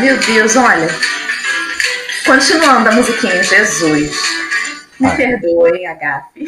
Meu 0.00 0.18
Deus, 0.18 0.56
olha. 0.56 0.88
Continuando 2.24 2.88
a 2.88 2.92
musiquinha, 2.92 3.42
Jesus. 3.42 4.16
Me 4.98 5.08
Ai. 5.08 5.16
perdoem, 5.16 5.86
Agape. 5.86 6.46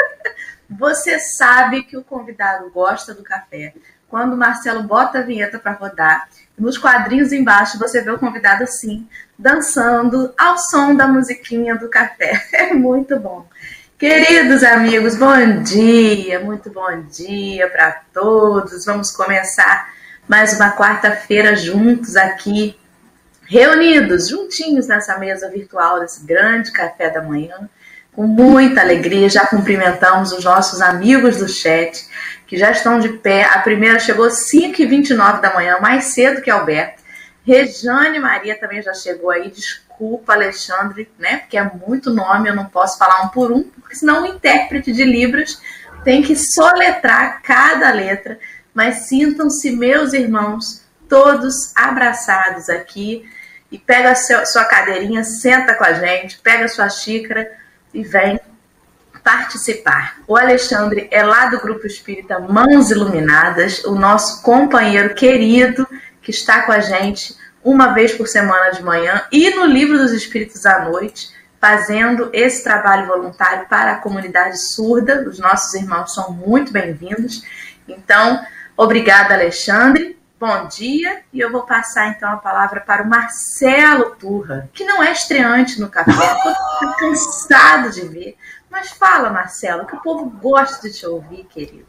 Você 0.68 1.18
sabe 1.18 1.82
que 1.84 1.96
o 1.96 2.02
convidado 2.02 2.70
gosta 2.70 3.14
do 3.14 3.22
café. 3.22 3.72
Quando 4.08 4.34
o 4.34 4.36
Marcelo 4.36 4.82
bota 4.82 5.18
a 5.18 5.22
vinheta 5.22 5.58
para 5.58 5.72
rodar, 5.72 6.28
nos 6.58 6.78
quadrinhos 6.78 7.32
embaixo 7.32 7.78
você 7.78 8.00
vê 8.00 8.10
o 8.10 8.18
convidado 8.18 8.64
assim, 8.64 9.06
dançando 9.38 10.32
ao 10.38 10.56
som 10.58 10.94
da 10.94 11.06
musiquinha 11.06 11.76
do 11.76 11.88
café. 11.88 12.40
É 12.52 12.72
muito 12.72 13.18
bom. 13.18 13.46
Queridos 13.98 14.62
amigos, 14.62 15.16
bom 15.16 15.62
dia, 15.62 16.40
muito 16.40 16.70
bom 16.70 17.02
dia 17.02 17.68
para 17.68 17.92
todos. 18.12 18.84
Vamos 18.84 19.10
começar 19.10 19.90
mais 20.28 20.54
uma 20.54 20.72
quarta-feira 20.72 21.54
juntos 21.54 22.16
aqui, 22.16 22.76
reunidos, 23.48 24.28
juntinhos 24.28 24.88
nessa 24.88 25.16
mesa 25.18 25.48
virtual 25.48 26.00
desse 26.00 26.24
grande 26.26 26.72
café 26.72 27.10
da 27.10 27.22
manhã, 27.22 27.68
com 28.12 28.26
muita 28.26 28.80
alegria. 28.80 29.28
Já 29.28 29.46
cumprimentamos 29.46 30.32
os 30.32 30.44
nossos 30.44 30.80
amigos 30.80 31.36
do 31.36 31.48
chat 31.48 32.08
que 32.46 32.56
já 32.56 32.72
estão 32.72 32.98
de 32.98 33.10
pé. 33.10 33.44
A 33.44 33.60
primeira 33.60 34.00
chegou 34.00 34.24
às 34.24 34.50
5h29 34.50 35.40
da 35.40 35.54
manhã, 35.54 35.78
mais 35.80 36.06
cedo 36.06 36.42
que 36.42 36.50
Alberto. 36.50 37.04
Rejane 37.44 38.18
Maria 38.18 38.58
também 38.58 38.82
já 38.82 38.92
chegou 38.92 39.30
aí. 39.30 39.48
Desculpa, 39.50 40.32
Alexandre, 40.32 41.08
né? 41.16 41.38
Porque 41.38 41.56
é 41.56 41.62
muito 41.62 42.10
nome, 42.10 42.48
eu 42.48 42.56
não 42.56 42.64
posso 42.64 42.98
falar 42.98 43.22
um 43.22 43.28
por 43.28 43.52
um, 43.52 43.62
porque 43.62 43.94
senão 43.94 44.24
o 44.24 44.26
intérprete 44.26 44.92
de 44.92 45.04
Libras 45.04 45.60
tem 46.02 46.22
que 46.22 46.34
soletrar 46.34 47.40
cada 47.42 47.92
letra. 47.92 48.38
Mas 48.76 49.08
sintam-se, 49.08 49.70
meus 49.70 50.12
irmãos, 50.12 50.82
todos 51.08 51.72
abraçados 51.74 52.68
aqui. 52.68 53.24
E 53.72 53.78
pega 53.78 54.10
a 54.10 54.44
sua 54.44 54.64
cadeirinha, 54.66 55.24
senta 55.24 55.74
com 55.74 55.82
a 55.82 55.94
gente, 55.94 56.38
pega 56.38 56.66
a 56.66 56.68
sua 56.68 56.90
xícara 56.90 57.50
e 57.94 58.02
vem 58.02 58.38
participar. 59.24 60.18
O 60.28 60.36
Alexandre 60.36 61.08
é 61.10 61.22
lá 61.22 61.46
do 61.46 61.58
Grupo 61.58 61.86
Espírita 61.86 62.38
Mãos 62.38 62.90
Iluminadas, 62.90 63.82
o 63.84 63.94
nosso 63.94 64.42
companheiro 64.42 65.14
querido 65.14 65.88
que 66.20 66.30
está 66.30 66.62
com 66.62 66.70
a 66.70 66.80
gente 66.80 67.34
uma 67.64 67.94
vez 67.94 68.12
por 68.12 68.28
semana 68.28 68.70
de 68.72 68.82
manhã 68.82 69.24
e 69.32 69.50
no 69.50 69.64
Livro 69.64 69.96
dos 69.96 70.12
Espíritos 70.12 70.66
à 70.66 70.84
noite, 70.84 71.30
fazendo 71.58 72.28
esse 72.30 72.62
trabalho 72.62 73.06
voluntário 73.06 73.66
para 73.68 73.92
a 73.92 73.98
comunidade 73.98 74.60
surda. 74.60 75.26
Os 75.26 75.38
nossos 75.38 75.72
irmãos 75.74 76.12
são 76.12 76.30
muito 76.30 76.70
bem-vindos. 76.70 77.42
Então, 77.88 78.44
obrigada, 78.76 79.34
Alexandre. 79.34 80.16
Bom 80.38 80.68
dia, 80.68 81.22
e 81.32 81.40
eu 81.40 81.50
vou 81.50 81.62
passar 81.62 82.08
então 82.10 82.28
a 82.30 82.36
palavra 82.36 82.80
para 82.80 83.02
o 83.02 83.08
Marcelo 83.08 84.16
Turra, 84.16 84.68
que 84.74 84.84
não 84.84 85.02
é 85.02 85.10
estreante 85.10 85.80
no 85.80 85.88
café, 85.88 86.12
estou 86.12 86.92
cansado 86.98 87.90
de 87.90 88.02
ver. 88.02 88.36
Mas 88.70 88.90
fala, 88.90 89.30
Marcelo, 89.30 89.86
que 89.86 89.96
o 89.96 90.02
povo 90.02 90.28
gosta 90.28 90.88
de 90.88 90.94
te 90.94 91.06
ouvir, 91.06 91.44
querido. 91.44 91.86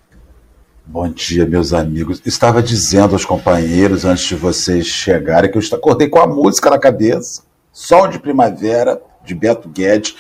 Bom 0.86 1.10
dia, 1.10 1.46
meus 1.46 1.74
amigos. 1.74 2.22
Estava 2.26 2.64
dizendo 2.64 3.14
aos 3.14 3.26
companheiros 3.26 4.06
antes 4.06 4.24
de 4.24 4.36
vocês 4.36 4.86
chegarem 4.86 5.52
que 5.52 5.58
eu 5.58 5.78
acordei 5.78 6.08
com 6.08 6.20
a 6.20 6.26
música 6.26 6.70
na 6.70 6.80
cabeça. 6.80 7.44
Sol 7.74 8.08
de 8.08 8.18
Primavera, 8.18 9.02
de 9.26 9.36
Beto 9.36 9.68
Guedes, 9.68 10.16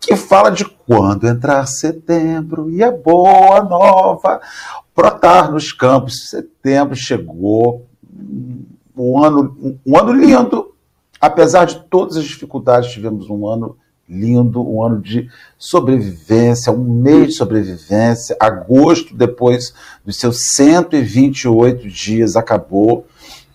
que 0.00 0.16
fala 0.16 0.50
de 0.50 0.64
quando 0.64 1.28
entrar 1.28 1.66
setembro 1.66 2.70
e 2.70 2.82
a 2.82 2.90
boa 2.90 3.62
nova 3.62 4.40
brotar 4.98 5.52
nos 5.52 5.72
campos. 5.72 6.28
Setembro 6.28 6.96
chegou, 6.96 7.86
um 8.96 9.22
ano, 9.22 9.78
um 9.86 9.96
ano 9.96 10.12
lindo. 10.12 10.74
Apesar 11.20 11.66
de 11.66 11.78
todas 11.84 12.16
as 12.16 12.24
dificuldades, 12.24 12.90
tivemos 12.90 13.30
um 13.30 13.46
ano 13.46 13.76
lindo, 14.08 14.60
um 14.60 14.82
ano 14.82 15.00
de 15.00 15.28
sobrevivência, 15.56 16.72
um 16.72 16.82
mês 16.82 17.28
de 17.28 17.32
sobrevivência. 17.34 18.36
Agosto, 18.40 19.14
depois 19.14 19.72
dos 20.04 20.18
seus 20.18 20.48
128 20.56 21.88
dias, 21.88 22.34
acabou. 22.34 23.06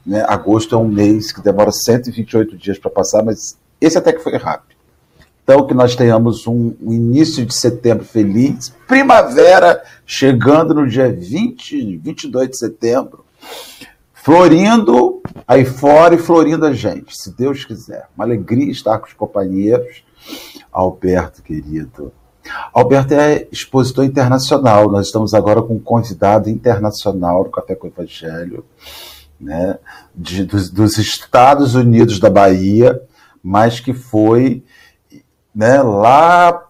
Né? 0.05 0.23
Agosto 0.25 0.75
é 0.75 0.77
um 0.77 0.87
mês 0.87 1.33
que 1.33 1.41
demora 1.41 1.71
128 1.73 2.57
dias 2.57 2.79
para 2.79 2.89
passar, 2.89 3.21
mas 3.21 3.57
esse 3.81 3.97
até 3.97 4.13
que 4.13 4.23
foi 4.23 4.37
rápido. 4.37 4.72
Então, 5.43 5.67
que 5.67 5.73
nós 5.73 5.95
tenhamos 5.95 6.47
um, 6.47 6.73
um, 6.81 6.93
início 6.93 7.45
de 7.45 7.53
setembro 7.53 8.05
feliz, 8.05 8.73
primavera 8.87 9.83
chegando 10.05 10.73
no 10.73 10.87
dia 10.87 11.11
20, 11.11 11.97
22 11.97 12.49
de 12.49 12.57
setembro, 12.57 13.25
florindo 14.13 15.21
aí 15.45 15.65
fora 15.65 16.15
e 16.15 16.17
florindo 16.17 16.65
a 16.65 16.71
gente, 16.71 17.17
se 17.17 17.35
Deus 17.35 17.65
quiser. 17.65 18.07
Uma 18.15 18.23
alegria 18.23 18.71
estar 18.71 18.99
com 18.99 19.07
os 19.07 19.13
companheiros 19.13 20.03
Alberto, 20.71 21.43
querido. 21.43 22.11
Alberto 22.73 23.13
é 23.13 23.47
expositor 23.51 24.03
internacional. 24.03 24.89
Nós 24.89 25.07
estamos 25.07 25.33
agora 25.33 25.61
com 25.61 25.75
um 25.75 25.79
convidado 25.79 26.49
internacional 26.49 27.43
do 27.43 27.51
Café 27.51 27.75
com 27.75 27.87
o 27.87 27.89
Evangelho, 27.89 28.65
né, 29.39 29.77
de, 30.15 30.43
dos, 30.43 30.69
dos, 30.69 30.97
Estados 30.97 31.75
Unidos 31.75 32.19
da 32.19 32.29
Bahia, 32.29 33.01
mas 33.41 33.79
que 33.79 33.93
foi 33.93 34.63
né, 35.53 35.81
lá 35.81 36.69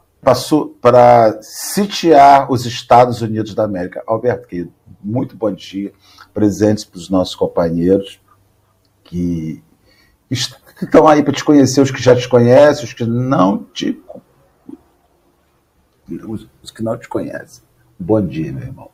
para 0.81 1.41
sitiar 1.41 2.51
os 2.51 2.65
Estados 2.65 3.21
Unidos 3.21 3.53
da 3.53 3.63
América. 3.63 4.03
Alberto, 4.07 4.71
muito 5.03 5.35
bom 5.35 5.51
dia. 5.51 5.93
Presentes 6.33 6.85
para 6.85 6.97
os 6.97 7.09
nossos 7.09 7.35
companheiros 7.35 8.19
que 9.03 9.61
estão 10.29 11.07
aí 11.07 11.21
para 11.21 11.33
te 11.33 11.43
conhecer, 11.43 11.81
os 11.81 11.91
que 11.91 12.01
já 12.01 12.15
te 12.15 12.27
conhecem, 12.27 12.85
os 12.85 12.93
que 12.93 13.05
não 13.05 13.63
te 13.63 14.01
os 16.61 16.71
que 16.71 16.83
não 16.83 16.97
te 16.97 17.07
conhecem. 17.07 17.63
Bom 17.97 18.25
dia, 18.25 18.51
meu 18.51 18.63
irmão. 18.63 18.91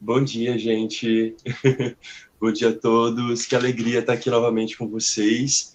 Bom 0.00 0.22
dia, 0.22 0.58
gente. 0.58 1.34
Bom 2.40 2.52
dia 2.52 2.70
a 2.70 2.74
todos. 2.74 3.46
Que 3.46 3.56
alegria 3.56 4.00
estar 4.00 4.12
aqui 4.12 4.30
novamente 4.30 4.76
com 4.76 4.86
vocês. 4.88 5.73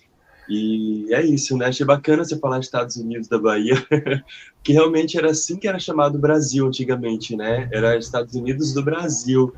E 0.50 1.14
é 1.14 1.24
isso, 1.24 1.56
né? 1.56 1.68
Achei 1.68 1.86
bacana 1.86 2.24
você 2.24 2.38
falar 2.38 2.60
Estados 2.60 2.96
Unidos 2.96 3.28
da 3.28 3.38
Bahia, 3.38 3.76
que 4.64 4.74
realmente 4.74 5.18
era 5.18 5.30
assim 5.30 5.58
que 5.58 5.68
era 5.68 5.80
chamado 5.80 6.18
Brasil 6.18 6.66
antigamente, 6.66 7.36
né? 7.36 7.70
Era 7.72 7.98
Estados 7.98 8.34
Unidos 8.34 8.74
do 8.74 8.84
Brasil. 8.84 9.54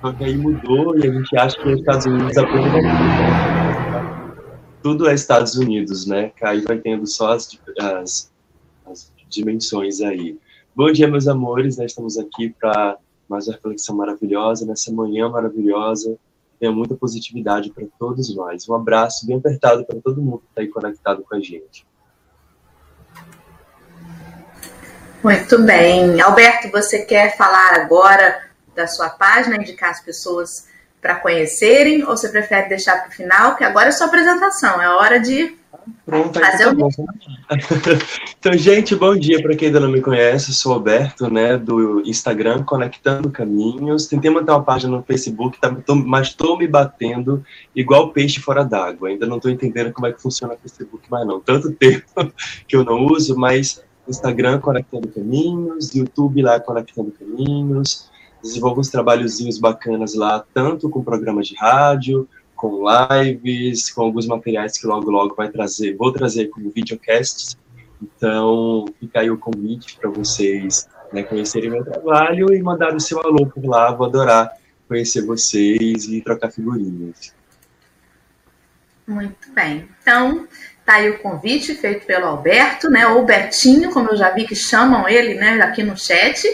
Só 0.00 0.12
que 0.12 0.24
aí 0.24 0.36
mudou 0.36 0.96
e 0.96 1.06
a 1.06 1.12
gente 1.12 1.36
acha 1.36 1.56
que 1.60 1.68
os 1.68 1.80
Estados 1.80 2.06
Unidos 2.06 2.36
apenas 2.36 3.76
tudo 4.86 5.08
é 5.08 5.14
Estados 5.14 5.56
Unidos, 5.56 6.06
né? 6.06 6.30
Aí 6.40 6.60
vai 6.60 6.78
tendo 6.78 7.04
só 7.08 7.32
as, 7.32 7.58
as, 7.80 8.32
as 8.86 9.12
dimensões 9.28 10.00
aí. 10.00 10.38
Bom 10.76 10.92
dia, 10.92 11.08
meus 11.08 11.26
amores, 11.26 11.76
nós 11.76 11.90
estamos 11.90 12.16
aqui 12.16 12.50
para 12.50 12.96
mais 13.28 13.48
uma 13.48 13.54
reflexão 13.54 13.96
maravilhosa, 13.96 14.64
nessa 14.64 14.92
manhã 14.92 15.28
maravilhosa. 15.28 16.16
Tenha 16.58 16.72
muita 16.72 16.94
positividade 16.94 17.70
para 17.70 17.84
todos 17.98 18.34
nós. 18.34 18.68
Um 18.68 18.74
abraço 18.74 19.26
bem 19.26 19.36
apertado 19.36 19.84
para 19.84 20.00
todo 20.00 20.22
mundo 20.22 20.38
que 20.38 20.48
está 20.48 20.62
aí 20.62 20.68
conectado 20.68 21.22
com 21.22 21.34
a 21.34 21.40
gente. 21.40 21.86
Muito 25.22 25.60
bem. 25.62 26.20
Alberto, 26.20 26.70
você 26.70 27.04
quer 27.04 27.36
falar 27.36 27.74
agora 27.74 28.46
da 28.74 28.86
sua 28.86 29.10
página, 29.10 29.56
indicar 29.56 29.90
as 29.90 30.00
pessoas 30.00 30.68
para 31.00 31.16
conhecerem, 31.16 32.04
ou 32.04 32.16
você 32.16 32.28
prefere 32.28 32.68
deixar 32.68 33.00
para 33.00 33.08
o 33.08 33.12
final, 33.12 33.56
que 33.56 33.64
agora 33.64 33.88
é 33.88 33.92
sua 33.92 34.06
apresentação, 34.06 34.80
é 34.80 34.88
hora 34.88 35.20
de 35.20 35.56
Pronto, 36.04 36.38
fazer 36.38 36.64
tá 36.64 36.72
o... 36.72 36.88
Então, 38.38 38.52
gente, 38.56 38.94
bom 38.94 39.16
dia 39.16 39.42
para 39.42 39.56
quem 39.56 39.68
ainda 39.68 39.80
não 39.80 39.90
me 39.90 40.00
conhece, 40.00 40.50
eu 40.50 40.54
sou 40.54 40.72
Alberto, 40.72 41.30
né, 41.30 41.56
do 41.56 42.00
Instagram 42.02 42.62
Conectando 42.64 43.30
Caminhos. 43.30 44.06
Tentei 44.06 44.30
montar 44.30 44.56
uma 44.56 44.64
página 44.64 44.96
no 44.96 45.02
Facebook, 45.02 45.60
tá, 45.60 45.74
tô, 45.74 45.94
mas 45.94 46.28
estou 46.28 46.56
me 46.56 46.66
batendo 46.66 47.44
igual 47.74 48.12
peixe 48.12 48.40
fora 48.40 48.64
d'água. 48.64 49.08
Ainda 49.08 49.26
não 49.26 49.36
estou 49.36 49.50
entendendo 49.50 49.92
como 49.92 50.06
é 50.06 50.12
que 50.12 50.22
funciona 50.22 50.54
o 50.54 50.58
Facebook 50.58 51.10
mais 51.10 51.26
não. 51.26 51.40
Tanto 51.40 51.72
tempo 51.72 52.04
que 52.66 52.76
eu 52.76 52.84
não 52.84 53.06
uso, 53.06 53.36
mas 53.36 53.82
Instagram 54.08 54.60
Conectando 54.60 55.08
Caminhos, 55.08 55.94
YouTube 55.94 56.42
lá 56.42 56.60
Conectando 56.60 57.12
Caminhos, 57.12 58.08
desenvolvo 58.42 58.80
uns 58.80 58.90
trabalhozinhos 58.90 59.58
bacanas 59.58 60.14
lá, 60.14 60.44
tanto 60.54 60.88
com 60.88 61.02
programas 61.02 61.48
de 61.48 61.56
rádio, 61.56 62.28
com 62.56 62.82
lives, 62.88 63.90
com 63.90 64.02
alguns 64.02 64.26
materiais 64.26 64.78
que 64.78 64.86
logo 64.86 65.10
logo 65.10 65.34
vai 65.34 65.48
trazer, 65.48 65.94
vou 65.94 66.12
trazer 66.12 66.46
como 66.48 66.70
videocasts. 66.70 67.56
Então, 68.02 68.86
fica 68.98 69.20
aí 69.20 69.30
o 69.30 69.38
convite 69.38 69.96
para 69.96 70.10
vocês 70.10 70.88
né, 71.12 71.22
conhecerem 71.22 71.70
meu 71.70 71.84
trabalho 71.84 72.52
e 72.52 72.62
mandar 72.62 72.94
o 72.94 73.00
seu 73.00 73.20
alô 73.20 73.46
por 73.46 73.64
lá. 73.64 73.92
Vou 73.92 74.06
adorar 74.06 74.52
conhecer 74.88 75.24
vocês 75.24 76.06
e 76.06 76.20
trocar 76.20 76.50
figurinhas. 76.50 77.34
Muito 79.06 79.52
bem. 79.52 79.88
Então, 80.00 80.48
tá 80.84 80.94
aí 80.94 81.10
o 81.10 81.18
convite 81.18 81.74
feito 81.74 82.06
pelo 82.06 82.26
Alberto, 82.26 82.90
né? 82.90 83.06
Ou 83.06 83.24
Betinho, 83.24 83.92
como 83.92 84.10
eu 84.10 84.16
já 84.16 84.30
vi 84.30 84.46
que 84.46 84.54
chamam 84.54 85.08
ele, 85.08 85.34
né, 85.34 85.60
aqui 85.62 85.82
no 85.82 85.96
chat. 85.96 86.46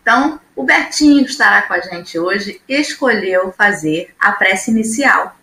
Então, 0.00 0.40
O 0.54 0.64
Bertinho, 0.64 1.24
que 1.24 1.30
estará 1.30 1.62
com 1.62 1.72
a 1.72 1.80
gente 1.80 2.18
hoje, 2.18 2.60
escolheu 2.68 3.50
fazer 3.52 4.10
a 4.20 4.32
prece 4.32 4.70
inicial 4.70 5.34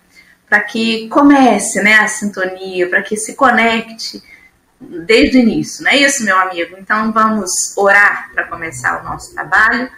para 0.49 0.61
que 0.61 1.07
comece 1.09 1.81
né, 1.83 1.93
a 1.93 2.07
sintonia, 2.07 2.89
para 2.89 3.03
que 3.03 3.15
se 3.15 3.35
conecte 3.35 4.21
desde 4.81 5.37
o 5.37 5.41
início, 5.41 5.83
não 5.83 5.91
é 5.91 5.97
isso, 5.97 6.23
meu 6.25 6.37
amigo? 6.37 6.75
Então 6.79 7.13
vamos 7.13 7.51
orar 7.77 8.31
para 8.33 8.47
começar 8.47 9.01
o 9.01 9.03
nosso 9.03 9.33
trabalho 9.33 9.89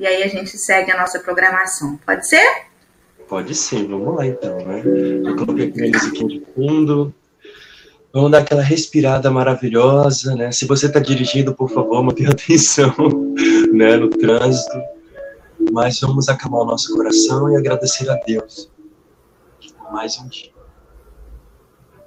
e 0.00 0.06
aí 0.06 0.22
a 0.24 0.28
gente 0.28 0.58
segue 0.58 0.90
a 0.90 0.98
nossa 0.98 1.20
programação. 1.20 1.98
Pode 2.04 2.28
ser? 2.28 2.64
Pode 3.28 3.54
sim, 3.54 3.86
vamos 3.86 4.16
lá 4.16 4.26
então, 4.26 4.56
né? 4.66 4.82
Eu 4.84 5.36
coloquei 5.36 5.68
aqui 5.68 5.84
a 5.84 5.90
musiquinha 5.90 6.28
de 6.28 6.46
fundo. 6.54 7.14
Vamos 8.12 8.30
dar 8.30 8.38
aquela 8.38 8.62
respirada 8.62 9.30
maravilhosa, 9.30 10.34
né? 10.34 10.50
Se 10.50 10.66
você 10.66 10.86
está 10.86 10.98
dirigindo, 10.98 11.54
por 11.54 11.70
favor, 11.70 12.02
mantenha 12.02 12.30
atenção, 12.30 12.92
né, 13.72 13.96
no 13.96 14.10
trânsito. 14.10 14.76
Mas 15.70 16.00
vamos 16.00 16.28
acalmar 16.28 16.62
o 16.62 16.66
nosso 16.66 16.94
coração 16.94 17.50
e 17.50 17.56
agradecer 17.56 18.10
a 18.10 18.16
Deus 18.16 18.72
mais 19.92 20.18
um 20.18 20.26
dia. 20.26 20.50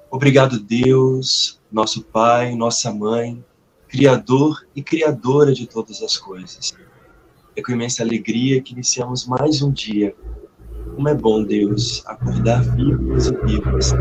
Obrigado, 0.10 0.60
Deus, 0.60 1.62
nosso 1.72 2.04
Pai, 2.04 2.56
nossa 2.56 2.92
Mãe, 2.92 3.44
Criador 3.88 4.66
e 4.76 4.82
Criadora 4.82 5.54
de 5.54 5.68
todas 5.68 6.02
as 6.02 6.18
coisas. 6.18 6.76
É 7.56 7.62
com 7.62 7.72
imensa 7.72 8.02
alegria 8.02 8.62
que 8.62 8.74
iniciamos 8.74 9.26
mais 9.26 9.62
um 9.62 9.72
dia 9.72 10.16
como 10.96 11.10
é 11.10 11.14
bom, 11.14 11.44
Deus, 11.44 12.02
acordar 12.06 12.64
vivos 12.76 13.28
e 13.28 13.36
vivas. 13.46 13.92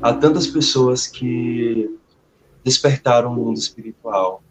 Há 0.00 0.12
tantas 0.14 0.46
pessoas 0.46 1.08
que 1.08 1.98
despertaram 2.62 3.32
o 3.32 3.34
mundo 3.34 3.58
espiritual 3.58 4.42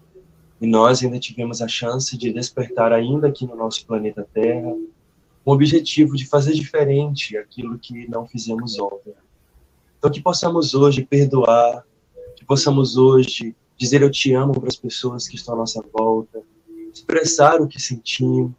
e 0.59 0.67
nós 0.67 1.01
ainda 1.01 1.17
tivemos 1.17 1.61
a 1.61 1.67
chance 1.67 2.17
de 2.17 2.33
despertar 2.33 2.91
ainda 2.91 3.29
aqui 3.29 3.47
no 3.47 3.55
nosso 3.55 3.85
planeta 3.85 4.27
Terra 4.33 4.75
o 5.43 5.51
objetivo 5.51 6.15
de 6.15 6.25
fazer 6.25 6.53
diferente 6.53 7.37
aquilo 7.37 7.77
que 7.79 8.07
não 8.09 8.27
fizemos 8.27 8.77
ontem. 8.79 9.13
Então 9.97 10.11
que 10.11 10.21
possamos 10.21 10.73
hoje 10.73 11.05
perdoar, 11.05 11.85
que 12.35 12.45
possamos 12.45 12.97
hoje 12.97 13.55
dizer 13.77 14.01
eu 14.01 14.11
te 14.11 14.33
amo 14.33 14.59
para 14.59 14.69
as 14.69 14.75
pessoas 14.75 15.27
que 15.27 15.35
estão 15.35 15.55
à 15.55 15.57
nossa 15.57 15.83
volta, 15.91 16.41
expressar 16.93 17.61
o 17.61 17.67
que 17.67 17.81
sentimos, 17.81 18.51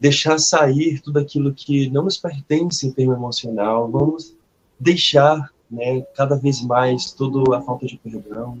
deixar 0.00 0.38
sair 0.38 1.00
tudo 1.00 1.18
aquilo 1.18 1.52
que 1.52 1.90
não 1.90 2.04
nos 2.04 2.16
pertence 2.16 2.86
em 2.86 2.92
termo 2.92 3.14
emocional, 3.14 3.90
vamos 3.90 4.36
deixar 4.78 5.52
né, 5.70 6.02
cada 6.14 6.36
vez 6.36 6.62
mais 6.62 7.12
toda 7.12 7.56
a 7.56 7.62
falta 7.62 7.86
de 7.86 7.98
perdão, 7.98 8.58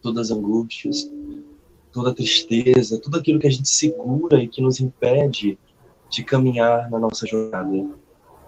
todas 0.00 0.30
as 0.30 0.36
angústias, 0.36 1.10
toda 1.92 2.10
a 2.10 2.14
tristeza, 2.14 3.00
tudo 3.00 3.18
aquilo 3.18 3.40
que 3.40 3.46
a 3.46 3.50
gente 3.50 3.68
segura 3.68 4.42
e 4.42 4.48
que 4.48 4.62
nos 4.62 4.80
impede 4.80 5.58
de 6.14 6.24
caminhar 6.24 6.90
na 6.90 6.98
nossa 6.98 7.26
jornada. 7.26 7.88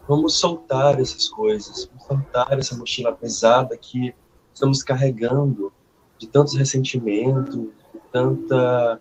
Vamos 0.09 0.39
soltar 0.39 1.01
essas 1.01 1.29
coisas, 1.29 1.87
vamos 1.87 2.05
soltar 2.07 2.59
essa 2.59 2.77
mochila 2.77 3.13
pesada 3.13 3.77
que 3.77 4.15
estamos 4.55 4.83
carregando 4.83 5.73
de 6.19 6.27
tantos 6.29 6.55
ressentimentos, 6.55 7.55
de 7.55 8.01
tanta 8.13 9.01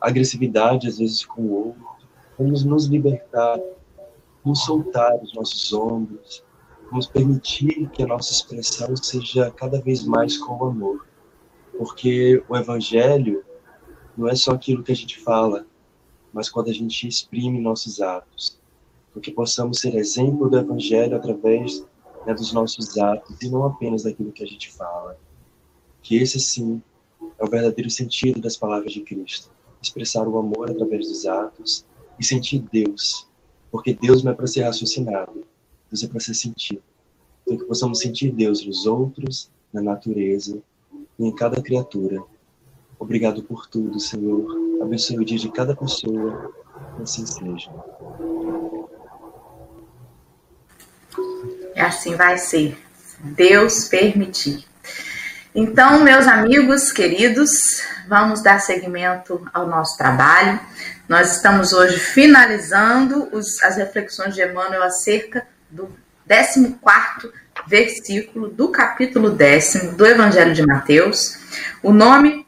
agressividade 0.00 0.88
às 0.88 0.98
vezes 0.98 1.24
com 1.24 1.42
o 1.42 1.66
outro 1.68 1.96
Vamos 2.38 2.64
nos 2.64 2.84
libertar, 2.84 3.58
vamos 4.44 4.62
soltar 4.62 5.16
os 5.22 5.32
nossos 5.32 5.72
ombros, 5.72 6.44
vamos 6.90 7.06
permitir 7.06 7.88
que 7.88 8.02
a 8.02 8.06
nossa 8.06 8.30
expressão 8.30 8.94
seja 8.94 9.50
cada 9.52 9.80
vez 9.80 10.04
mais 10.04 10.36
com 10.36 10.66
amor. 10.66 11.06
Porque 11.78 12.42
o 12.46 12.54
Evangelho 12.54 13.42
não 14.14 14.28
é 14.28 14.34
só 14.34 14.52
aquilo 14.52 14.82
que 14.82 14.92
a 14.92 14.94
gente 14.94 15.18
fala, 15.18 15.64
mas 16.36 16.50
quando 16.50 16.68
a 16.68 16.72
gente 16.72 17.08
exprime 17.08 17.58
nossos 17.58 17.98
atos. 18.02 18.58
Porque 19.10 19.30
possamos 19.30 19.80
ser 19.80 19.94
exemplo 19.94 20.50
do 20.50 20.58
Evangelho 20.58 21.16
através 21.16 21.82
né, 22.26 22.34
dos 22.34 22.52
nossos 22.52 22.98
atos 22.98 23.40
e 23.40 23.48
não 23.48 23.64
apenas 23.64 24.02
daquilo 24.02 24.30
que 24.30 24.44
a 24.44 24.46
gente 24.46 24.70
fala. 24.70 25.18
Que 26.02 26.16
esse, 26.16 26.38
sim, 26.38 26.82
é 27.38 27.42
o 27.42 27.48
verdadeiro 27.48 27.88
sentido 27.88 28.38
das 28.38 28.54
palavras 28.54 28.92
de 28.92 29.00
Cristo. 29.00 29.50
Expressar 29.80 30.28
o 30.28 30.36
amor 30.36 30.70
através 30.70 31.08
dos 31.08 31.24
atos 31.24 31.86
e 32.20 32.24
sentir 32.24 32.58
Deus. 32.70 33.26
Porque 33.70 33.94
Deus 33.94 34.22
não 34.22 34.32
é 34.32 34.34
para 34.34 34.46
ser 34.46 34.64
raciocinado, 34.64 35.42
Deus 35.90 36.04
é 36.04 36.06
para 36.06 36.20
ser 36.20 36.34
sentido. 36.34 36.82
Então, 37.46 37.56
que 37.56 37.64
possamos 37.64 38.00
sentir 38.00 38.30
Deus 38.30 38.62
nos 38.62 38.84
outros, 38.84 39.50
na 39.72 39.80
natureza 39.80 40.62
e 41.18 41.24
em 41.24 41.34
cada 41.34 41.62
criatura. 41.62 42.22
Obrigado 42.98 43.42
por 43.42 43.66
tudo, 43.66 43.98
Senhor. 43.98 44.65
Abençoe 44.80 45.18
o 45.18 45.24
dia 45.24 45.38
de 45.38 45.50
cada 45.50 45.74
pessoa. 45.74 46.52
Assim 47.02 47.26
seja. 47.26 47.70
E 51.74 51.80
assim 51.80 52.14
vai 52.14 52.38
ser. 52.38 52.78
Deus 53.20 53.86
permitir. 53.86 54.64
Então, 55.54 56.00
meus 56.02 56.26
amigos 56.26 56.92
queridos, 56.92 57.50
vamos 58.08 58.42
dar 58.42 58.60
seguimento 58.60 59.46
ao 59.52 59.66
nosso 59.66 59.96
trabalho. 59.96 60.60
Nós 61.08 61.36
estamos 61.36 61.72
hoje 61.72 61.98
finalizando 61.98 63.28
os, 63.32 63.62
as 63.62 63.76
reflexões 63.76 64.34
de 64.34 64.42
Emmanuel 64.42 64.82
acerca 64.82 65.46
do 65.70 65.90
14 66.28 66.76
versículo 67.66 68.48
do 68.48 68.68
capítulo 68.68 69.30
décimo 69.30 69.92
do 69.92 70.06
Evangelho 70.06 70.54
de 70.54 70.64
Mateus. 70.64 71.38
O 71.82 71.92
nome 71.92 72.45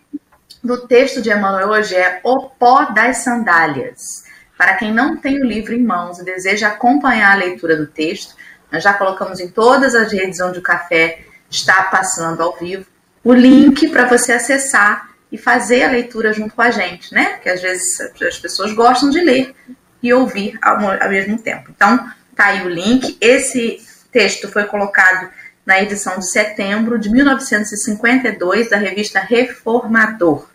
do 0.62 0.86
texto 0.86 1.22
de 1.22 1.30
Emmanuel 1.30 1.68
hoje 1.68 1.94
é 1.94 2.20
O 2.24 2.48
Pó 2.50 2.86
das 2.86 3.18
Sandálias. 3.18 4.24
Para 4.56 4.74
quem 4.74 4.92
não 4.92 5.16
tem 5.16 5.40
o 5.40 5.46
livro 5.46 5.74
em 5.74 5.82
mãos 5.82 6.18
e 6.18 6.24
deseja 6.24 6.68
acompanhar 6.68 7.32
a 7.32 7.38
leitura 7.38 7.76
do 7.76 7.86
texto, 7.86 8.34
nós 8.70 8.82
já 8.82 8.92
colocamos 8.92 9.40
em 9.40 9.48
todas 9.48 9.94
as 9.94 10.12
redes 10.12 10.40
onde 10.40 10.58
o 10.58 10.62
café 10.62 11.20
está 11.50 11.84
passando 11.84 12.42
ao 12.42 12.56
vivo 12.56 12.86
o 13.28 13.32
link 13.32 13.88
para 13.88 14.06
você 14.06 14.32
acessar 14.32 15.10
e 15.30 15.36
fazer 15.36 15.82
a 15.82 15.90
leitura 15.90 16.32
junto 16.32 16.54
com 16.54 16.62
a 16.62 16.70
gente, 16.70 17.12
né? 17.12 17.34
Porque 17.34 17.50
às 17.50 17.60
vezes 17.60 18.00
as 18.26 18.38
pessoas 18.38 18.72
gostam 18.72 19.10
de 19.10 19.20
ler 19.20 19.54
e 20.02 20.12
ouvir 20.14 20.58
ao, 20.62 20.78
ao 20.78 21.10
mesmo 21.10 21.38
tempo. 21.38 21.70
Então, 21.74 22.10
tá 22.34 22.46
aí 22.46 22.64
o 22.64 22.68
link. 22.68 23.18
Esse 23.20 23.82
texto 24.10 24.48
foi 24.48 24.64
colocado 24.64 25.30
na 25.68 25.82
edição 25.82 26.18
de 26.18 26.26
setembro 26.26 26.98
de 26.98 27.10
1952 27.10 28.70
da 28.70 28.78
revista 28.78 29.20
Reformador. 29.20 30.48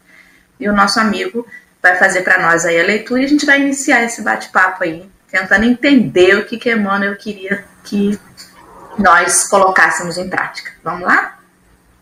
E 0.60 0.68
o 0.68 0.74
nosso 0.74 1.00
amigo 1.00 1.46
vai 1.80 1.96
fazer 1.98 2.24
para 2.24 2.42
nós 2.42 2.66
aí 2.66 2.82
a 2.82 2.84
leitura 2.84 3.22
e 3.22 3.26
a 3.26 3.28
gente 3.28 3.46
vai 3.46 3.62
iniciar 3.62 4.04
esse 4.04 4.24
bate-papo 4.24 4.84
aí, 4.84 5.06
tentando 5.30 5.66
entender 5.66 6.40
o 6.40 6.46
que, 6.46 6.58
que 6.58 6.74
Emmanuel 6.74 7.16
queria 7.16 7.64
que 7.84 8.18
nós 8.98 9.48
colocássemos 9.48 10.18
em 10.18 10.28
prática. 10.28 10.72
Vamos 10.84 11.04
lá? 11.04 11.38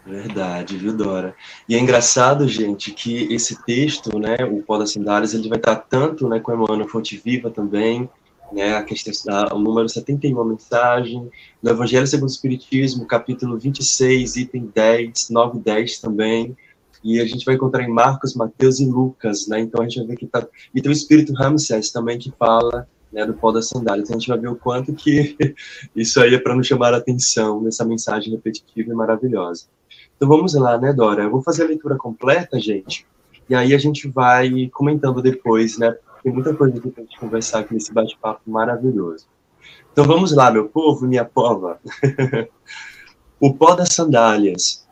Verdade, 0.06 0.77
viu, 0.77 0.94
Dora? 0.94 1.36
E 1.68 1.75
é 1.75 1.80
engraçado, 1.80 2.48
gente, 2.48 2.91
que 2.91 3.27
esse 3.34 3.62
texto, 3.63 4.18
né, 4.20 4.38
o 4.50 4.63
Pó 4.63 4.77
das 4.77 4.94
Sandálias, 4.94 5.34
ele 5.34 5.50
vai 5.50 5.58
estar 5.58 5.75
tanto 5.75 6.30
né, 6.30 6.39
com 6.39 6.53
Emmanuel 6.53 6.88
Fonte 6.88 7.18
Viva 7.18 7.51
também, 7.51 8.10
né, 8.51 8.75
a 8.75 8.84
questão, 8.84 9.13
a, 9.34 9.53
o 9.55 9.60
número 9.60 9.88
71, 9.88 10.43
mensagem, 10.43 11.29
no 11.62 11.70
Evangelho 11.70 12.08
segundo 12.08 12.29
o 12.29 12.31
Espiritismo, 12.31 13.05
capítulo 13.05 13.58
26, 13.58 14.36
item 14.36 14.72
10, 14.74 15.29
9 15.29 15.58
e 15.58 15.62
10 15.62 16.00
também, 16.00 16.58
e 17.03 17.20
a 17.20 17.25
gente 17.25 17.43
vai 17.46 17.55
encontrar 17.55 17.84
em 17.84 17.89
Marcos, 17.89 18.36
Mateus 18.36 18.79
e 18.79 18.86
Lucas, 18.86 19.48
né, 19.48 19.60
então 19.60 19.81
a 19.81 19.84
gente 19.84 19.98
vai 20.00 20.08
ver 20.08 20.17
que 20.17 20.25
tá, 20.25 20.46
e 20.74 20.81
tem 20.81 20.91
o 20.91 20.93
Espírito 20.93 21.34
Ramsés 21.34 21.91
também 21.91 22.17
que 22.17 22.31
fala, 22.38 22.88
né, 23.12 23.25
do 23.25 23.34
pó 23.34 23.51
das 23.51 23.67
sandálias, 23.67 24.10
então 24.10 24.17
a 24.17 24.20
gente 24.20 24.29
vai 24.29 24.39
ver 24.39 24.50
o 24.50 24.55
quanto 24.55 24.93
que 24.93 25.36
isso 25.96 26.22
aí 26.22 26.34
é 26.34 26.39
para 26.39 26.55
nos 26.55 26.67
chamar 26.67 26.93
a 26.93 26.98
atenção 26.98 27.62
nessa 27.62 27.86
mensagem 27.86 28.31
repetitiva 28.31 28.91
e 28.91 28.96
maravilhosa. 28.96 29.65
Então 30.15 30.29
vamos 30.29 30.53
lá, 30.53 30.77
né, 30.77 30.93
Dora? 30.93 31.24
Eu 31.24 31.31
vou 31.31 31.41
fazer 31.41 31.63
a 31.63 31.67
leitura 31.67 31.98
completa, 31.98 32.60
gente, 32.60 33.05
e 33.50 33.55
aí 33.55 33.74
a 33.74 33.77
gente 33.77 34.08
vai 34.08 34.70
comentando 34.72 35.22
depois, 35.22 35.77
né? 35.77 35.96
Tem 36.24 36.32
muita 36.32 36.54
coisa 36.54 36.78
aqui 36.78 36.90
pra 36.90 37.04
gente 37.04 37.20
conversar 37.20 37.60
aqui 37.60 37.74
nesse 37.74 37.94
bate-papo 37.94 38.42
maravilhoso. 38.46 39.28
Então 39.92 40.06
vamos 40.06 40.34
lá, 40.34 40.51
meu 40.51 40.70
povo, 40.70 41.06
minha 41.08 41.25
pova. 41.25 41.80
o 43.40 43.54
pó 43.54 43.75
das 43.75 43.94
sandálias. 43.94 44.88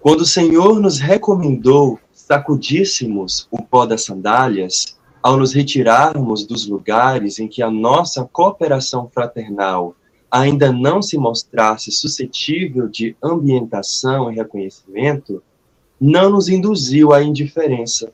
Quando 0.00 0.20
o 0.20 0.26
Senhor 0.26 0.80
nos 0.80 0.98
recomendou 0.98 1.98
sacudíssemos 2.26 3.46
o 3.52 3.62
pó 3.62 3.86
das 3.86 4.04
sandálias, 4.04 4.98
ao 5.22 5.36
nos 5.36 5.52
retirarmos 5.52 6.44
dos 6.44 6.66
lugares 6.66 7.38
em 7.38 7.46
que 7.46 7.62
a 7.62 7.70
nossa 7.70 8.24
cooperação 8.24 9.08
fraternal 9.08 9.94
ainda 10.28 10.72
não 10.72 11.00
se 11.00 11.16
mostrasse 11.16 11.92
suscetível 11.92 12.88
de 12.88 13.16
ambientação 13.22 14.30
e 14.30 14.34
reconhecimento, 14.34 15.40
não 16.00 16.30
nos 16.30 16.48
induziu 16.48 17.12
à 17.12 17.22
indiferença, 17.22 18.12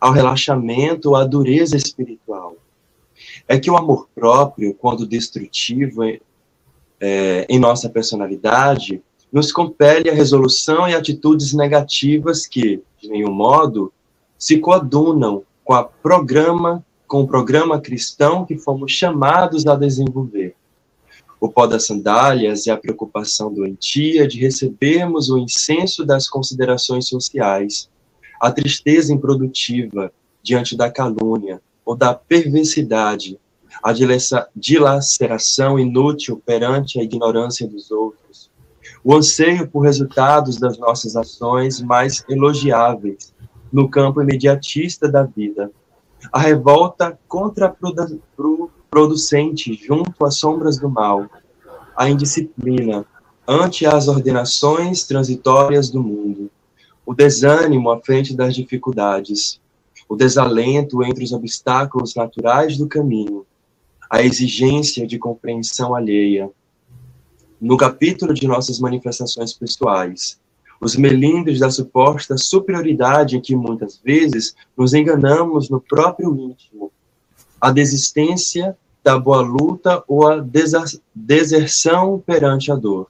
ao 0.00 0.12
relaxamento 0.12 1.14
à 1.14 1.24
dureza 1.24 1.76
espiritual. 1.76 2.56
É 3.48 3.58
que 3.58 3.70
o 3.70 3.76
amor 3.76 4.08
próprio, 4.14 4.74
quando 4.74 5.06
destrutivo 5.06 6.02
é, 7.00 7.46
em 7.48 7.58
nossa 7.58 7.88
personalidade, 7.88 9.02
nos 9.32 9.52
compele 9.52 10.08
a 10.08 10.14
resolução 10.14 10.88
e 10.88 10.94
atitudes 10.94 11.52
negativas 11.52 12.46
que, 12.46 12.82
de 13.00 13.08
nenhum 13.08 13.32
modo, 13.32 13.92
se 14.38 14.58
coadunam 14.58 15.42
com 15.64 15.74
a 15.74 15.84
programa, 15.84 16.84
com 17.06 17.22
o 17.22 17.26
programa 17.26 17.80
cristão 17.80 18.44
que 18.44 18.56
fomos 18.56 18.92
chamados 18.92 19.66
a 19.66 19.74
desenvolver. 19.74 20.54
O 21.40 21.50
pó 21.50 21.66
das 21.66 21.86
sandálias 21.86 22.66
é 22.66 22.70
a 22.70 22.76
preocupação 22.76 23.52
doentia 23.52 24.26
de 24.26 24.38
recebermos 24.38 25.28
o 25.28 25.38
incenso 25.38 26.04
das 26.04 26.28
considerações 26.28 27.08
sociais, 27.08 27.90
a 28.40 28.50
tristeza 28.50 29.12
improdutiva 29.12 30.10
diante 30.42 30.74
da 30.76 30.90
calúnia 30.90 31.60
ou 31.84 31.94
da 31.96 32.14
perversidade, 32.14 33.38
a 33.82 33.92
dilaceração 34.54 35.78
inútil 35.78 36.42
perante 36.44 36.98
a 36.98 37.02
ignorância 37.02 37.68
dos 37.68 37.90
outros, 37.90 38.50
o 39.04 39.14
anseio 39.14 39.68
por 39.68 39.80
resultados 39.80 40.56
das 40.56 40.78
nossas 40.78 41.14
ações 41.16 41.80
mais 41.80 42.24
elogiáveis 42.28 43.34
no 43.72 43.88
campo 43.88 44.20
imediatista 44.22 45.08
da 45.08 45.22
vida, 45.22 45.70
a 46.32 46.40
revolta 46.40 47.18
contraproducente 47.28 49.74
junto 49.74 50.24
às 50.24 50.38
sombras 50.38 50.78
do 50.78 50.88
mal, 50.88 51.26
a 51.96 52.08
indisciplina 52.08 53.04
ante 53.46 53.86
as 53.86 54.08
ordenações 54.08 55.04
transitórias 55.04 55.88
do 55.88 56.02
mundo, 56.02 56.50
o 57.06 57.14
desânimo 57.14 57.88
à 57.90 58.00
frente 58.00 58.34
das 58.34 58.54
dificuldades, 58.54 59.60
o 60.08 60.16
desalento 60.16 61.04
entre 61.04 61.22
os 61.22 61.32
obstáculos 61.32 62.16
naturais 62.16 62.76
do 62.76 62.88
caminho, 62.88 63.46
a 64.10 64.22
exigência 64.22 65.06
de 65.06 65.16
compreensão 65.16 65.94
alheia. 65.94 66.50
No 67.60 67.76
capítulo 67.76 68.34
de 68.34 68.46
nossas 68.46 68.80
manifestações 68.80 69.52
pessoais, 69.52 70.38
os 70.80 70.96
melindres 70.96 71.60
da 71.60 71.70
suposta 71.70 72.36
superioridade 72.36 73.36
em 73.36 73.40
que 73.40 73.54
muitas 73.54 73.98
vezes 74.04 74.54
nos 74.76 74.92
enganamos 74.92 75.70
no 75.70 75.80
próprio 75.80 76.34
íntimo, 76.36 76.92
a 77.60 77.70
desistência 77.70 78.76
da 79.02 79.18
boa 79.18 79.40
luta 79.40 80.02
ou 80.08 80.26
a 80.26 80.44
deserção 81.14 82.22
perante 82.26 82.70
a 82.70 82.74
dor. 82.74 83.06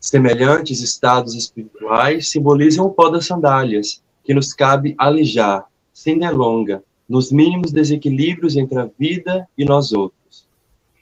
Semelhantes 0.00 0.80
estados 0.80 1.34
espirituais 1.34 2.30
simbolizam 2.30 2.86
o 2.86 2.90
pó 2.90 3.10
das 3.10 3.26
sandálias, 3.26 4.02
que 4.24 4.32
nos 4.32 4.54
cabe 4.54 4.94
alijar, 4.96 5.66
sem 5.92 6.18
delonga, 6.18 6.82
nos 7.06 7.30
mínimos 7.30 7.70
desequilíbrios 7.70 8.56
entre 8.56 8.78
a 8.78 8.88
vida 8.98 9.46
e 9.58 9.64
nós 9.64 9.92
outros. 9.92 10.48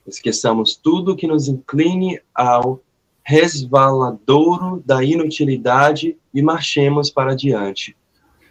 Esqueçamos 0.05 0.75
tudo 0.75 1.15
que 1.15 1.29
nos 1.29 1.47
incline 1.47 2.21
ao 2.35 2.81
resvaladouro 3.23 4.83
da 4.85 5.05
inutilidade 5.05 6.17
e 6.35 6.43
marchemos 6.43 7.09
para 7.09 7.37
diante. 7.37 7.95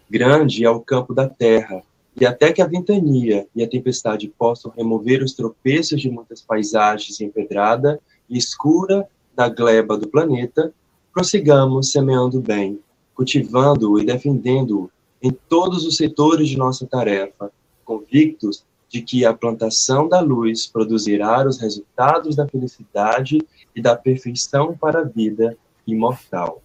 Grande 0.09 0.63
é 0.63 0.69
o 0.69 0.79
campo 0.79 1.13
da 1.13 1.27
terra, 1.27 1.83
e 2.15 2.25
até 2.25 2.53
que 2.53 2.61
a 2.61 2.67
ventania 2.67 3.47
e 3.53 3.61
a 3.61 3.69
tempestade 3.69 4.31
possam 4.37 4.71
remover 4.71 5.21
os 5.21 5.33
tropeços 5.33 5.99
de 5.99 6.09
muitas 6.09 6.41
paisagens 6.41 7.19
empedrada 7.19 7.99
e 8.29 8.37
escura 8.37 9.05
da 9.37 9.47
gleba 9.47 9.95
do 9.95 10.07
planeta, 10.07 10.73
prossigamos 11.13 11.91
semeando 11.91 12.41
bem, 12.41 12.79
cultivando-o 13.13 13.99
e 13.99 14.05
defendendo-o 14.05 14.89
em 15.21 15.31
todos 15.31 15.85
os 15.85 15.95
setores 15.95 16.49
de 16.49 16.57
nossa 16.57 16.87
tarefa, 16.87 17.51
convictos 17.85 18.65
de 18.89 19.01
que 19.03 19.25
a 19.25 19.33
plantação 19.33 20.09
da 20.09 20.19
luz 20.19 20.65
produzirá 20.65 21.47
os 21.47 21.59
resultados 21.59 22.35
da 22.35 22.47
felicidade 22.47 23.37
e 23.75 23.81
da 23.81 23.95
perfeição 23.95 24.75
para 24.75 25.01
a 25.01 25.03
vida 25.03 25.55
imortal. 25.85 26.63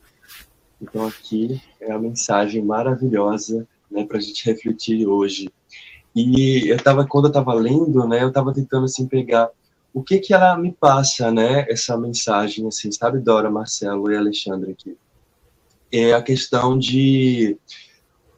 Então 0.81 1.07
aqui 1.07 1.61
é 1.79 1.93
a 1.93 1.99
mensagem 1.99 2.64
maravilhosa, 2.64 3.69
né, 3.91 4.05
para 4.07 4.17
a 4.17 4.21
gente 4.21 4.47
refletir 4.47 5.07
hoje. 5.07 5.50
E 6.17 6.69
eu 6.69 6.76
estava 6.76 7.07
quando 7.07 7.26
eu 7.26 7.31
estava 7.31 7.52
lendo, 7.52 8.07
né, 8.09 8.23
eu 8.23 8.29
estava 8.29 8.52
tentando 8.52 8.87
assim 8.87 9.07
pegar 9.07 9.50
o 9.93 10.03
que 10.03 10.19
que 10.19 10.33
ela 10.33 10.57
me 10.57 10.73
passa, 10.73 11.31
né, 11.31 11.67
essa 11.69 11.97
mensagem 11.97 12.67
assim, 12.67 12.91
sabe, 12.91 13.19
Dora, 13.19 13.51
Marcelo 13.51 14.11
e 14.11 14.17
Alexandre 14.17 14.73
aqui. 14.73 14.97
É 15.91 16.15
a 16.15 16.23
questão 16.23 16.79
de 16.79 17.59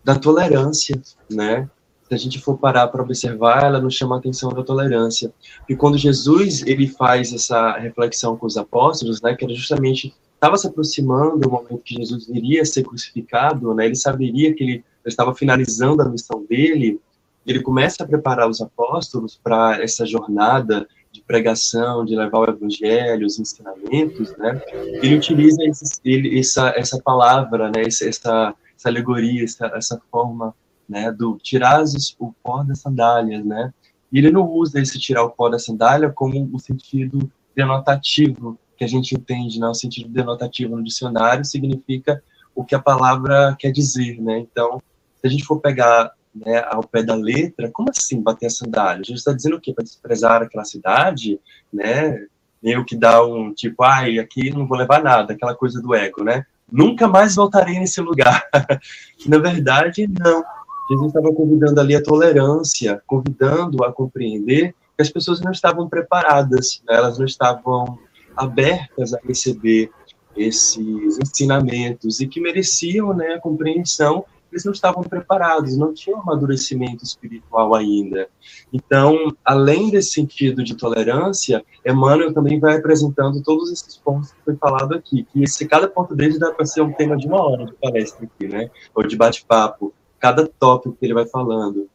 da 0.03 0.17
tolerância, 0.17 1.01
né? 1.31 1.71
Se 2.09 2.15
a 2.15 2.19
gente 2.19 2.39
for 2.39 2.59
parar 2.59 2.89
para 2.89 3.03
observar, 3.03 3.65
ela 3.65 3.81
nos 3.81 3.95
chama 3.95 4.17
a 4.17 4.19
atenção 4.19 4.51
da 4.51 4.63
tolerância. 4.63 5.33
E 5.67 5.75
quando 5.75 5.97
Jesus 5.97 6.63
ele 6.67 6.87
faz 6.87 7.33
essa 7.33 7.79
reflexão 7.79 8.37
com 8.37 8.47
os 8.47 8.59
apóstolos, 8.59 9.23
né, 9.23 9.35
que 9.35 9.45
era 9.45 9.55
justamente 9.55 10.15
estava 10.35 10.59
se 10.59 10.67
aproximando 10.67 11.39
do 11.39 11.51
momento 11.51 11.79
que 11.79 11.95
Jesus 11.95 12.29
iria 12.29 12.67
ser 12.67 12.83
crucificado, 12.83 13.73
né? 13.73 13.87
Ele 13.87 13.97
saberia 13.97 14.53
que 14.53 14.63
ele 14.63 14.85
estava 15.07 15.35
finalizando 15.35 16.03
a 16.03 16.09
missão 16.09 16.45
dele. 16.45 17.01
Ele 17.47 17.63
começa 17.63 18.03
a 18.03 18.07
preparar 18.07 18.49
os 18.49 18.61
apóstolos 18.61 19.41
para 19.43 19.83
essa 19.83 20.05
jornada 20.05 20.87
de 21.15 21.23
pregação, 21.23 22.05
de 22.05 22.17
levar 22.17 22.41
o 22.41 22.51
evangelho, 22.51 23.25
os 23.25 23.39
ensinamentos, 23.39 24.37
né? 24.37 24.61
Ele 25.01 25.15
utiliza 25.15 25.63
ele, 26.05 26.41
essa 26.41 26.75
essa 26.77 27.01
palavra, 27.01 27.71
né? 27.71 27.83
Essa, 27.83 28.09
essa 28.09 28.55
alegoria, 28.85 29.45
essa, 29.45 29.67
essa 29.77 30.03
forma, 30.11 30.53
né, 30.89 31.13
do 31.13 31.39
tirar 31.41 31.85
o 32.19 32.35
pó 32.43 32.65
das 32.65 32.81
sandálias, 32.81 33.45
né? 33.45 33.73
E 34.11 34.19
ele 34.19 34.33
não 34.33 34.51
usa 34.51 34.81
esse 34.81 34.99
tirar 34.99 35.23
o 35.23 35.31
pó 35.31 35.49
da 35.49 35.59
sandália 35.59 36.11
como 36.11 36.51
o 36.53 36.59
sentido 36.59 37.31
denotativo 37.55 38.59
que 38.77 38.83
a 38.83 38.89
gente 38.89 39.15
entende, 39.15 39.61
né? 39.61 39.69
O 39.69 39.75
sentido 39.75 40.09
denotativo 40.09 40.77
no 40.77 40.83
dicionário 40.83 41.45
significa 41.45 42.21
o 42.57 42.65
que 42.65 42.75
a 42.75 42.81
palavra 42.81 43.55
quer 43.57 43.71
dizer, 43.71 44.21
né? 44.21 44.41
Então, 44.41 44.83
se 45.21 45.27
a 45.29 45.31
gente 45.31 45.45
for 45.45 45.61
pegar 45.61 46.11
né, 46.35 46.63
ao 46.67 46.83
pé 46.83 47.03
da 47.03 47.15
letra, 47.15 47.71
como 47.73 47.91
assim 47.91 48.21
bater 48.21 48.47
a 48.47 48.51
sandália? 48.51 49.03
A 49.03 49.05
gente 49.05 49.19
está 49.19 49.33
dizendo 49.33 49.57
o 49.57 49.61
quê? 49.61 49.73
Para 49.73 49.85
desprezar 49.85 50.43
aquela 50.43 50.65
cidade, 50.65 51.39
né? 51.73 52.27
Meio 52.63 52.85
que 52.85 52.97
dá 52.97 53.25
um 53.25 53.53
tipo, 53.53 53.83
ai, 53.83 54.19
aqui 54.19 54.51
não 54.51 54.67
vou 54.67 54.79
levar 54.79 55.03
nada, 55.03 55.33
aquela 55.33 55.55
coisa 55.55 55.81
do 55.81 55.95
ego, 55.95 56.25
né? 56.25 56.45
nunca 56.71 57.07
mais 57.07 57.37
voltarei 57.37 57.79
nesse 57.79 58.01
lugar. 58.01 58.45
Na 59.27 59.39
verdade, 59.39 60.09
não. 60.09 60.43
Jesus 60.91 61.09
estava 61.09 61.33
convidando 61.33 61.81
ali 61.81 61.97
a 61.97 62.03
tolerância, 62.03 63.03
convidando 63.07 63.85
a 63.85 63.93
compreender 63.93 64.75
que 64.97 65.03
as 65.03 65.09
pessoas 65.09 65.41
não 65.41 65.51
estavam 65.51 65.89
preparadas, 65.89 66.83
né? 66.87 66.97
elas 66.97 67.19
não 67.19 67.25
estavam 67.25 67.99
abertas 68.37 69.15
a 69.15 69.19
receber 69.27 69.91
esses 70.37 71.19
ensinamentos 71.19 72.21
e 72.21 72.27
que 72.27 72.41
mereciam 72.41 73.15
né, 73.15 73.35
a 73.35 73.41
compreensão 73.41 74.25
eles 74.55 74.65
não 74.65 74.73
estavam 74.73 75.03
preparados, 75.03 75.77
não 75.77 75.93
tinham 75.93 76.21
amadurecimento 76.21 77.03
espiritual 77.03 77.75
ainda. 77.75 78.29
Então, 78.73 79.35
além 79.45 79.91
desse 79.91 80.13
sentido 80.13 80.63
de 80.63 80.77
tolerância, 80.77 81.65
Emmanuel 81.85 82.33
também 82.33 82.61
vai 82.61 82.77
apresentando 82.77 83.43
todos 83.43 83.73
esses 83.73 83.97
pontos 83.97 84.31
que 84.31 84.45
foi 84.45 84.55
falado 84.55 84.95
aqui, 84.95 85.25
que 85.25 85.43
esse, 85.43 85.67
cada 85.67 85.89
ponto 85.89 86.15
deles 86.15 86.39
dá 86.39 86.53
para 86.53 86.65
ser 86.65 86.83
um 86.83 86.93
tema 86.93 87.17
de 87.17 87.27
uma 87.27 87.43
hora 87.43 87.67
de 87.67 87.73
palestra 87.73 88.25
aqui, 88.25 88.47
né? 88.47 88.71
Ou 88.95 89.05
de 89.05 89.17
bate-papo, 89.17 89.93
cada 90.21 90.47
tópico 90.47 90.97
que 90.97 91.05
ele 91.05 91.15
vai 91.15 91.27
falando. 91.27 91.89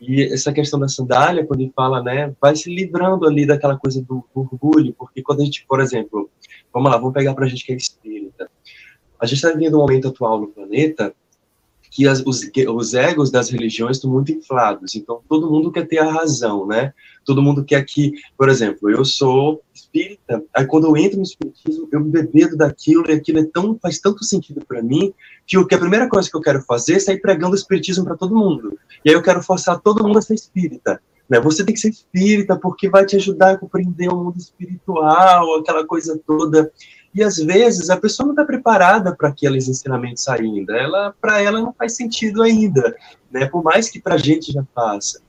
E 0.00 0.22
essa 0.22 0.52
questão 0.52 0.80
da 0.80 0.88
sandália, 0.88 1.44
quando 1.44 1.60
ele 1.60 1.72
fala, 1.76 2.02
né, 2.02 2.34
vai 2.40 2.56
se 2.56 2.74
livrando 2.74 3.26
ali 3.26 3.46
daquela 3.46 3.76
coisa 3.76 4.00
do, 4.00 4.24
do 4.34 4.40
orgulho, 4.40 4.94
porque 4.94 5.22
quando 5.22 5.42
a 5.42 5.44
gente, 5.44 5.66
por 5.68 5.80
exemplo, 5.80 6.30
vamos 6.72 6.90
lá, 6.90 6.96
vamos 6.96 7.12
pegar 7.12 7.34
para 7.34 7.44
a 7.44 7.48
gente 7.48 7.64
que 7.64 7.72
é 7.72 7.76
espírita. 7.76 8.50
A 9.20 9.26
gente 9.26 9.36
está 9.36 9.50
vivendo 9.50 9.74
um 9.74 9.80
momento 9.80 10.08
atual 10.08 10.40
no 10.40 10.48
planeta 10.48 11.14
que 11.96 12.06
as, 12.06 12.22
os, 12.26 12.42
os 12.68 12.92
egos 12.92 13.30
das 13.30 13.48
religiões 13.48 13.96
estão 13.96 14.10
muito 14.10 14.30
inflados. 14.30 14.94
Então, 14.94 15.22
todo 15.26 15.50
mundo 15.50 15.72
quer 15.72 15.88
ter 15.88 15.96
a 15.96 16.12
razão, 16.12 16.66
né? 16.66 16.92
Todo 17.24 17.40
mundo 17.40 17.64
quer 17.64 17.82
que, 17.86 18.12
por 18.36 18.50
exemplo, 18.50 18.90
eu 18.90 19.02
sou 19.02 19.62
espírita, 19.74 20.44
aí 20.54 20.66
quando 20.66 20.88
eu 20.88 20.96
entro 20.96 21.16
no 21.16 21.22
espiritismo, 21.22 21.88
eu 21.90 22.00
me 22.00 22.10
bebedo 22.10 22.54
daquilo 22.54 23.08
e 23.08 23.12
aquilo 23.12 23.38
é 23.38 23.44
tão, 23.46 23.78
faz 23.80 23.98
tanto 23.98 24.22
sentido 24.24 24.62
para 24.68 24.82
mim 24.82 25.14
que, 25.46 25.56
o, 25.56 25.66
que 25.66 25.74
a 25.74 25.78
primeira 25.78 26.06
coisa 26.06 26.28
que 26.30 26.36
eu 26.36 26.42
quero 26.42 26.60
fazer 26.62 26.96
é 26.96 27.00
sair 27.00 27.18
pregando 27.18 27.54
o 27.54 27.58
espiritismo 27.58 28.04
para 28.04 28.16
todo 28.16 28.36
mundo. 28.36 28.78
E 29.02 29.08
aí 29.08 29.14
eu 29.14 29.22
quero 29.22 29.42
forçar 29.42 29.80
todo 29.80 30.06
mundo 30.06 30.18
a 30.18 30.22
ser 30.22 30.34
espírita. 30.34 31.00
Né? 31.30 31.40
Você 31.40 31.64
tem 31.64 31.74
que 31.74 31.80
ser 31.80 31.88
espírita 31.88 32.58
porque 32.58 32.90
vai 32.90 33.06
te 33.06 33.16
ajudar 33.16 33.52
a 33.52 33.58
compreender 33.58 34.12
o 34.12 34.24
mundo 34.24 34.36
espiritual, 34.36 35.54
aquela 35.54 35.86
coisa 35.86 36.20
toda. 36.26 36.70
E 37.16 37.22
às 37.22 37.38
vezes 37.38 37.88
a 37.88 37.96
pessoa 37.96 38.26
não 38.26 38.34
está 38.34 38.44
preparada 38.44 39.16
para 39.16 39.30
aqueles 39.30 39.66
ensinamentos 39.68 40.28
ainda. 40.28 40.76
Ela, 40.76 41.14
para 41.18 41.40
ela 41.40 41.62
não 41.62 41.72
faz 41.72 41.96
sentido 41.96 42.42
ainda, 42.42 42.94
né? 43.30 43.46
Por 43.46 43.64
mais 43.64 43.88
que 43.88 43.98
para 43.98 44.16
a 44.16 44.18
gente 44.18 44.52
já 44.52 44.62
faça. 44.74 45.22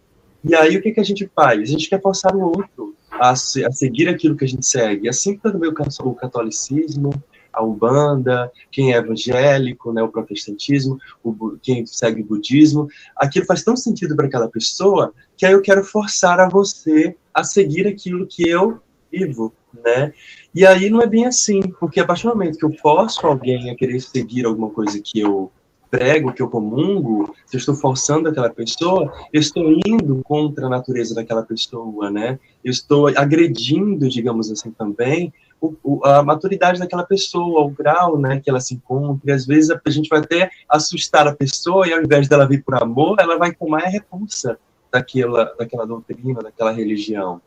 E 0.44 0.54
aí 0.54 0.76
o 0.76 0.82
que, 0.82 0.92
que 0.92 1.00
a 1.00 1.04
gente 1.04 1.32
faz? 1.34 1.62
A 1.62 1.66
gente 1.66 1.90
quer 1.90 2.02
forçar 2.02 2.36
o 2.36 2.42
outro 2.42 2.94
a, 3.10 3.30
a 3.30 3.36
seguir 3.36 4.10
aquilo 4.10 4.36
que 4.36 4.44
a 4.44 4.48
gente 4.48 4.68
segue. 4.68 5.08
Assim 5.08 5.38
também 5.38 5.70
o 5.70 6.14
catolicismo, 6.14 7.12
a 7.54 7.64
umbanda, 7.64 8.52
quem 8.70 8.94
é 8.94 8.98
evangélico, 8.98 9.94
né, 9.94 10.04
o 10.04 10.10
protestantismo, 10.10 11.00
o, 11.24 11.58
quem 11.64 11.86
segue 11.86 12.22
o 12.22 12.26
budismo, 12.26 12.90
aquilo 13.16 13.46
faz 13.46 13.64
tão 13.64 13.78
sentido 13.78 14.14
para 14.14 14.28
aquela 14.28 14.50
pessoa 14.50 15.14
que 15.38 15.46
aí 15.46 15.54
eu 15.54 15.62
quero 15.62 15.86
forçar 15.86 16.38
a 16.42 16.50
você 16.50 17.16
a 17.34 17.46
seguir 17.46 17.88
aquilo 17.88 18.28
que 18.28 18.46
eu 18.46 18.82
vivo, 19.10 19.54
né? 19.74 20.14
E 20.58 20.66
aí 20.66 20.90
não 20.90 21.04
é 21.04 21.06
bem 21.06 21.28
assim, 21.28 21.62
porque 21.80 22.00
a 22.00 22.04
partir 22.04 22.24
do 22.24 22.30
momento 22.30 22.58
que 22.58 22.66
eu 22.66 22.74
forço 22.74 23.28
alguém 23.28 23.70
a 23.70 23.76
querer 23.76 24.00
seguir 24.00 24.44
alguma 24.44 24.72
coisa 24.72 25.00
que 25.00 25.20
eu 25.20 25.52
prego, 25.88 26.34
que 26.34 26.42
eu 26.42 26.50
comungo, 26.50 27.32
se 27.46 27.56
eu 27.56 27.60
estou 27.60 27.76
forçando 27.76 28.28
aquela 28.28 28.50
pessoa, 28.50 29.14
eu 29.32 29.40
estou 29.40 29.72
indo 29.86 30.20
contra 30.24 30.66
a 30.66 30.70
natureza 30.70 31.14
daquela 31.14 31.44
pessoa, 31.44 32.10
né? 32.10 32.40
Eu 32.66 32.72
estou 32.72 33.08
agredindo, 33.08 34.10
digamos 34.10 34.50
assim, 34.50 34.72
também 34.72 35.32
o, 35.62 35.76
o, 35.84 36.04
a 36.04 36.24
maturidade 36.24 36.80
daquela 36.80 37.04
pessoa, 37.04 37.62
o 37.62 37.70
grau, 37.70 38.18
né, 38.18 38.40
que 38.40 38.50
ela 38.50 38.60
se 38.60 38.74
encontra. 38.74 39.30
E 39.30 39.32
às 39.32 39.46
vezes 39.46 39.70
a, 39.70 39.80
a 39.86 39.90
gente 39.92 40.10
vai 40.10 40.22
até 40.22 40.50
assustar 40.68 41.28
a 41.28 41.36
pessoa 41.36 41.88
e 41.88 41.94
ao 41.94 42.02
invés 42.02 42.28
dela 42.28 42.48
vir 42.48 42.64
por 42.64 42.82
amor, 42.82 43.18
ela 43.20 43.38
vai 43.38 43.54
tomar 43.54 43.84
a 43.84 43.90
repulsa 43.90 44.58
daquela, 44.92 45.54
daquela 45.56 45.86
doutrina, 45.86 46.42
daquela 46.42 46.72
religião. 46.72 47.40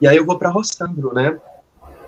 E 0.00 0.08
aí 0.08 0.16
eu 0.16 0.26
vou 0.26 0.36
para 0.36 0.50
Rossandro, 0.50 1.14
né? 1.14 1.38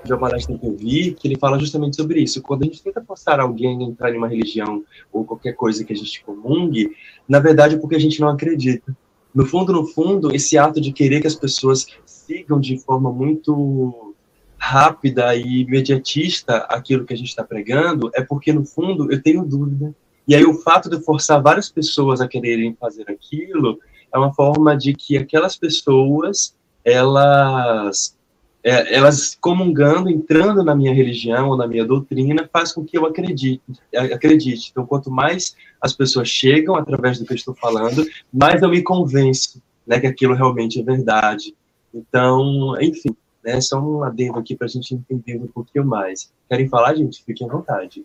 De 0.04 0.12
uma 0.12 0.18
palestra 0.18 0.56
que 0.56 0.66
eu 0.66 0.76
vi, 0.76 1.12
que 1.12 1.28
ele 1.28 1.38
fala 1.38 1.58
justamente 1.58 1.96
sobre 1.96 2.20
isso. 2.20 2.42
Quando 2.42 2.62
a 2.62 2.66
gente 2.66 2.82
tenta 2.82 3.02
forçar 3.02 3.40
alguém 3.40 3.78
a 3.78 3.88
entrar 3.88 4.14
em 4.14 4.18
uma 4.18 4.28
religião 4.28 4.82
ou 5.12 5.24
qualquer 5.24 5.52
coisa 5.52 5.84
que 5.84 5.92
a 5.92 5.96
gente 5.96 6.24
comungue, 6.24 6.90
na 7.28 7.38
verdade 7.38 7.74
é 7.74 7.78
porque 7.78 7.96
a 7.96 8.00
gente 8.00 8.20
não 8.20 8.28
acredita. 8.28 8.96
No 9.34 9.46
fundo, 9.46 9.72
no 9.72 9.86
fundo, 9.86 10.34
esse 10.34 10.58
ato 10.58 10.80
de 10.80 10.92
querer 10.92 11.20
que 11.20 11.26
as 11.26 11.36
pessoas 11.36 11.86
sigam 12.04 12.58
de 12.58 12.78
forma 12.78 13.12
muito 13.12 14.14
rápida 14.58 15.34
e 15.34 15.62
imediatista 15.62 16.58
aquilo 16.68 17.04
que 17.04 17.14
a 17.14 17.16
gente 17.16 17.28
está 17.28 17.42
pregando 17.42 18.10
é 18.14 18.22
porque, 18.22 18.52
no 18.52 18.64
fundo, 18.64 19.10
eu 19.10 19.22
tenho 19.22 19.44
dúvida. 19.44 19.94
E 20.28 20.34
aí 20.34 20.44
o 20.44 20.54
fato 20.54 20.90
de 20.90 21.02
forçar 21.02 21.42
várias 21.42 21.70
pessoas 21.70 22.20
a 22.20 22.28
quererem 22.28 22.76
fazer 22.78 23.10
aquilo 23.10 23.78
é 24.12 24.18
uma 24.18 24.34
forma 24.34 24.76
de 24.76 24.92
que 24.92 25.16
aquelas 25.16 25.56
pessoas, 25.56 26.54
elas 26.84 28.16
é, 28.62 28.94
elas 28.94 29.36
comungando, 29.40 30.10
entrando 30.10 30.62
na 30.62 30.74
minha 30.74 30.92
religião 30.92 31.48
ou 31.48 31.56
na 31.56 31.66
minha 31.66 31.84
doutrina, 31.84 32.48
faz 32.52 32.72
com 32.72 32.84
que 32.84 32.96
eu 32.96 33.06
acredite, 33.06 33.62
acredite. 33.94 34.70
Então, 34.70 34.86
quanto 34.86 35.10
mais 35.10 35.56
as 35.80 35.92
pessoas 35.92 36.28
chegam 36.28 36.76
através 36.76 37.18
do 37.18 37.24
que 37.24 37.32
eu 37.32 37.36
estou 37.36 37.54
falando, 37.54 38.04
mais 38.32 38.60
eu 38.60 38.68
me 38.68 38.82
convenço 38.82 39.62
né, 39.86 39.98
que 39.98 40.06
aquilo 40.06 40.34
realmente 40.34 40.78
é 40.78 40.82
verdade. 40.82 41.54
Então, 41.92 42.80
enfim, 42.80 43.16
né, 43.44 43.60
só 43.60 43.80
um 43.80 44.04
adendo 44.04 44.38
aqui 44.38 44.54
para 44.54 44.66
a 44.66 44.70
gente 44.70 44.94
entender 44.94 45.36
um 45.36 45.46
pouquinho 45.46 45.84
mais. 45.84 46.30
Querem 46.48 46.68
falar, 46.68 46.94
gente? 46.94 47.24
Fiquem 47.24 47.48
à 47.48 47.52
vontade. 47.52 48.04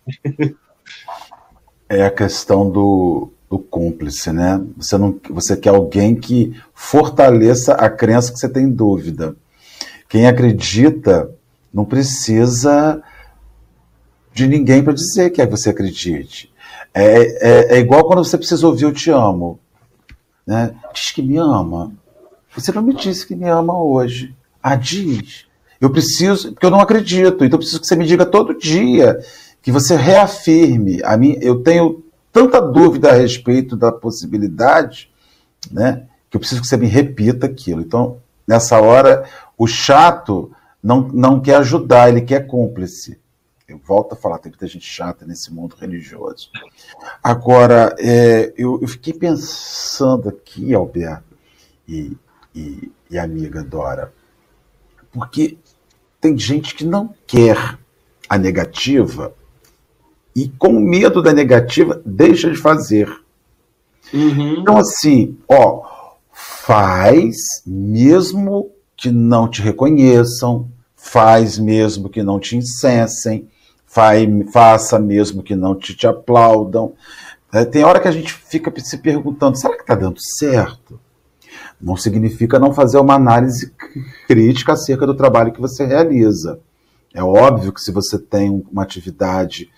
É 1.88 2.03
a 2.03 2.09
questão 2.09 2.69
do, 2.69 3.29
do 3.47 3.59
cúmplice, 3.59 4.31
né? 4.31 4.59
Você, 4.77 4.97
não, 4.97 5.19
você 5.29 5.55
quer 5.55 5.69
alguém 5.69 6.15
que 6.15 6.59
fortaleça 6.74 7.74
a 7.74 7.89
crença 7.89 8.33
que 8.33 8.39
você 8.39 8.50
tem 8.50 8.67
dúvida. 8.67 9.35
Quem 10.15 10.27
acredita 10.27 11.29
não 11.74 11.84
precisa 11.84 13.03
de 14.34 14.48
ninguém 14.48 14.81
para 14.81 14.93
dizer 14.93 15.29
que 15.29 15.41
é 15.41 15.45
que 15.45 15.51
você 15.51 15.72
acredite. 15.72 16.53
É, 16.93 17.03
é, 17.50 17.75
é, 17.75 17.79
igual 17.79 18.07
quando 18.07 18.24
você 18.24 18.38
precisa 18.38 18.65
ouvir 18.65 18.86
eu 18.86 18.93
te 18.93 19.12
amo. 19.12 19.60
Né? 20.48 20.74
Diz 20.93 21.12
que 21.12 21.22
me 21.22 21.36
ama. 21.36 21.91
Você 22.55 22.72
não 22.72 22.81
me 22.81 22.93
disse 22.93 23.27
que 23.27 23.36
me 23.36 23.50
ama 23.50 23.77
hoje. 23.77 24.34
Ah, 24.63 24.77
diz. 24.77 25.48
Eu 25.81 25.89
preciso, 25.89 26.53
porque 26.53 26.65
eu 26.65 26.72
não 26.72 26.79
acredito, 26.79 27.43
então 27.43 27.57
eu 27.57 27.60
preciso 27.60 27.81
que 27.81 27.88
você 27.88 27.98
me 27.98 28.07
diga 28.07 28.25
todo 28.25 28.57
dia, 28.57 29.19
que 29.62 29.69
você 29.69 29.98
reafirme. 29.98 31.01
A 31.03 31.17
mim, 31.17 31.38
eu 31.41 31.62
tenho 31.62 32.05
tanta 32.31 32.62
dúvida 32.62 33.10
a 33.10 33.15
respeito 33.15 33.75
da 33.75 33.91
possibilidade, 33.91 35.12
né, 35.69 36.03
que 36.29 36.38
eu 36.38 36.39
preciso 36.39 36.62
que 36.62 36.67
você 36.69 36.77
me 36.77 36.88
repita 36.88 37.48
aquilo. 37.48 37.82
Então, 37.82 38.23
nessa 38.47 38.79
hora, 38.79 39.27
o 39.58 39.67
chato 39.67 40.51
não, 40.81 41.01
não 41.01 41.39
quer 41.39 41.55
ajudar, 41.58 42.10
ele 42.10 42.21
quer 42.21 42.47
cúmplice. 42.47 43.19
Eu 43.67 43.79
volto 43.79 44.13
a 44.13 44.15
falar, 44.15 44.38
tem 44.38 44.51
muita 44.51 44.67
gente 44.67 44.86
chata 44.86 45.25
nesse 45.25 45.51
mundo 45.51 45.75
religioso. 45.79 46.51
Agora, 47.23 47.95
é, 47.97 48.53
eu, 48.55 48.79
eu, 48.79 48.88
fiquei 48.88 49.13
pensando 49.13 50.29
aqui, 50.29 50.73
Alberto 50.75 51.36
e, 51.88 52.15
e, 52.53 52.91
e 53.10 53.17
amiga 53.17 53.63
Dora, 53.63 54.13
porque 55.12 55.58
tem 56.21 56.38
gente 56.38 56.75
que 56.75 56.86
não 56.86 57.13
quer 57.25 57.79
a 58.29 58.38
negativa 58.38 59.34
e 60.36 60.49
com 60.49 60.73
medo 60.73 61.21
da 61.21 61.34
negativa 61.34 62.01
deixa 62.05 62.51
de 62.51 62.58
fazer. 62.58 63.10
Uhum. 64.13 64.60
Então, 64.60 64.77
assim, 64.77 65.38
ó, 65.47 65.94
faz 66.36 67.38
mesmo 67.65 68.69
que 68.98 69.10
não 69.10 69.48
te 69.48 69.62
reconheçam, 69.62 70.69
faz 70.93 71.58
mesmo 71.58 72.10
que 72.10 72.21
não 72.21 72.39
te 72.39 72.58
incensem, 72.58 73.48
faz, 73.86 74.28
faça 74.52 75.00
mesmo 75.00 75.41
que 75.41 75.56
não 75.56 75.74
te, 75.74 75.95
te 75.95 76.06
aplaudam. 76.06 76.93
É, 77.54 77.63
tem 77.63 77.86
hora 77.86 78.02
que 78.02 78.10
a 78.10 78.12
gente 78.12 78.34
fica 78.34 78.71
se 78.82 78.98
perguntando: 78.98 79.58
será 79.58 79.76
que 79.76 79.84
está 79.84 79.95
dando 79.95 80.19
certo? 80.38 81.00
Não 81.80 81.95
significa 81.95 82.60
não 82.60 82.74
fazer 82.74 82.98
uma 82.98 83.15
análise 83.15 83.74
crítica 84.28 84.74
acerca 84.74 85.08
do 85.08 85.15
trabalho 85.15 85.54
que 85.54 85.62
você 85.62 85.86
realiza. 85.86 86.60
É 87.13 87.24
óbvio 87.24 87.71
que 87.71 87.80
se 87.80 87.93
você 87.93 88.19
tem 88.19 88.65
uma 88.69 88.84
atividade 88.84 89.69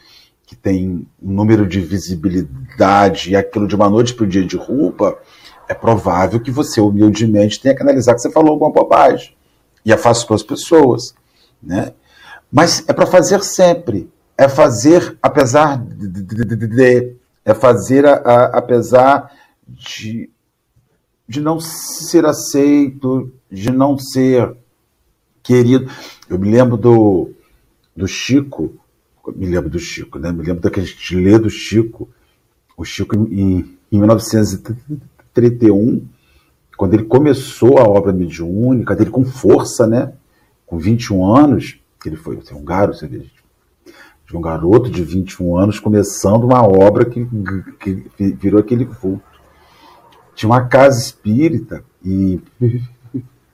que 0.48 0.56
tem 0.56 1.06
um 1.22 1.32
número 1.34 1.68
de 1.68 1.82
visibilidade 1.82 3.32
e 3.32 3.36
aquilo 3.36 3.68
de 3.68 3.76
uma 3.76 3.90
noite 3.90 4.16
para 4.16 4.24
o 4.24 4.28
dia 4.28 4.46
de 4.46 4.56
roupa, 4.56 5.20
é 5.68 5.74
provável 5.74 6.40
que 6.40 6.52
você 6.52 6.80
humildemente 6.80 7.60
tenha 7.60 7.76
que 7.76 7.82
analisar 7.82 8.16
que 8.16 8.22
você 8.22 8.32
falou 8.32 8.52
alguma 8.52 8.72
bobagem 8.72 9.36
e 9.84 9.92
afastou 9.92 10.36
as 10.36 10.44
pessoas, 10.44 11.14
né? 11.62 11.94
Mas 12.52 12.84
é 12.88 12.94
para 12.94 13.06
fazer 13.06 13.44
sempre, 13.44 14.10
é 14.38 14.48
fazer 14.48 15.18
apesar 15.22 15.78
de, 15.78 16.08
de, 16.08 16.46
de, 16.46 16.68
de 16.68 17.16
é 17.44 17.54
fazer 17.54 18.06
a, 18.06 18.14
a, 18.14 18.58
apesar 18.58 19.32
de, 19.68 20.30
de 21.28 21.42
não 21.42 21.60
ser 21.60 22.26
aceito, 22.26 23.32
de 23.52 23.72
não 23.72 23.98
ser 23.98 24.56
querido. 25.44 25.90
Eu 26.30 26.40
me 26.40 26.50
lembro 26.50 26.78
do, 26.78 27.32
do 27.96 28.08
Chico, 28.08 28.74
me 29.36 29.46
lembro 29.46 29.70
do 29.70 29.80
Chico, 29.80 30.18
né? 30.20 30.32
Me 30.32 30.44
lembro 30.44 30.62
daquele 30.62 30.88
lê 31.12 31.38
do 31.38 31.50
Chico, 31.50 32.10
o 32.78 32.86
Chico 32.86 33.16
em, 33.16 33.78
em 33.92 34.00
1930 34.00 35.17
31, 35.38 36.04
quando 36.76 36.96
ele 36.96 37.04
começou 37.04 37.78
a 37.78 37.84
obra 37.84 38.12
mediúnica 38.12 38.96
dele 38.96 39.12
com 39.12 39.24
força, 39.24 39.86
né? 39.86 40.14
Com 40.66 40.80
21 40.80 41.24
anos, 41.24 41.80
ele 42.04 42.16
foi 42.16 42.38
assim, 42.38 42.56
um 42.56 42.64
garoto, 42.64 43.08
de 43.08 44.36
um 44.36 44.42
garoto 44.42 44.90
de 44.90 45.04
21 45.04 45.56
anos 45.56 45.80
começando 45.80 46.44
uma 46.44 46.64
obra 46.64 47.06
que, 47.06 47.24
que 47.80 48.32
virou 48.34 48.60
aquele 48.60 48.86
vulto. 48.86 49.24
Tinha 50.34 50.50
uma 50.50 50.66
casa 50.66 51.00
espírita 51.00 51.84
e 52.04 52.42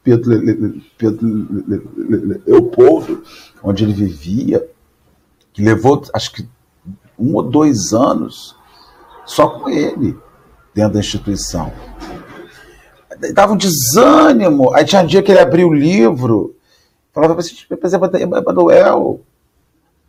Pedro, 0.01 0.81
Pedro 0.97 1.27
Leopoldo, 2.45 3.23
onde 3.61 3.83
ele 3.83 3.93
vivia, 3.93 4.65
que 5.51 5.61
levou 5.61 6.01
acho 6.13 6.31
que 6.33 6.47
um 7.19 7.35
ou 7.35 7.43
dois 7.43 7.93
anos 7.93 8.55
só 9.25 9.47
com 9.47 9.69
ele 9.69 10.17
dentro 10.73 10.93
da 10.93 10.99
instituição. 10.99 11.71
Dava 13.33 13.53
um 13.53 13.57
desânimo. 13.57 14.73
Aí 14.73 14.85
tinha 14.85 15.01
um 15.01 15.05
dia 15.05 15.21
que 15.21 15.31
ele 15.31 15.39
abriu 15.39 15.69
o 15.69 15.73
livro, 15.73 16.55
falava 17.13 17.39
assim, 17.39 17.55
Emanuel, 18.19 19.21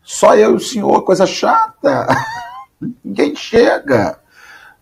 só 0.02 0.34
eu 0.36 0.52
e 0.52 0.56
o 0.56 0.60
senhor, 0.60 1.02
coisa 1.02 1.26
chata. 1.26 2.06
Ninguém 3.04 3.34
chega. 3.34 4.18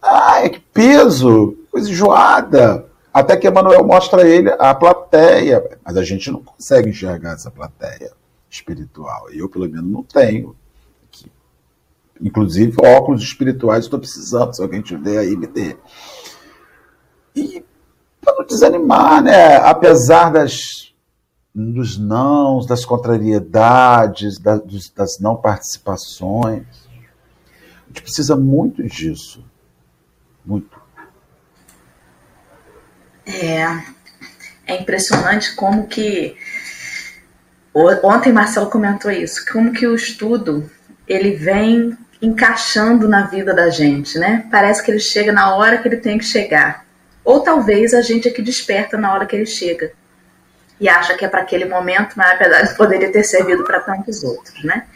Ai, 0.01 0.51
que 0.51 0.61
peso, 0.61 1.57
coisa 1.71 1.91
enjoada. 1.91 2.87
Até 3.13 3.37
que 3.37 3.47
Emanuel 3.47 3.85
mostra 3.85 4.23
a 4.23 4.27
ele 4.27 4.51
a 4.59 4.75
plateia. 4.75 5.79
Mas 5.85 5.97
a 5.97 6.03
gente 6.03 6.31
não 6.31 6.43
consegue 6.43 6.89
enxergar 6.89 7.35
essa 7.35 7.51
plateia 7.51 8.13
espiritual. 8.51 9.31
Eu, 9.31 9.49
pelo 9.49 9.69
menos, 9.69 9.91
não 9.91 10.03
tenho. 10.03 10.57
Inclusive, 12.23 12.77
óculos 12.81 13.23
espirituais 13.23 13.85
estou 13.85 13.99
precisando. 13.99 14.55
Se 14.55 14.63
alguém 14.63 14.81
tiver 14.81 15.19
aí, 15.19 15.37
me 15.37 15.49
dê. 15.49 15.77
E 17.35 17.65
para 18.21 18.37
não 18.37 18.47
desanimar, 18.47 19.21
né? 19.23 19.57
Apesar 19.57 20.31
das, 20.31 20.95
dos 21.53 21.99
nãos, 21.99 22.65
das 22.65 22.85
contrariedades, 22.85 24.39
das, 24.39 24.63
das 24.95 25.19
não 25.19 25.35
participações, 25.35 26.65
a 26.87 27.89
gente 27.89 28.03
precisa 28.03 28.37
muito 28.37 28.85
disso. 28.85 29.45
Muito. 30.45 30.81
É, 33.27 33.65
é 34.67 34.81
impressionante 34.81 35.57
como 35.57 35.89
que. 35.89 36.37
Ontem 38.05 38.33
Marcelo 38.33 38.71
comentou 38.71 39.11
isso, 39.11 39.45
como 39.51 39.73
que 39.73 39.87
o 39.87 39.95
estudo 39.95 40.71
ele 41.09 41.33
vem 41.33 41.97
encaixando 42.23 43.09
na 43.09 43.27
vida 43.27 43.53
da 43.53 43.69
gente, 43.69 44.17
né? 44.17 44.47
Parece 44.49 44.81
que 44.81 44.93
ele 44.93 45.01
chega 45.01 45.33
na 45.33 45.57
hora 45.57 45.79
que 45.79 45.89
ele 45.89 45.97
tem 45.97 46.17
que 46.17 46.25
chegar. 46.25 46.87
Ou 47.25 47.41
talvez 47.41 47.93
a 47.93 48.01
gente 48.01 48.29
é 48.29 48.31
que 48.31 48.41
desperta 48.41 48.97
na 48.97 49.13
hora 49.13 49.27
que 49.27 49.35
ele 49.35 49.47
chega 49.47 49.93
e 50.81 50.89
acha 50.89 51.15
que 51.15 51.25
é 51.25 51.29
para 51.29 51.43
aquele 51.43 51.65
momento, 51.65 52.15
mas 52.17 52.29
na 52.29 52.37
verdade 52.37 52.75
poderia 52.79 53.11
ter 53.11 53.25
servido 53.25 53.65
para 53.65 53.81
tantos 53.81 54.23
outros, 54.23 54.63
né? 54.63 54.87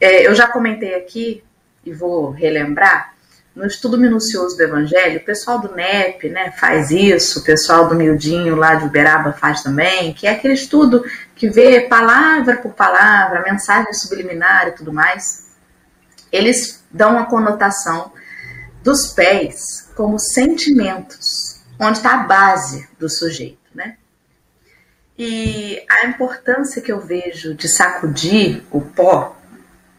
É, 0.00 0.26
eu 0.26 0.34
já 0.34 0.48
comentei 0.48 0.96
aqui 0.96 1.44
e 1.84 1.92
vou 1.92 2.30
relembrar 2.30 3.12
no 3.54 3.66
estudo 3.66 3.98
minucioso 3.98 4.56
do 4.56 4.62
Evangelho, 4.62 5.20
o 5.20 5.24
pessoal 5.24 5.58
do 5.58 5.74
NEP 5.74 6.28
né, 6.30 6.52
faz 6.52 6.90
isso, 6.90 7.40
o 7.40 7.44
pessoal 7.44 7.86
do 7.86 7.94
Mildinho 7.94 8.56
lá 8.56 8.76
de 8.76 8.86
Uberaba 8.86 9.32
faz 9.32 9.62
também, 9.62 10.14
que 10.14 10.26
é 10.26 10.30
aquele 10.30 10.54
estudo 10.54 11.04
que 11.36 11.50
vê 11.50 11.82
palavra 11.82 12.56
por 12.56 12.72
palavra, 12.72 13.42
mensagem 13.42 13.92
subliminar 13.92 14.68
e 14.68 14.72
tudo 14.72 14.92
mais. 14.92 15.51
Eles 16.32 16.82
dão 16.90 17.12
uma 17.12 17.26
conotação 17.26 18.12
dos 18.82 19.08
pés 19.08 19.90
como 19.94 20.18
sentimentos, 20.18 21.60
onde 21.78 21.98
está 21.98 22.14
a 22.14 22.24
base 22.24 22.88
do 22.98 23.08
sujeito, 23.08 23.58
né? 23.74 23.96
E 25.16 25.84
a 25.88 26.06
importância 26.06 26.80
que 26.80 26.90
eu 26.90 27.00
vejo 27.00 27.54
de 27.54 27.68
sacudir 27.68 28.64
o 28.70 28.80
pó 28.80 29.36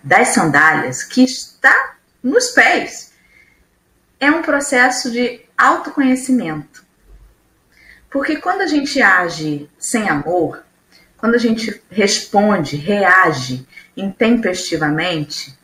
das 0.03 0.29
sandálias, 0.29 1.03
que 1.03 1.23
está 1.23 1.95
nos 2.21 2.49
pés, 2.49 3.13
é 4.19 4.29
um 4.31 4.41
processo 4.41 5.11
de 5.11 5.41
autoconhecimento. 5.57 6.83
Porque 8.09 8.37
quando 8.37 8.61
a 8.61 8.67
gente 8.67 9.01
age 9.01 9.69
sem 9.77 10.09
amor, 10.09 10.63
quando 11.17 11.35
a 11.35 11.39
gente 11.39 11.81
responde, 11.89 12.75
reage 12.75 13.65
intempestivamente, 13.95 15.57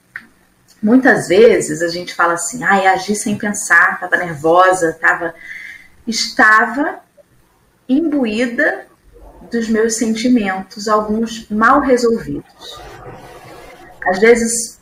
muitas 0.82 1.28
vezes 1.28 1.82
a 1.82 1.88
gente 1.88 2.14
fala 2.14 2.34
assim: 2.34 2.64
ai, 2.64 2.88
agi 2.88 3.16
sem 3.16 3.38
pensar, 3.38 3.94
estava 3.94 4.18
nervosa, 4.18 4.98
tava... 5.00 5.34
estava 6.08 7.00
imbuída 7.88 8.86
dos 9.52 9.68
meus 9.68 9.96
sentimentos, 9.96 10.88
alguns 10.88 11.50
mal 11.50 11.82
resolvidos. 11.82 12.80
Às 14.08 14.20
vezes, 14.20 14.80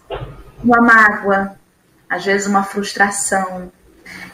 uma 0.64 0.82
mágoa, 0.82 1.58
às 2.10 2.26
vezes 2.26 2.48
uma 2.48 2.64
frustração. 2.64 3.72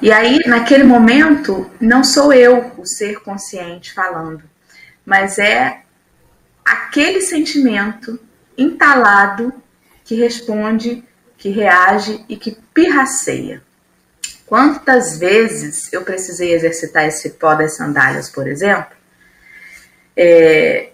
E 0.01 0.11
aí, 0.11 0.39
naquele 0.45 0.83
momento, 0.83 1.69
não 1.79 2.03
sou 2.03 2.33
eu 2.33 2.71
o 2.77 2.85
ser 2.85 3.21
consciente 3.21 3.93
falando, 3.93 4.43
mas 5.05 5.39
é 5.39 5.81
aquele 6.63 7.21
sentimento 7.21 8.19
entalado 8.57 9.53
que 10.03 10.15
responde, 10.15 11.03
que 11.43 11.49
reage 11.49 12.23
e 12.29 12.37
que 12.37 12.57
pirraceia. 12.73 13.61
Quantas 14.45 15.17
vezes 15.17 15.91
eu 15.91 16.01
precisei 16.01 16.53
exercitar 16.53 17.03
esse 17.03 17.31
pó 17.31 17.53
das 17.53 17.75
sandálias, 17.75 18.29
por 18.29 18.47
exemplo, 18.47 18.95
é, 20.15 20.91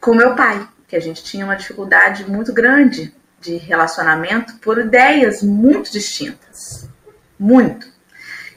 com 0.00 0.14
meu 0.14 0.34
pai, 0.34 0.66
que 0.88 0.96
a 0.96 1.00
gente 1.00 1.22
tinha 1.22 1.44
uma 1.44 1.56
dificuldade 1.56 2.24
muito 2.26 2.54
grande 2.54 3.14
de 3.38 3.58
relacionamento 3.58 4.56
por 4.60 4.78
ideias 4.78 5.42
muito 5.42 5.92
distintas. 5.92 6.88
Muito. 7.38 7.86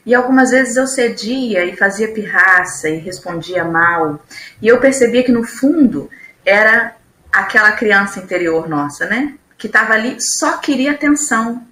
E 0.06 0.14
algumas 0.14 0.52
vezes 0.52 0.74
eu 0.76 0.86
cedia 0.86 1.66
e 1.66 1.76
fazia 1.76 2.14
pirraça 2.14 2.88
e 2.88 2.96
respondia 2.96 3.62
mal. 3.62 4.24
E 4.62 4.68
eu 4.68 4.80
percebia 4.80 5.22
que 5.22 5.32
no 5.32 5.44
fundo 5.44 6.08
era 6.46 6.96
aquela 7.30 7.72
criança 7.72 8.20
interior 8.20 8.66
nossa, 8.66 9.04
né? 9.04 9.34
Que 9.56 9.66
estava 9.66 9.94
ali, 9.94 10.16
só 10.20 10.58
queria 10.58 10.92
atenção. 10.92 11.66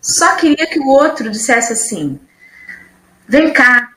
Só 0.00 0.36
queria 0.36 0.66
que 0.66 0.78
o 0.80 0.88
outro 0.88 1.30
dissesse 1.30 1.72
assim: 1.72 2.20
vem 3.26 3.52
cá, 3.52 3.92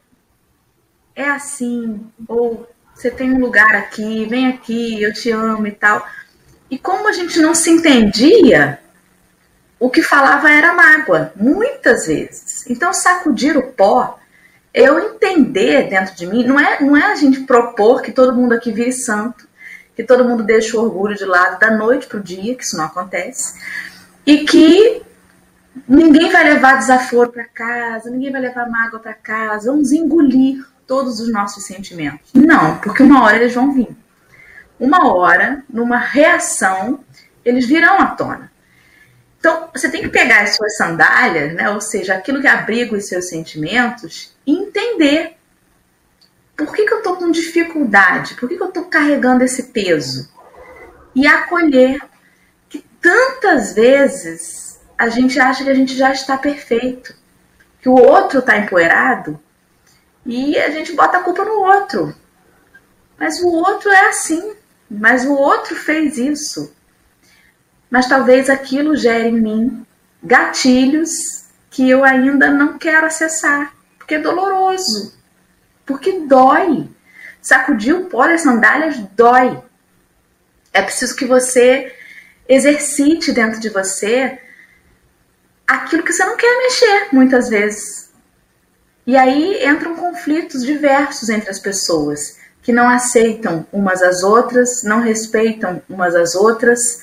é 1.15 1.29
assim, 1.29 2.05
ou 2.27 2.67
você 2.93 3.11
tem 3.11 3.31
um 3.31 3.39
lugar 3.39 3.75
aqui, 3.75 4.25
vem 4.25 4.47
aqui, 4.47 5.01
eu 5.01 5.13
te 5.13 5.31
amo 5.31 5.67
e 5.67 5.71
tal. 5.71 6.07
E 6.69 6.77
como 6.77 7.07
a 7.07 7.11
gente 7.11 7.39
não 7.39 7.53
se 7.53 7.69
entendia, 7.69 8.79
o 9.79 9.89
que 9.89 10.01
falava 10.01 10.49
era 10.49 10.73
mágoa, 10.73 11.33
muitas 11.35 12.07
vezes. 12.07 12.65
Então, 12.69 12.93
sacudir 12.93 13.57
o 13.57 13.71
pó, 13.73 14.19
eu 14.73 14.99
entender 14.99 15.89
dentro 15.89 16.15
de 16.15 16.25
mim, 16.25 16.43
não 16.43 16.59
é, 16.59 16.81
não 16.81 16.95
é 16.95 17.11
a 17.11 17.15
gente 17.15 17.41
propor 17.41 18.01
que 18.01 18.11
todo 18.11 18.35
mundo 18.35 18.53
aqui 18.53 18.71
vire 18.71 18.93
santo, 18.93 19.44
que 19.95 20.03
todo 20.03 20.25
mundo 20.25 20.43
deixe 20.43 20.75
o 20.75 20.81
orgulho 20.81 21.15
de 21.15 21.25
lado 21.25 21.59
da 21.59 21.71
noite 21.71 22.07
para 22.07 22.19
o 22.19 22.23
dia, 22.23 22.55
que 22.55 22.63
isso 22.63 22.77
não 22.77 22.85
acontece, 22.85 23.59
e 24.25 24.45
que 24.45 25.01
ninguém 25.87 26.31
vai 26.31 26.43
levar 26.43 26.77
desaforo 26.77 27.31
para 27.31 27.45
casa, 27.45 28.09
ninguém 28.09 28.31
vai 28.31 28.41
levar 28.41 28.69
mágoa 28.69 28.99
para 28.99 29.13
casa, 29.13 29.71
vamos 29.71 29.91
engolir 29.91 30.65
todos 30.85 31.19
os 31.19 31.31
nossos 31.31 31.65
sentimentos. 31.65 32.31
Não, 32.33 32.77
porque 32.79 33.03
uma 33.03 33.23
hora 33.23 33.37
eles 33.37 33.53
vão 33.53 33.71
vir 33.71 33.95
uma 34.79 35.13
hora, 35.13 35.63
numa 35.69 35.97
reação, 35.97 37.03
eles 37.43 37.65
virão 37.65 37.99
à 37.99 38.07
tona. 38.07 38.51
Então, 39.39 39.69
você 39.73 39.89
tem 39.89 40.01
que 40.01 40.09
pegar 40.09 40.41
as 40.41 40.55
suas 40.55 40.75
sandálias, 40.75 41.53
né, 41.53 41.69
ou 41.69 41.79
seja, 41.79 42.15
aquilo 42.15 42.41
que 42.41 42.47
abriga 42.47 42.95
os 42.95 43.07
seus 43.07 43.29
sentimentos, 43.29 44.35
e 44.45 44.53
entender 44.53 45.34
por 46.55 46.73
que, 46.73 46.85
que 46.85 46.93
eu 46.93 46.99
estou 46.99 47.17
com 47.17 47.31
dificuldade, 47.31 48.35
por 48.35 48.47
que, 48.47 48.55
que 48.55 48.63
eu 48.63 48.67
estou 48.67 48.85
carregando 48.85 49.43
esse 49.43 49.63
peso. 49.63 50.29
E 51.13 51.27
acolher 51.27 52.01
que 52.69 52.83
tantas 53.01 53.73
vezes 53.73 54.79
a 54.97 55.09
gente 55.09 55.39
acha 55.39 55.63
que 55.63 55.69
a 55.69 55.73
gente 55.73 55.95
já 55.95 56.11
está 56.11 56.37
perfeito, 56.37 57.13
que 57.81 57.89
o 57.89 57.93
outro 57.93 58.39
está 58.39 58.57
empoeirado, 58.57 59.39
e 60.25 60.57
a 60.57 60.69
gente 60.71 60.93
bota 60.93 61.17
a 61.17 61.23
culpa 61.23 61.45
no 61.45 61.59
outro. 61.59 62.15
Mas 63.17 63.39
o 63.41 63.47
outro 63.47 63.89
é 63.91 64.07
assim 64.07 64.55
mas 64.89 65.25
o 65.25 65.33
outro 65.33 65.75
fez 65.75 66.17
isso. 66.17 66.73
Mas 67.89 68.07
talvez 68.07 68.49
aquilo 68.49 68.95
gere 68.95 69.29
em 69.29 69.39
mim 69.39 69.85
gatilhos 70.23 71.45
que 71.69 71.89
eu 71.89 72.03
ainda 72.03 72.49
não 72.49 72.77
quero 72.77 73.05
acessar, 73.05 73.75
porque 73.97 74.15
é 74.15 74.19
doloroso, 74.19 75.13
porque 75.85 76.21
dói. 76.21 76.89
Sacudir 77.41 77.95
o 77.95 78.05
pó 78.05 78.27
das 78.27 78.41
sandálias 78.41 78.97
dói. 79.15 79.61
É 80.73 80.81
preciso 80.81 81.15
que 81.15 81.25
você 81.25 81.93
exercite 82.47 83.31
dentro 83.31 83.59
de 83.59 83.69
você 83.69 84.39
aquilo 85.67 86.03
que 86.03 86.13
você 86.13 86.23
não 86.25 86.37
quer 86.37 86.57
mexer 86.57 87.07
muitas 87.11 87.49
vezes. 87.49 88.09
E 89.05 89.15
aí 89.15 89.63
entram 89.65 89.95
conflitos 89.95 90.63
diversos 90.63 91.29
entre 91.29 91.49
as 91.49 91.59
pessoas 91.59 92.37
que 92.65 92.73
não 92.73 92.89
aceitam 92.89 93.65
umas 93.71 94.01
às 94.01 94.23
outras, 94.23 94.81
não 94.83 94.99
respeitam 94.99 95.83
umas 95.87 96.15
às 96.15 96.33
outras, 96.33 96.99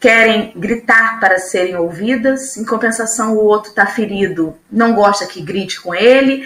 querem 0.00 0.52
gritar 0.56 1.20
para 1.20 1.38
serem 1.38 1.76
ouvidas, 1.76 2.56
em 2.56 2.64
compensação 2.64 3.36
o 3.36 3.44
outro 3.44 3.70
está 3.70 3.86
ferido, 3.86 4.56
não 4.70 4.92
gosta 4.92 5.26
que 5.26 5.40
grite 5.40 5.80
com 5.80 5.94
ele, 5.94 6.44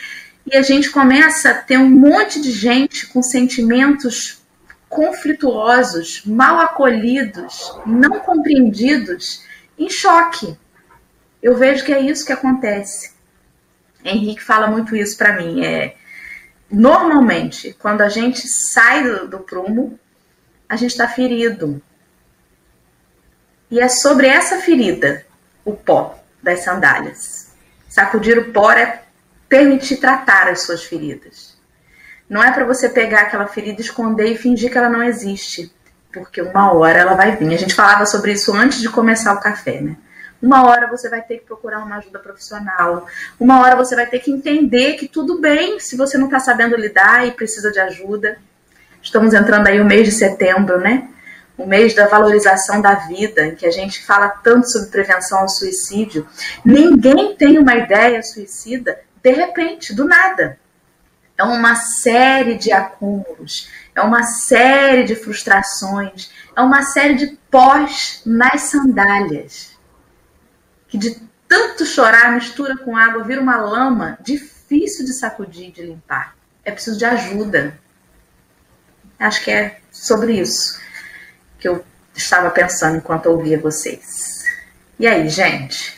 e 0.51 0.57
a 0.57 0.63
gente 0.63 0.91
começa 0.91 1.51
a 1.51 1.55
ter 1.55 1.79
um 1.79 1.91
monte 1.91 2.41
de 2.41 2.51
gente 2.51 3.07
com 3.09 3.23
sentimentos 3.23 4.43
conflituosos, 4.89 6.23
mal 6.25 6.59
acolhidos, 6.61 7.73
não 7.85 8.21
compreendidos, 8.21 9.45
em 9.79 9.91
choque. 9.91 10.57
Eu 11.43 11.57
vejo 11.57 11.85
que 11.85 11.93
é 11.93 12.01
isso 12.01 12.25
que 12.25 12.33
acontece. 12.33 13.13
Henrique 14.03 14.43
fala 14.43 14.69
muito 14.69 14.97
isso 14.97 15.17
para 15.19 15.37
mim. 15.37 15.65
É, 15.65 15.97
normalmente, 16.71 17.77
quando 17.79 18.01
a 18.01 18.09
gente 18.09 18.49
sai 18.49 19.05
do, 19.05 19.29
do 19.29 19.39
prumo, 19.41 19.99
a 20.69 20.77
gente 20.77 20.93
está 20.93 21.07
ferido. 21.07 21.83
E 23.71 23.79
é 23.79 23.89
sobre 23.89 24.27
essa 24.27 24.59
ferida 24.61 25.27
o 25.65 25.75
pó 25.75 26.19
das 26.43 26.61
sandálias. 26.61 27.53
Sacudir 27.89 28.39
o 28.39 28.53
pó 28.53 28.73
é 28.73 29.03
permitir 29.49 29.97
tratar 29.97 30.49
as 30.49 30.63
suas 30.63 30.85
feridas. 30.85 31.57
Não 32.29 32.43
é 32.43 32.53
para 32.53 32.65
você 32.65 32.89
pegar 32.89 33.23
aquela 33.23 33.47
ferida, 33.47 33.81
esconder 33.81 34.27
e 34.27 34.37
fingir 34.37 34.71
que 34.71 34.77
ela 34.77 34.91
não 34.91 35.03
existe, 35.03 35.73
porque 36.13 36.43
uma 36.43 36.73
hora 36.75 36.99
ela 36.99 37.15
vai 37.15 37.35
vir. 37.37 37.55
A 37.55 37.59
gente 37.59 37.75
falava 37.75 38.05
sobre 38.05 38.33
isso 38.33 38.55
antes 38.55 38.81
de 38.81 38.89
começar 38.89 39.33
o 39.33 39.41
café, 39.41 39.81
né? 39.81 39.97
Uma 40.41 40.69
hora 40.69 40.87
você 40.87 41.09
vai 41.09 41.21
ter 41.23 41.39
que 41.39 41.47
procurar 41.47 41.81
uma 41.81 41.97
ajuda 41.97 42.19
profissional. 42.19 43.07
Uma 43.41 43.61
hora 43.61 43.75
você 43.75 43.97
vai 43.97 44.07
ter 44.07 44.21
que 44.21 44.31
entender 44.31 44.95
que 44.95 45.09
tudo 45.09 45.41
bem 45.41 45.81
se 45.81 45.97
você 45.97 46.17
não 46.17 46.27
está 46.27 46.39
sabendo 46.39 46.77
lidar 46.77 47.27
e 47.27 47.33
precisa 47.33 47.73
de 47.73 47.81
ajuda. 47.81 48.39
Estamos 49.03 49.35
entrando 49.35 49.67
aí 49.67 49.81
o 49.81 49.85
mês 49.85 50.07
de 50.07 50.13
setembro, 50.13 50.79
né? 50.79 51.09
O 51.57 51.67
mês 51.67 51.93
da 51.93 52.07
valorização 52.07 52.81
da 52.81 52.95
vida, 52.95 53.47
em 53.47 53.55
que 53.57 53.67
a 53.67 53.71
gente 53.71 54.05
fala 54.07 54.29
tanto 54.29 54.71
sobre 54.71 54.91
prevenção 54.91 55.41
ao 55.41 55.49
suicídio. 55.49 56.25
Ninguém 56.65 57.35
tem 57.35 57.59
uma 57.59 57.75
ideia 57.75 58.23
suicida 58.23 58.97
de 59.23 59.33
repente, 59.33 59.95
do 59.95 60.05
nada. 60.07 60.59
É 61.37 61.45
uma 61.45 61.77
série 61.77 62.57
de 62.57 62.73
acúmulos, 62.73 63.71
é 63.95 64.01
uma 64.01 64.25
série 64.25 65.05
de 65.05 65.15
frustrações, 65.15 66.31
é 66.57 66.61
uma 66.61 66.83
série 66.83 67.15
de 67.15 67.39
pós 67.51 68.23
nas 68.27 68.63
sandálias 68.63 69.79
que 70.89 70.99
de 70.99 71.21
tanto 71.47 71.87
chorar 71.87 72.33
mistura 72.33 72.77
com 72.77 72.97
água, 72.97 73.25
vira 73.25 73.41
uma 73.41 73.57
lama 73.57 74.19
difícil 74.21 75.05
de 75.05 75.13
sacudir, 75.13 75.71
de 75.71 75.83
limpar. 75.83 76.37
É 76.65 76.71
preciso 76.71 76.99
de 76.99 77.05
ajuda. 77.05 77.79
Acho 79.19 79.43
que 79.45 79.51
é 79.51 79.81
sobre 79.91 80.39
isso 80.39 80.79
que 81.59 81.69
eu 81.69 81.85
estava 82.15 82.51
pensando 82.51 82.99
enquanto 82.99 83.27
ouvia 83.27 83.59
vocês. 83.59 84.45
E 84.99 85.07
aí, 85.07 85.29
gente? 85.29 85.98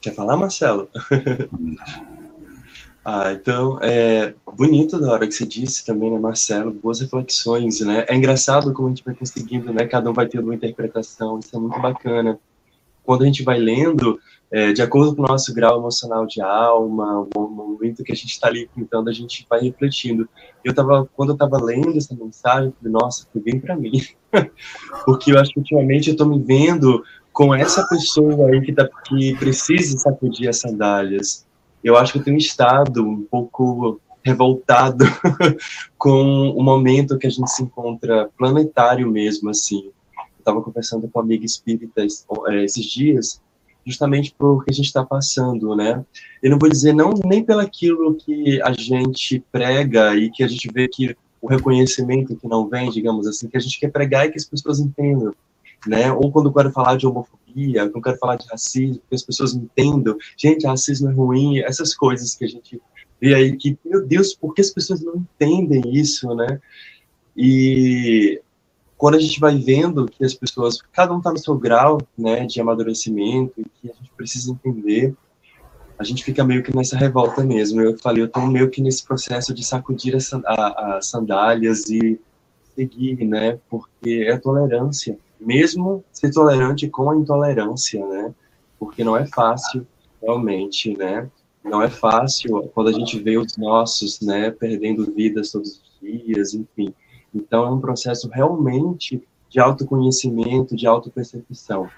Quer 0.00 0.14
falar, 0.14 0.36
Marcelo? 0.36 0.88
ah, 3.04 3.32
então, 3.32 3.78
é 3.82 4.34
bonito 4.56 4.98
da 4.98 5.12
hora 5.12 5.26
que 5.26 5.34
você 5.34 5.44
disse 5.44 5.84
também, 5.84 6.10
né, 6.10 6.18
Marcelo? 6.18 6.72
Boas 6.72 7.00
reflexões, 7.00 7.80
né? 7.80 8.06
É 8.08 8.14
engraçado 8.14 8.72
como 8.72 8.88
a 8.88 8.90
gente 8.90 9.04
vai 9.04 9.14
conseguindo, 9.14 9.72
né? 9.72 9.86
Cada 9.86 10.10
um 10.10 10.14
vai 10.14 10.26
tendo 10.26 10.44
uma 10.44 10.54
interpretação, 10.54 11.38
isso 11.38 11.54
é 11.54 11.58
muito 11.58 11.78
bacana. 11.78 12.38
Quando 13.04 13.22
a 13.22 13.26
gente 13.26 13.42
vai 13.42 13.58
lendo, 13.58 14.18
é, 14.50 14.72
de 14.72 14.80
acordo 14.80 15.14
com 15.14 15.22
o 15.22 15.26
nosso 15.26 15.52
grau 15.52 15.78
emocional 15.78 16.26
de 16.26 16.40
alma, 16.40 17.28
o 17.36 17.40
momento 17.46 18.02
que 18.02 18.12
a 18.12 18.16
gente 18.16 18.30
está 18.30 18.48
ali 18.48 18.68
pintando, 18.74 19.10
a 19.10 19.12
gente 19.12 19.46
vai 19.48 19.60
refletindo. 19.60 20.26
Eu 20.64 20.74
tava, 20.74 21.08
quando 21.14 21.30
eu 21.30 21.34
estava 21.34 21.62
lendo 21.62 21.96
essa 21.98 22.14
mensagem, 22.14 22.68
eu 22.68 22.74
falei, 22.78 22.92
nossa, 22.92 23.26
foi 23.30 23.42
bem 23.42 23.60
para 23.60 23.76
mim. 23.76 24.00
Porque 25.04 25.32
eu 25.32 25.38
acho 25.38 25.52
que 25.52 25.58
ultimamente 25.58 26.08
eu 26.08 26.12
estou 26.12 26.26
me 26.26 26.38
vendo 26.38 27.04
com 27.36 27.54
essa 27.54 27.86
pessoa 27.86 28.48
aí 28.48 28.62
que, 28.62 28.72
tá, 28.72 28.88
que 29.06 29.36
precisa 29.36 29.98
sacudir 29.98 30.48
as 30.48 30.58
sandálias. 30.58 31.46
Eu 31.84 31.94
acho 31.94 32.14
que 32.14 32.18
eu 32.18 32.24
tenho 32.24 32.38
estado 32.38 33.06
um 33.06 33.22
pouco 33.24 34.00
revoltado 34.24 35.04
com 35.98 36.48
o 36.56 36.62
momento 36.62 37.18
que 37.18 37.26
a 37.26 37.30
gente 37.30 37.50
se 37.50 37.62
encontra 37.62 38.30
planetário 38.38 39.10
mesmo, 39.10 39.50
assim. 39.50 39.90
Eu 40.16 40.38
estava 40.38 40.62
conversando 40.62 41.06
com 41.08 41.18
uma 41.18 41.24
amiga 41.26 41.44
espírita 41.44 42.06
é, 42.48 42.64
esses 42.64 42.86
dias, 42.86 43.38
justamente 43.84 44.34
porque 44.38 44.70
a 44.70 44.74
gente 44.74 44.86
está 44.86 45.04
passando, 45.04 45.76
né? 45.76 46.02
Eu 46.42 46.50
não 46.50 46.58
vou 46.58 46.70
dizer 46.70 46.94
não 46.94 47.12
nem 47.22 47.44
pelo 47.44 47.60
aquilo 47.60 48.14
que 48.14 48.62
a 48.62 48.72
gente 48.72 49.44
prega 49.52 50.16
e 50.16 50.30
que 50.30 50.42
a 50.42 50.48
gente 50.48 50.72
vê 50.72 50.88
que 50.88 51.14
o 51.42 51.48
reconhecimento 51.48 52.34
que 52.34 52.48
não 52.48 52.66
vem, 52.66 52.88
digamos 52.90 53.26
assim, 53.26 53.46
que 53.46 53.58
a 53.58 53.60
gente 53.60 53.78
quer 53.78 53.92
pregar 53.92 54.24
e 54.24 54.30
que 54.30 54.38
as 54.38 54.46
pessoas 54.46 54.80
entendam 54.80 55.34
né? 55.86 56.12
Ou 56.12 56.30
quando 56.30 56.48
eu 56.48 56.52
quero 56.52 56.70
falar 56.70 56.96
de 56.96 57.06
homofobia, 57.06 57.82
quando 57.84 57.96
eu 57.96 58.02
quero 58.02 58.18
falar 58.18 58.36
de 58.36 58.46
racismo, 58.48 59.00
que 59.08 59.14
as 59.14 59.22
pessoas 59.22 59.54
entendam, 59.54 60.16
gente, 60.36 60.66
racismo 60.66 61.10
é 61.10 61.12
ruim, 61.12 61.58
essas 61.60 61.94
coisas 61.94 62.34
que 62.34 62.44
a 62.44 62.48
gente 62.48 62.80
vê 63.20 63.34
aí 63.34 63.56
que, 63.56 63.78
meu 63.84 64.06
Deus, 64.06 64.34
por 64.34 64.54
que 64.54 64.60
as 64.60 64.70
pessoas 64.70 65.02
não 65.02 65.16
entendem 65.16 65.82
isso, 65.94 66.34
né? 66.34 66.60
E 67.36 68.40
quando 68.96 69.16
a 69.16 69.20
gente 69.20 69.38
vai 69.38 69.56
vendo 69.58 70.06
que 70.06 70.24
as 70.24 70.34
pessoas, 70.34 70.80
cada 70.92 71.14
um 71.14 71.18
está 71.18 71.30
no 71.30 71.38
seu 71.38 71.56
grau, 71.56 72.00
né, 72.16 72.46
de 72.46 72.60
amadurecimento 72.60 73.52
e 73.60 73.64
que 73.64 73.90
a 73.90 73.94
gente 73.94 74.10
precisa 74.16 74.52
entender, 74.52 75.14
a 75.98 76.04
gente 76.04 76.24
fica 76.24 76.44
meio 76.44 76.62
que 76.62 76.74
nessa 76.74 76.96
revolta 76.96 77.42
mesmo. 77.44 77.80
Eu 77.80 77.98
falei, 77.98 78.22
eu 78.22 78.26
estou 78.26 78.46
meio 78.46 78.70
que 78.70 78.82
nesse 78.82 79.04
processo 79.04 79.52
de 79.52 79.64
sacudir 79.64 80.14
as 80.16 80.30
sandálias 81.06 81.88
e 81.90 82.18
seguir, 82.74 83.24
né, 83.24 83.58
porque 83.68 84.26
é 84.28 84.36
tolerância 84.38 85.18
mesmo 85.40 86.04
ser 86.12 86.30
tolerante 86.32 86.88
com 86.88 87.10
a 87.10 87.16
intolerância, 87.16 88.04
né? 88.06 88.34
Porque 88.78 89.04
não 89.04 89.16
é 89.16 89.26
fácil, 89.26 89.86
realmente, 90.22 90.96
né? 90.96 91.28
Não 91.64 91.82
é 91.82 91.90
fácil 91.90 92.70
quando 92.74 92.88
a 92.88 92.92
gente 92.92 93.18
vê 93.18 93.36
os 93.36 93.56
nossos, 93.56 94.20
né, 94.20 94.50
perdendo 94.50 95.12
vidas 95.12 95.50
todos 95.50 95.82
os 95.82 96.00
dias, 96.00 96.54
enfim. 96.54 96.94
Então 97.34 97.64
é 97.64 97.70
um 97.70 97.80
processo 97.80 98.28
realmente 98.28 99.22
de 99.50 99.58
autoconhecimento, 99.58 100.76
de 100.76 100.86
autopercepção. 100.86 101.88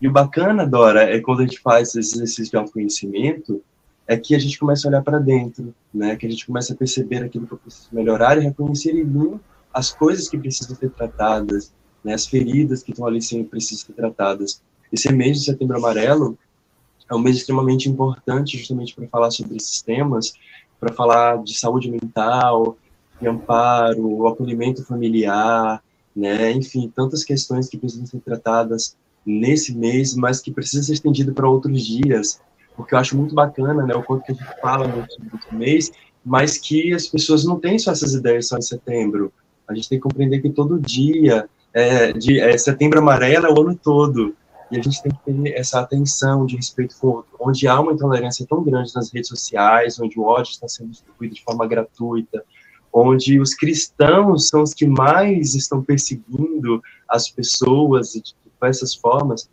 E 0.00 0.08
o 0.08 0.12
bacana, 0.12 0.66
Dora, 0.66 1.04
é 1.04 1.20
quando 1.20 1.40
a 1.40 1.44
gente 1.44 1.60
faz 1.60 1.94
esse 1.94 2.16
exercício 2.16 2.50
de 2.50 2.56
autoconhecimento, 2.56 3.62
é 4.06 4.16
que 4.16 4.34
a 4.34 4.38
gente 4.38 4.58
começa 4.58 4.86
a 4.86 4.90
olhar 4.90 5.02
para 5.02 5.18
dentro, 5.18 5.72
né? 5.94 6.16
Que 6.16 6.26
a 6.26 6.30
gente 6.30 6.44
começa 6.44 6.72
a 6.72 6.76
perceber 6.76 7.22
aquilo 7.22 7.46
que 7.46 7.52
eu 7.52 7.58
preciso 7.58 7.88
melhorar 7.92 8.36
e 8.36 8.40
reconhecer 8.40 8.90
em 8.90 9.04
mim 9.04 9.38
as 9.72 9.92
coisas 9.92 10.28
que 10.28 10.36
precisam 10.36 10.76
ser 10.76 10.90
tratadas, 10.90 11.72
né, 12.04 12.14
as 12.14 12.26
feridas 12.26 12.82
que 12.82 12.90
estão 12.90 13.06
ali 13.06 13.22
sempre 13.22 13.48
precisam 13.48 13.86
ser 13.86 13.92
tratadas. 13.92 14.60
Esse 14.92 15.12
mês 15.12 15.38
de 15.38 15.44
Setembro 15.46 15.76
Amarelo 15.76 16.36
é 17.08 17.14
um 17.14 17.18
mês 17.18 17.36
extremamente 17.36 17.88
importante 17.88 18.58
justamente 18.58 18.94
para 18.94 19.06
falar 19.08 19.30
sobre 19.30 19.56
esses 19.56 19.80
temas, 19.82 20.34
para 20.80 20.92
falar 20.92 21.42
de 21.42 21.56
saúde 21.56 21.90
mental, 21.90 22.76
de 23.20 23.28
amparo, 23.28 24.26
acolhimento 24.26 24.84
familiar, 24.84 25.82
né, 26.14 26.50
enfim, 26.52 26.92
tantas 26.94 27.24
questões 27.24 27.68
que 27.68 27.78
precisam 27.78 28.06
ser 28.06 28.20
tratadas 28.20 28.96
nesse 29.24 29.74
mês, 29.74 30.14
mas 30.14 30.40
que 30.40 30.50
precisa 30.50 30.82
ser 30.82 30.94
estendido 30.94 31.32
para 31.32 31.48
outros 31.48 31.86
dias, 31.86 32.40
porque 32.76 32.94
eu 32.94 32.98
acho 32.98 33.16
muito 33.16 33.34
bacana, 33.34 33.86
né, 33.86 33.94
o 33.94 34.02
quanto 34.02 34.24
que 34.24 34.32
a 34.32 34.34
gente 34.34 34.60
fala 34.60 35.06
esse 35.08 35.54
mês, 35.54 35.92
mas 36.24 36.58
que 36.58 36.92
as 36.92 37.06
pessoas 37.06 37.44
não 37.44 37.58
têm 37.58 37.78
só 37.78 37.92
essas 37.92 38.14
ideias 38.14 38.48
só 38.48 38.56
em 38.56 38.62
setembro. 38.62 39.32
A 39.66 39.74
gente 39.74 39.88
tem 39.88 39.98
que 39.98 40.02
compreender 40.02 40.40
que 40.40 40.50
todo 40.50 40.80
dia 40.80 41.48
é, 41.72 42.12
de 42.12 42.40
é, 42.40 42.56
setembro 42.56 42.98
amarelo 42.98 43.46
é 43.46 43.50
o 43.50 43.60
ano 43.60 43.74
todo. 43.76 44.34
E 44.70 44.78
a 44.78 44.82
gente 44.82 45.02
tem 45.02 45.12
que 45.12 45.32
ter 45.32 45.52
essa 45.54 45.80
atenção 45.80 46.46
de 46.46 46.56
respeito 46.56 46.96
com 46.98 47.06
o 47.06 47.10
outro. 47.16 47.36
Onde 47.38 47.68
há 47.68 47.78
uma 47.78 47.92
intolerância 47.92 48.46
tão 48.48 48.62
grande 48.62 48.94
nas 48.94 49.12
redes 49.12 49.28
sociais, 49.28 50.00
onde 50.00 50.18
o 50.18 50.22
ódio 50.22 50.50
está 50.50 50.66
sendo 50.66 50.90
distribuído 50.90 51.34
de 51.34 51.44
forma 51.44 51.66
gratuita, 51.66 52.42
onde 52.92 53.38
os 53.38 53.54
cristãos 53.54 54.48
são 54.48 54.62
os 54.62 54.72
que 54.72 54.86
mais 54.86 55.54
estão 55.54 55.82
perseguindo 55.82 56.82
as 57.08 57.28
pessoas 57.28 58.12
de 58.12 58.22
diversas 58.44 58.94
formas. 58.94 59.48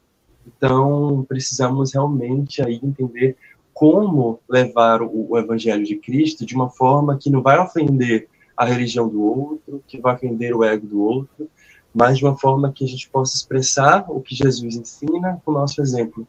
Então, 0.47 1.25
precisamos 1.27 1.93
realmente 1.93 2.61
aí 2.61 2.79
entender 2.81 3.35
como 3.73 4.39
levar 4.49 5.01
o, 5.01 5.31
o 5.31 5.37
evangelho 5.37 5.85
de 5.85 5.95
Cristo 5.95 6.45
de 6.45 6.55
uma 6.55 6.69
forma 6.69 7.17
que 7.17 7.29
não 7.29 7.41
vai 7.41 7.57
ofender 7.59 8.27
a 8.55 8.65
religião 8.65 9.07
do 9.07 9.21
outro, 9.21 9.81
que 9.87 10.01
vai 10.01 10.15
ofender 10.15 10.53
o 10.53 10.63
ego 10.63 10.85
do 10.85 11.01
outro, 11.01 11.49
mas 11.93 12.17
de 12.17 12.25
uma 12.25 12.37
forma 12.37 12.71
que 12.71 12.83
a 12.83 12.87
gente 12.87 13.09
possa 13.09 13.35
expressar 13.35 14.05
o 14.09 14.21
que 14.21 14.35
Jesus 14.35 14.75
ensina 14.75 15.41
com 15.43 15.51
o 15.51 15.53
nosso 15.53 15.81
exemplo. 15.81 16.27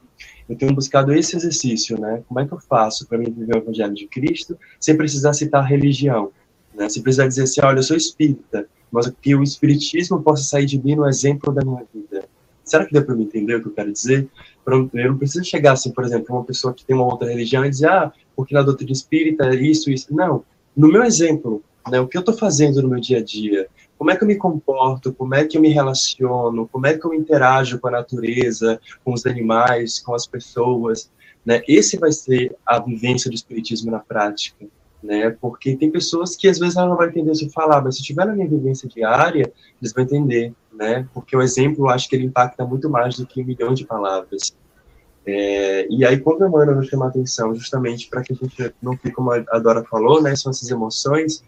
Eu 0.49 0.57
tenho 0.57 0.75
buscado 0.75 1.13
esse 1.13 1.37
exercício, 1.37 2.01
né? 2.01 2.23
Como 2.27 2.41
é 2.41 2.47
que 2.47 2.53
eu 2.53 2.61
faço 2.61 3.07
para 3.07 3.19
mim 3.19 3.31
viver 3.31 3.57
o 3.57 3.59
Evangelho 3.59 3.95
de 3.95 4.07
Cristo 4.07 4.59
sem 4.79 4.97
precisar 4.97 5.33
citar 5.33 5.65
religião, 5.65 6.31
né? 6.75 6.89
Sem 6.89 7.03
precisar 7.03 7.29
dizer 7.29 7.43
assim, 7.45 7.61
olha, 7.63 7.79
eu 7.79 7.83
sou 7.83 7.97
espírita, 7.97 8.67
mas 8.91 9.11
que 9.21 9.35
o 9.35 9.43
espiritismo 9.43 10.23
possa 10.23 10.43
sair 10.43 10.67
de 10.67 10.83
mim 10.83 10.97
no 10.97 11.09
exemplo 11.09 11.53
da 11.53 11.65
minha 11.65 11.85
vida. 11.95 12.25
Será 12.65 12.85
que 12.85 12.93
deu 12.93 13.05
para 13.05 13.15
me 13.15 13.25
entender 13.25 13.57
o 13.57 13.63
que 13.63 13.69
eu 13.69 13.73
quero 13.73 13.93
dizer? 13.93 14.29
Eu 14.67 15.11
não 15.11 15.19
preciso 15.19 15.45
chegar 15.45 15.73
assim, 15.73 15.91
por 15.91 16.05
exemplo, 16.05 16.35
uma 16.35 16.45
pessoa 16.45 16.73
que 16.73 16.85
tem 16.85 16.95
uma 16.95 17.05
outra 17.05 17.29
religião 17.29 17.65
e 17.65 17.71
dizer, 17.71 17.89
ah, 17.89 18.13
porque 18.37 18.55
na 18.55 18.63
doutrina 18.63 18.93
espírita 18.93 19.47
é 19.47 19.57
isso, 19.57 19.91
isso. 19.91 20.15
Não. 20.15 20.45
No 20.77 20.89
meu 20.89 21.03
exemplo, 21.03 21.63
né, 21.91 21.99
o 22.01 22.07
que 22.07 22.17
eu 22.17 22.21
estou 22.21 22.35
fazendo 22.37 22.81
no 22.81 22.89
meu 22.89 23.01
dia 23.01 23.19
a 23.19 23.25
dia, 23.25 23.67
como 24.01 24.11
é 24.11 24.17
que 24.17 24.25
eu 24.25 24.29
me 24.29 24.37
comporto, 24.37 25.13
como 25.13 25.35
é 25.35 25.45
que 25.45 25.59
eu 25.59 25.61
me 25.61 25.69
relaciono, 25.69 26.67
como 26.67 26.87
é 26.87 26.97
que 26.97 27.05
eu 27.05 27.13
interajo 27.13 27.79
com 27.79 27.89
a 27.89 27.91
natureza, 27.91 28.81
com 29.05 29.13
os 29.13 29.27
animais, 29.27 30.01
com 30.01 30.15
as 30.15 30.27
pessoas, 30.27 31.11
né? 31.45 31.61
Esse 31.69 31.99
vai 31.99 32.11
ser 32.11 32.57
a 32.65 32.79
vivência 32.79 33.31
do 33.31 33.35
espiritismo 33.35 33.91
na 33.91 33.99
prática, 33.99 34.65
né? 35.03 35.37
Porque 35.39 35.77
tem 35.77 35.91
pessoas 35.91 36.35
que 36.35 36.49
às 36.49 36.59
vezes 36.59 36.77
ela 36.77 36.89
não 36.89 36.97
vai 36.97 37.09
entender 37.09 37.35
se 37.35 37.45
eu 37.45 37.51
falar, 37.51 37.83
mas 37.83 37.97
se 37.97 38.03
tiver 38.03 38.25
na 38.25 38.33
minha 38.33 38.49
vivência 38.49 38.89
diária, 38.89 39.53
eles 39.83 39.93
vão 39.93 40.03
entender, 40.03 40.55
né? 40.73 41.07
Porque 41.13 41.37
o 41.37 41.43
exemplo, 41.43 41.85
eu 41.85 41.91
acho 41.91 42.09
que 42.09 42.17
ele 42.17 42.25
impacta 42.25 42.65
muito 42.65 42.89
mais 42.89 43.19
do 43.19 43.27
que 43.27 43.43
um 43.43 43.45
milhão 43.45 43.75
de 43.75 43.85
palavras. 43.85 44.57
É, 45.27 45.87
e 45.91 46.07
aí, 46.07 46.19
quando 46.19 46.47
Emmanuel 46.47 46.77
nos 46.77 46.89
chama 46.89 47.07
atenção, 47.07 47.55
justamente 47.55 48.09
para 48.09 48.23
que 48.23 48.33
a 48.33 48.37
gente 48.37 48.75
não 48.81 48.95
fique, 48.97 49.13
como 49.13 49.31
a 49.31 49.59
Dora 49.59 49.85
falou, 49.85 50.23
né, 50.23 50.35
são 50.35 50.49
essas 50.49 50.71
emoções, 50.71 51.45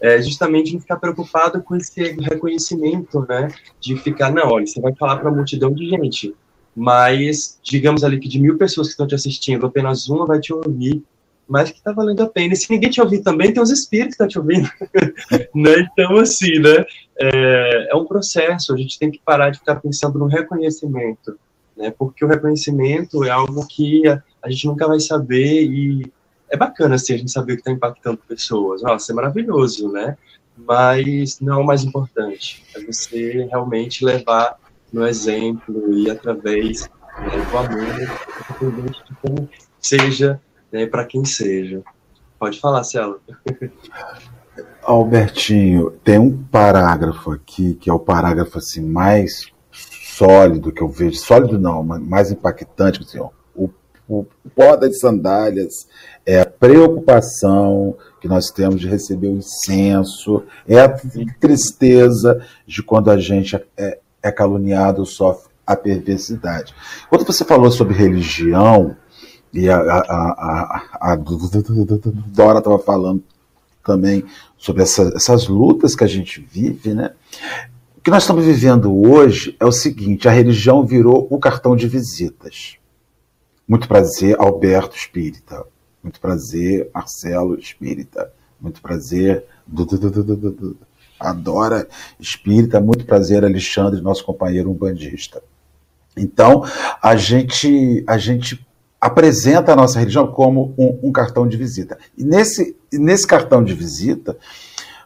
é 0.00 0.20
justamente 0.22 0.72
não 0.72 0.80
ficar 0.80 0.96
preocupado 0.96 1.62
com 1.62 1.76
esse 1.76 2.12
reconhecimento, 2.20 3.26
né? 3.28 3.48
De 3.78 3.96
ficar, 3.96 4.32
não, 4.32 4.48
olha, 4.48 4.66
você 4.66 4.80
vai 4.80 4.94
falar 4.94 5.16
para 5.16 5.28
uma 5.28 5.36
multidão 5.36 5.72
de 5.72 5.88
gente, 5.88 6.34
mas 6.74 7.58
digamos 7.62 8.02
ali 8.02 8.18
que 8.18 8.28
de 8.28 8.40
mil 8.40 8.56
pessoas 8.56 8.88
que 8.88 8.92
estão 8.92 9.06
te 9.06 9.14
assistindo, 9.14 9.66
apenas 9.66 10.08
uma 10.08 10.26
vai 10.26 10.40
te 10.40 10.52
ouvir, 10.52 11.02
mas 11.46 11.70
que 11.70 11.78
está 11.78 11.92
valendo 11.92 12.22
a 12.22 12.28
pena. 12.28 12.54
E 12.54 12.56
se 12.56 12.70
ninguém 12.70 12.90
te 12.90 13.00
ouvir 13.00 13.22
também, 13.22 13.52
tem 13.52 13.62
os 13.62 13.70
espíritos 13.70 14.16
que 14.16 14.22
estão 14.22 14.26
tá 14.26 14.30
te 14.30 14.38
ouvindo. 14.38 14.70
né? 15.54 15.88
Então, 15.92 16.16
assim, 16.16 16.58
né? 16.60 16.84
É, 17.18 17.88
é, 17.90 17.96
um 17.96 18.06
processo, 18.06 18.72
a 18.72 18.76
gente 18.76 18.98
tem 18.98 19.10
que 19.10 19.20
parar 19.22 19.50
de 19.50 19.58
ficar 19.58 19.76
pensando 19.76 20.18
no 20.18 20.26
reconhecimento, 20.26 21.38
né? 21.76 21.92
Porque 21.98 22.24
o 22.24 22.28
reconhecimento 22.28 23.24
é 23.24 23.30
algo 23.30 23.66
que 23.66 24.06
a, 24.06 24.22
a 24.42 24.48
gente 24.48 24.66
nunca 24.66 24.86
vai 24.86 25.00
saber 25.00 25.64
e 25.64 26.10
é 26.50 26.56
bacana 26.56 26.96
assim, 26.96 27.14
a 27.14 27.18
gente 27.18 27.30
saber 27.30 27.54
que 27.54 27.60
está 27.60 27.70
impactando 27.70 28.18
pessoas. 28.28 28.82
Nossa, 28.82 29.12
é 29.12 29.14
maravilhoso, 29.14 29.90
né? 29.90 30.16
Mas 30.56 31.40
não 31.40 31.54
é 31.54 31.62
o 31.62 31.66
mais 31.66 31.84
importante. 31.84 32.64
É 32.74 32.84
você 32.84 33.46
realmente 33.50 34.04
levar 34.04 34.58
no 34.92 35.06
exemplo 35.06 35.92
e 35.94 36.10
através 36.10 36.90
né, 37.18 37.46
do 37.50 37.58
amor, 37.58 38.60
independente 38.60 39.04
de 39.04 39.14
como 39.22 39.48
seja, 39.78 40.40
né, 40.72 40.86
para 40.86 41.04
quem 41.04 41.24
seja. 41.24 41.82
Pode 42.38 42.58
falar, 42.58 42.82
Cielo. 42.84 43.20
Albertinho, 44.82 45.92
tem 46.02 46.18
um 46.18 46.36
parágrafo 46.44 47.32
aqui 47.32 47.74
que 47.74 47.88
é 47.88 47.92
o 47.92 47.98
parágrafo 47.98 48.58
assim 48.58 48.80
mais 48.80 49.52
sólido 49.70 50.72
que 50.72 50.82
eu 50.82 50.88
vejo, 50.88 51.16
sólido 51.18 51.58
não, 51.58 51.82
mas 51.84 52.02
mais 52.02 52.32
impactante, 52.32 53.00
assim, 53.00 53.18
ó, 53.18 53.30
o 54.18 54.26
pó 54.54 54.76
das 54.76 54.98
sandálias, 54.98 55.86
é 56.26 56.40
a 56.40 56.46
preocupação 56.46 57.96
que 58.20 58.28
nós 58.28 58.50
temos 58.50 58.80
de 58.80 58.88
receber 58.88 59.28
o 59.28 59.36
incenso, 59.36 60.42
é 60.66 60.80
a 60.80 60.88
tristeza 61.38 62.44
de 62.66 62.82
quando 62.82 63.10
a 63.10 63.18
gente 63.18 63.56
é, 63.76 63.98
é 64.22 64.32
caluniado, 64.32 65.06
sofre 65.06 65.50
a 65.66 65.76
perversidade. 65.76 66.74
Quando 67.08 67.24
você 67.24 67.44
falou 67.44 67.70
sobre 67.70 67.94
religião, 67.94 68.96
e 69.52 69.68
a, 69.68 69.78
a, 69.78 69.98
a, 71.00 71.12
a 71.12 71.16
Dora 71.16 72.58
estava 72.58 72.78
falando 72.78 73.22
também 73.84 74.24
sobre 74.56 74.82
essa, 74.82 75.12
essas 75.14 75.48
lutas 75.48 75.96
que 75.96 76.04
a 76.04 76.06
gente 76.06 76.40
vive, 76.40 76.94
né? 76.94 77.12
O 77.96 78.02
que 78.02 78.10
nós 78.10 78.22
estamos 78.22 78.44
vivendo 78.44 78.94
hoje 78.94 79.56
é 79.58 79.64
o 79.64 79.72
seguinte: 79.72 80.28
a 80.28 80.30
religião 80.30 80.86
virou 80.86 81.26
o 81.30 81.38
cartão 81.38 81.74
de 81.76 81.86
visitas. 81.88 82.79
Muito 83.70 83.86
prazer, 83.86 84.34
Alberto 84.36 84.96
Espírita. 84.96 85.64
Muito 86.02 86.20
prazer, 86.20 86.90
Marcelo 86.92 87.56
Espírita. 87.56 88.32
Muito 88.60 88.82
prazer, 88.82 89.46
Adora 91.20 91.86
Espírita. 92.18 92.80
Muito 92.80 93.06
prazer, 93.06 93.44
Alexandre, 93.44 94.00
nosso 94.00 94.24
companheiro 94.24 94.72
umbandista. 94.72 95.40
Então, 96.16 96.64
a 97.00 97.14
gente, 97.14 98.02
a 98.08 98.18
gente 98.18 98.66
apresenta 99.00 99.72
a 99.72 99.76
nossa 99.76 100.00
religião 100.00 100.26
como 100.26 100.74
um, 100.76 100.98
um 101.04 101.12
cartão 101.12 101.46
de 101.46 101.56
visita. 101.56 101.96
E 102.18 102.24
nesse, 102.24 102.76
nesse 102.92 103.24
cartão 103.24 103.62
de 103.62 103.72
visita, 103.72 104.36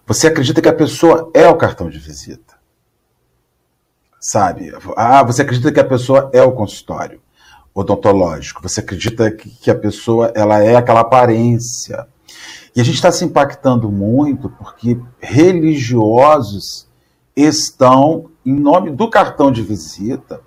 você 0.07 0.29
acredita 0.29 0.63
que 0.63 0.71
a 0.71 0.75
pessoa 0.75 1.31
é 1.35 1.47
o 1.47 1.57
cartão 1.59 1.91
de 1.91 1.99
visita. 1.99 2.55
Sabe? 4.19 4.73
Ah, 4.97 5.23
você 5.23 5.43
acredita 5.43 5.71
que 5.71 5.81
a 5.81 5.85
pessoa 5.85 6.31
é 6.33 6.43
o 6.43 6.53
consultório 6.53 7.23
odontológico. 7.75 8.63
Você 8.63 8.81
acredita 8.81 9.31
que, 9.31 9.51
que 9.51 9.71
a 9.71 9.75
pessoa 9.75 10.33
ela 10.35 10.63
é 10.63 10.77
aquela 10.77 11.01
aparência. 11.01 12.07
E 12.77 12.81
a 12.81 12.85
gente 12.85 12.95
está 12.95 13.11
se 13.11 13.25
impactando 13.25 13.91
muito 13.91 14.49
porque 14.49 14.99
religiosos 15.21 16.89
estão, 17.37 18.31
em 18.47 18.55
nome 18.55 18.91
do 18.91 19.11
cartão 19.11 19.51
de 19.51 19.63
visita, 19.63 20.41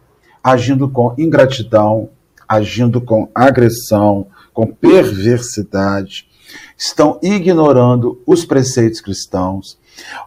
agindo 0.43 0.89
com 0.89 1.13
ingratidão, 1.17 2.09
agindo 2.47 3.01
com 3.01 3.29
agressão, 3.35 4.27
com 4.53 4.67
perversidade, 4.67 6.27
estão 6.77 7.19
ignorando 7.21 8.21
os 8.25 8.45
preceitos 8.45 9.01
cristãos. 9.01 9.77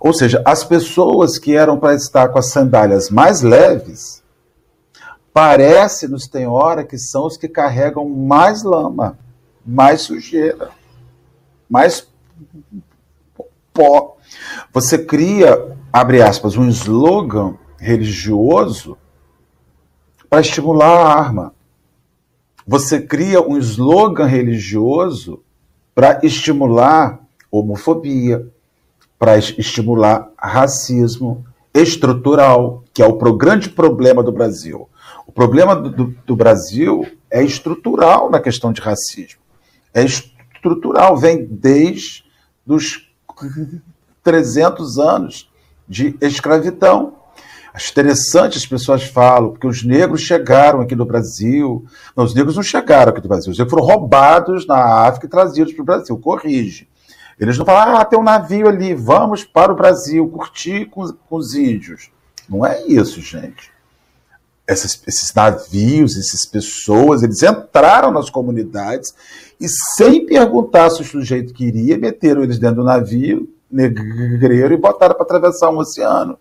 Ou 0.01 0.13
seja, 0.13 0.43
as 0.45 0.65
pessoas 0.65 1.39
que 1.39 1.57
eram 1.57 1.79
para 1.79 1.95
estar 1.95 2.29
com 2.29 2.39
as 2.39 2.51
sandálias 2.51 3.09
mais 3.09 3.41
leves, 3.41 4.23
parece-nos, 5.33 6.27
tem 6.27 6.47
hora, 6.47 6.85
que 6.85 6.99
são 6.99 7.27
os 7.27 7.37
que 7.37 7.49
carregam 7.49 8.09
mais 8.09 8.63
lama, 8.63 9.19
mais 9.65 10.03
sujeira, 10.03 10.71
mais 11.69 12.09
pó. 13.73 14.17
Você 14.73 14.99
cria, 14.99 15.77
abre 15.93 16.23
aspas, 16.23 16.57
um 16.57 16.69
slogan 16.69 17.57
religioso 17.79 18.97
para 20.29 20.41
estimular 20.41 20.89
a 20.89 21.19
arma. 21.19 21.55
Você 22.67 23.01
cria 23.01 23.41
um 23.41 23.57
slogan 23.59 24.27
religioso 24.27 25.43
para 25.95 26.21
estimular 26.23 27.21
homofobia, 27.51 28.47
para 29.19 29.37
estimular 29.39 30.31
racismo 30.37 31.45
estrutural, 31.75 32.85
que 32.93 33.03
é 33.03 33.07
o 33.07 33.17
grande 33.37 33.71
problema 33.71 34.23
do 34.23 34.33
Brasil. 34.33 34.89
O 35.31 35.33
problema 35.33 35.77
do, 35.77 36.07
do, 36.27 36.35
Brasil 36.35 37.07
é 37.31 37.41
estrutural 37.41 38.29
na 38.29 38.41
questão 38.41 38.73
de 38.73 38.81
racismo. 38.81 39.39
É 39.95 40.05
estrutural, 40.05 41.17
vem 41.17 41.47
desde 41.49 42.25
os 42.67 43.09
300 44.25 44.99
anos 44.99 45.49
de 45.89 46.17
escravidão. 46.21 47.15
Acho 47.73 47.93
interessante 47.93 48.59
as 48.59 48.67
pessoas 48.67 49.05
falam, 49.05 49.53
porque 49.53 49.69
os 49.69 49.85
negros 49.85 50.23
chegaram 50.23 50.81
aqui 50.81 50.97
no 50.97 51.05
Brasil. 51.05 51.87
Não, 52.17 52.25
os 52.25 52.35
negros 52.35 52.57
não 52.57 52.65
chegaram 52.65 53.13
aqui 53.13 53.23
no 53.23 53.29
Brasil, 53.29 53.53
os 53.53 53.59
negros 53.59 53.73
foram 53.73 53.87
roubados 53.87 54.67
na 54.67 55.07
África 55.07 55.27
e 55.27 55.31
trazidos 55.31 55.73
para 55.73 55.83
o 55.83 55.87
Brasil. 55.87 56.19
Corrige. 56.19 56.89
Eles 57.39 57.57
não 57.57 57.65
falam, 57.65 57.99
ah, 57.99 58.05
tem 58.05 58.19
um 58.19 58.25
navio 58.25 58.69
ali, 58.69 58.95
vamos 58.95 59.45
para 59.45 59.71
o 59.71 59.77
Brasil 59.77 60.29
curtir 60.29 60.87
com, 60.87 61.07
com 61.07 61.37
os 61.37 61.55
índios. 61.55 62.11
Não 62.49 62.67
é 62.67 62.85
isso, 62.85 63.21
gente. 63.21 63.71
Esses 64.73 65.35
navios, 65.35 66.17
essas 66.17 66.47
pessoas, 66.47 67.23
eles 67.23 67.43
entraram 67.43 68.13
nas 68.13 68.31
comunidades 68.31 69.13
e, 69.61 69.67
sem 69.97 70.25
perguntar 70.25 70.91
se 70.91 71.03
o 71.03 71.05
sujeito 71.05 71.53
queria, 71.53 71.99
meteram 71.99 72.45
eles 72.45 72.59
dentro 72.59 72.77
do 72.77 72.85
navio, 72.85 73.53
negreiro, 73.71 74.73
e 74.73 74.77
botaram 74.77 75.15
para 75.15 75.25
atravessar 75.25 75.71
um 75.71 75.79
oceano. 75.79 76.39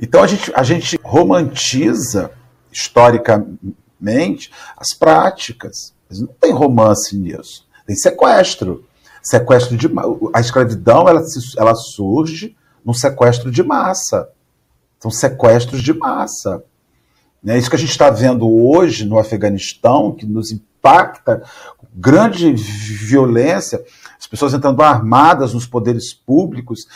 Então 0.00 0.22
a 0.22 0.26
gente, 0.26 0.52
a 0.54 0.62
gente 0.62 0.98
romantiza 1.02 2.30
historicamente 2.72 4.50
as 4.76 4.92
práticas. 4.94 5.94
Mas 6.08 6.20
não 6.20 6.28
tem 6.28 6.52
romance 6.52 7.16
nisso. 7.16 7.66
Tem 7.86 7.94
sequestro. 7.94 8.84
Sequestro 9.22 9.76
de 9.76 9.88
a 10.34 10.40
escravidão 10.40 11.08
ela, 11.08 11.22
ela 11.56 11.74
surge 11.74 12.56
num 12.84 12.92
sequestro 12.92 13.50
de 13.50 13.62
massa. 13.62 14.28
São 15.00 15.10
sequestros 15.10 15.82
de 15.82 15.92
massa. 15.92 16.62
É 17.46 17.58
isso 17.58 17.68
que 17.68 17.76
a 17.76 17.78
gente 17.78 17.90
está 17.90 18.10
vendo 18.10 18.48
hoje 18.48 19.04
no 19.04 19.18
Afeganistão, 19.18 20.12
que 20.12 20.24
nos 20.24 20.50
impacta 20.50 21.42
grande 21.94 22.52
violência, 22.52 23.82
as 24.18 24.26
pessoas 24.26 24.54
entrando 24.54 24.82
armadas 24.82 25.54
nos 25.54 25.66
poderes 25.66 26.12
públicos, 26.12 26.86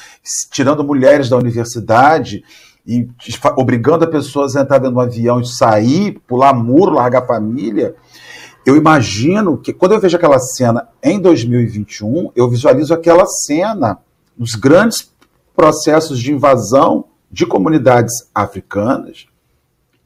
tirando 0.51 0.83
mulheres 0.83 1.29
da 1.29 1.37
universidade, 1.37 2.43
e 2.87 3.09
obrigando 3.57 4.05
as 4.05 4.11
pessoas 4.11 4.57
a 4.57 4.63
entrar 4.63 4.79
dentro 4.79 4.95
do 4.95 5.01
avião 5.01 5.41
e 5.41 5.47
sair, 5.47 6.21
pular 6.27 6.55
muro, 6.55 6.95
largar 6.95 7.23
a 7.23 7.27
família, 7.27 7.95
eu 8.67 8.77
imagino 8.77 9.57
que 9.57 9.73
quando 9.73 9.93
eu 9.93 10.01
vejo 10.01 10.17
aquela 10.17 10.39
cena 10.39 10.89
em 11.03 11.21
2021, 11.21 12.33
eu 12.35 12.51
visualizo 12.51 12.93
aquela 12.93 13.25
cena 13.27 13.99
nos 14.37 14.53
grandes 14.53 15.13
processos 15.55 16.19
de 16.19 16.33
invasão 16.33 17.05
de 17.31 17.47
comunidades 17.47 18.29
africanas, 18.35 19.27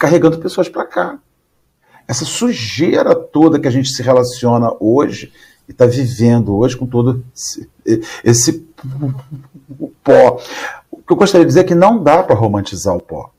carregando 0.03 0.41
pessoas 0.41 0.69
para 0.69 0.85
cá. 0.85 1.17
Essa 2.09 2.25
sujeira 2.25 3.15
toda 3.15 3.61
que 3.61 3.69
a 3.69 3.71
gente 3.71 3.89
se 3.89 4.03
relaciona 4.03 4.73
hoje 4.81 5.33
e 5.69 5.71
está 5.71 5.87
vivendo 5.87 6.57
hoje 6.57 6.77
com 6.77 6.89
todo 6.89 7.25
esse, 7.33 7.71
esse 8.25 8.67
pó 10.03 10.41
que 11.07 11.13
eu 11.13 11.17
gostaria 11.17 11.45
de 11.45 11.51
dizer 11.51 11.61
é 11.61 11.65
que 11.65 11.75
não 11.77 12.03
dá 12.03 12.21
para 12.21 12.35
romantizar 12.35 12.97
o 12.97 13.01
pó. 13.01 13.31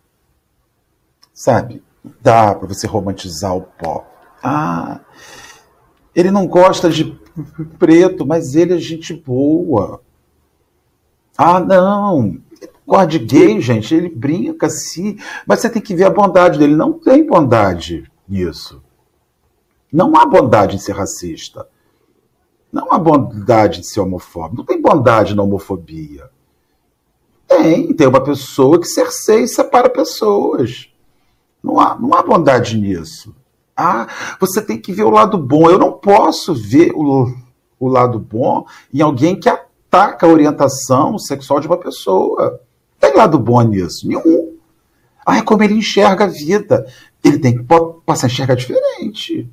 Sabe? 1.33 1.83
Dá 2.21 2.55
para 2.55 2.69
você 2.69 2.87
romantizar 2.87 3.53
o 3.53 3.63
pó. 3.63 4.05
Ah, 4.41 5.01
ele 6.15 6.31
não 6.31 6.47
gosta 6.47 6.89
de 6.89 7.19
preto, 7.77 8.25
mas 8.25 8.55
ele 8.55 8.73
é 8.73 8.77
gente 8.77 9.13
boa. 9.13 10.01
Ah, 11.37 11.59
não. 11.59 12.37
Gosta 12.85 13.07
de 13.07 13.19
gay, 13.19 13.61
gente, 13.61 13.95
ele 13.95 14.09
brinca 14.09 14.67
assim. 14.67 15.17
Mas 15.47 15.61
você 15.61 15.69
tem 15.69 15.81
que 15.81 15.95
ver 15.95 16.05
a 16.05 16.09
bondade 16.09 16.59
dele. 16.59 16.75
Não 16.75 16.93
tem 16.93 17.25
bondade 17.25 18.09
nisso. 18.27 18.83
Não 19.91 20.15
há 20.15 20.25
bondade 20.25 20.75
em 20.75 20.79
ser 20.79 20.93
racista. 20.93 21.67
Não 22.71 22.91
há 22.91 22.97
bondade 22.97 23.79
em 23.79 23.83
ser 23.83 23.99
homofóbico. 23.99 24.57
Não 24.57 24.65
tem 24.65 24.81
bondade 24.81 25.35
na 25.35 25.43
homofobia. 25.43 26.29
Tem, 27.47 27.93
tem 27.93 28.07
uma 28.07 28.23
pessoa 28.23 28.79
que 28.79 28.87
cerceia 28.87 29.43
e 29.43 29.47
separa 29.47 29.89
pessoas. 29.89 30.89
Não 31.63 31.79
há, 31.79 31.97
não 31.97 32.13
há 32.13 32.23
bondade 32.23 32.77
nisso. 32.77 33.35
Ah, 33.77 34.07
você 34.39 34.61
tem 34.61 34.79
que 34.79 34.91
ver 34.91 35.03
o 35.03 35.09
lado 35.09 35.37
bom. 35.37 35.69
Eu 35.69 35.77
não 35.77 35.93
posso 35.93 36.53
ver 36.53 36.91
o, 36.95 37.31
o 37.79 37.87
lado 37.87 38.19
bom 38.19 38.65
em 38.93 39.01
alguém 39.01 39.39
que 39.39 39.47
ataca 39.47 40.25
a 40.25 40.29
orientação 40.29 41.17
sexual 41.17 41.59
de 41.59 41.67
uma 41.67 41.77
pessoa. 41.77 42.59
Tem 43.03 43.13
lado 43.13 43.37
bom 43.37 43.61
nisso? 43.63 44.07
Nenhum. 44.07 44.55
Ah, 45.25 45.37
é 45.37 45.41
como 45.41 45.61
ele 45.61 45.73
enxerga 45.73 46.23
a 46.23 46.27
vida. 46.27 46.87
Ele 47.21 47.37
tem 47.37 47.57
que 47.57 47.65
passar 48.05 48.27
a 48.27 48.29
enxergar 48.29 48.55
diferente. 48.55 49.51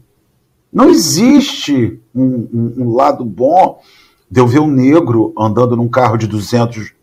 Não 0.72 0.88
existe 0.88 2.00
um, 2.14 2.48
um, 2.54 2.74
um 2.78 2.94
lado 2.94 3.24
bom 3.24 3.80
de 4.30 4.38
eu 4.40 4.46
ver 4.46 4.60
um 4.60 4.68
negro 4.68 5.34
andando 5.36 5.74
num 5.74 5.88
carro 5.88 6.16
de 6.16 6.28
200 6.28 6.94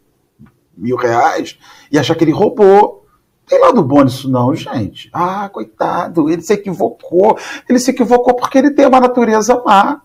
mil 0.78 0.96
reais 0.96 1.60
e 1.92 2.00
achar 2.00 2.16
que 2.16 2.24
ele 2.24 2.32
roubou. 2.32 3.06
Tem 3.46 3.60
lado 3.60 3.84
bom 3.84 4.06
nisso 4.06 4.32
não, 4.32 4.56
gente. 4.56 5.10
Ah, 5.12 5.50
coitado, 5.50 6.30
ele 6.30 6.42
se 6.42 6.54
equivocou. 6.54 7.38
Ele 7.68 7.78
se 7.78 7.92
equivocou 7.92 8.34
porque 8.34 8.58
ele 8.58 8.72
tem 8.72 8.86
uma 8.86 9.02
natureza 9.02 9.62
má. 9.66 10.02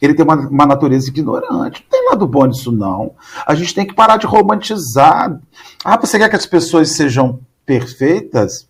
Ele 0.00 0.14
tem 0.14 0.24
uma, 0.24 0.36
uma 0.36 0.66
natureza 0.66 1.08
ignorante. 1.08 1.82
Não 1.82 1.90
tem 1.90 2.08
lado 2.08 2.26
bom 2.26 2.46
nisso 2.46 2.70
não. 2.70 3.14
A 3.46 3.54
gente 3.54 3.74
tem 3.74 3.86
que 3.86 3.94
parar 3.94 4.16
de 4.16 4.26
romantizar. 4.26 5.40
Ah, 5.84 5.96
você 5.96 6.18
quer 6.18 6.28
que 6.28 6.36
as 6.36 6.46
pessoas 6.46 6.92
sejam 6.92 7.40
perfeitas? 7.66 8.68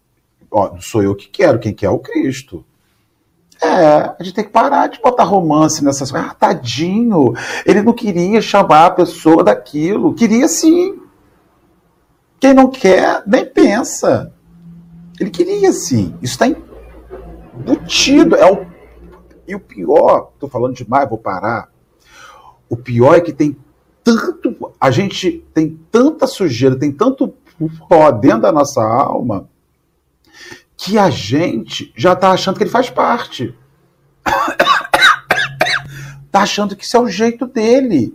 Ó, 0.51 0.71
não 0.71 0.81
sou 0.81 1.03
eu 1.03 1.15
que 1.15 1.29
quero, 1.29 1.59
quem 1.59 1.75
quer 1.75 1.87
é 1.87 1.91
o 1.91 1.99
Cristo. 1.99 2.65
É, 3.61 3.67
a 3.67 4.17
gente 4.21 4.35
tem 4.35 4.45
que 4.45 4.51
parar 4.51 4.87
de 4.87 5.01
botar 5.01 5.25
romance 5.25 5.85
nessas 5.85 6.11
coisas. 6.11 6.31
Ah, 6.31 6.35
tadinho, 6.35 7.35
ele 7.67 7.83
não 7.83 7.93
queria 7.93 8.41
chamar 8.41 8.87
a 8.87 8.91
pessoa 8.91 9.43
daquilo. 9.43 10.15
Queria 10.15 10.49
sim. 10.49 10.99
Quem 12.41 12.55
não 12.55 12.69
quer, 12.69 13.23
nem 13.27 13.45
pensa. 13.45 14.33
Ele 15.19 15.31
queria 15.31 15.73
sim. 15.73 16.15
Isso 16.23 16.35
está 16.35 16.47
embutido. 16.47 18.37
É 18.37 18.51
o, 18.51 18.65
E 19.49 19.55
o 19.55 19.61
pior, 19.61 20.31
estou 20.35 20.49
falando 20.49 20.75
demais, 20.75 21.09
vou 21.09 21.17
parar. 21.17 21.71
O 22.69 22.77
pior 22.77 23.15
é 23.15 23.21
que 23.23 23.33
tem 23.33 23.57
tanto. 24.05 24.73
A 24.79 24.91
gente 24.91 25.43
tem 25.55 25.81
tanta 25.91 26.27
sujeira, 26.27 26.79
tem 26.79 26.93
tanto 26.93 27.35
pó 27.89 28.11
dentro 28.11 28.43
da 28.43 28.53
nossa 28.53 28.83
alma, 28.83 29.49
que 30.77 30.99
a 30.99 31.09
gente 31.09 31.93
já 31.97 32.13
está 32.13 32.31
achando 32.31 32.59
que 32.59 32.63
ele 32.63 32.71
faz 32.71 32.91
parte. 32.91 33.57
Está 36.27 36.43
achando 36.43 36.77
que 36.77 36.85
isso 36.85 36.97
é 36.97 37.01
o 37.01 37.09
jeito 37.09 37.47
dele. 37.47 38.15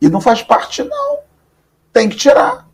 E 0.00 0.08
não 0.08 0.20
faz 0.20 0.42
parte, 0.42 0.82
não. 0.82 1.18
Tem 1.92 2.08
que 2.08 2.16
tirar. 2.16 2.66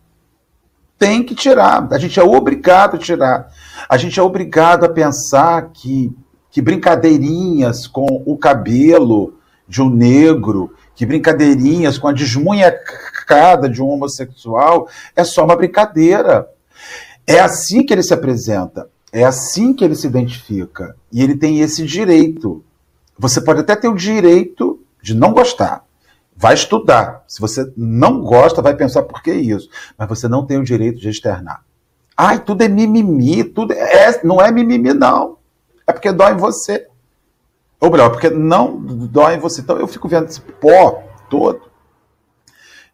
Tem 0.98 1.22
que 1.22 1.34
tirar. 1.34 1.86
A 1.92 1.98
gente 1.98 2.18
é 2.18 2.22
obrigado 2.22 2.94
a 2.94 2.98
tirar. 2.98 3.52
A 3.88 3.96
gente 3.96 4.18
é 4.18 4.22
obrigado 4.22 4.84
a 4.84 4.88
pensar 4.88 5.70
que, 5.72 6.16
que 6.56 6.62
brincadeirinhas 6.62 7.86
com 7.86 8.22
o 8.24 8.34
cabelo 8.34 9.34
de 9.68 9.82
um 9.82 9.90
negro, 9.90 10.72
que 10.94 11.04
brincadeirinhas 11.04 11.98
com 11.98 12.08
a 12.08 12.14
desmunhecada 12.14 13.68
de 13.68 13.82
um 13.82 13.88
homossexual 13.88 14.88
é 15.14 15.22
só 15.22 15.44
uma 15.44 15.54
brincadeira. 15.54 16.48
É 17.26 17.40
assim 17.40 17.84
que 17.84 17.92
ele 17.92 18.02
se 18.02 18.14
apresenta. 18.14 18.88
É 19.12 19.22
assim 19.22 19.74
que 19.74 19.84
ele 19.84 19.94
se 19.94 20.06
identifica. 20.06 20.96
E 21.12 21.22
ele 21.22 21.36
tem 21.36 21.60
esse 21.60 21.84
direito. 21.84 22.64
Você 23.18 23.38
pode 23.38 23.60
até 23.60 23.76
ter 23.76 23.88
o 23.88 23.94
direito 23.94 24.80
de 25.02 25.14
não 25.14 25.34
gostar. 25.34 25.84
Vai 26.34 26.54
estudar. 26.54 27.22
Se 27.28 27.38
você 27.38 27.70
não 27.76 28.22
gosta, 28.22 28.62
vai 28.62 28.74
pensar 28.74 29.02
por 29.02 29.22
que 29.22 29.30
isso. 29.30 29.68
Mas 29.98 30.08
você 30.08 30.26
não 30.26 30.46
tem 30.46 30.56
o 30.56 30.64
direito 30.64 30.98
de 30.98 31.10
externar. 31.10 31.62
Ai, 32.16 32.38
tudo 32.38 32.62
é 32.62 32.68
mimimi, 32.68 33.44
tudo 33.44 33.74
é, 33.74 34.24
não 34.24 34.40
é 34.40 34.50
mimimi, 34.50 34.94
não. 34.94 35.35
Porque 35.96 36.12
dói 36.12 36.32
em 36.32 36.36
você. 36.36 36.86
Ou 37.80 37.90
melhor, 37.90 38.10
porque 38.10 38.28
não 38.28 38.78
dói 38.78 39.36
em 39.36 39.38
você. 39.38 39.62
Então 39.62 39.78
eu 39.78 39.86
fico 39.86 40.08
vendo 40.08 40.26
esse 40.26 40.40
pó 40.40 41.02
todo. 41.30 41.62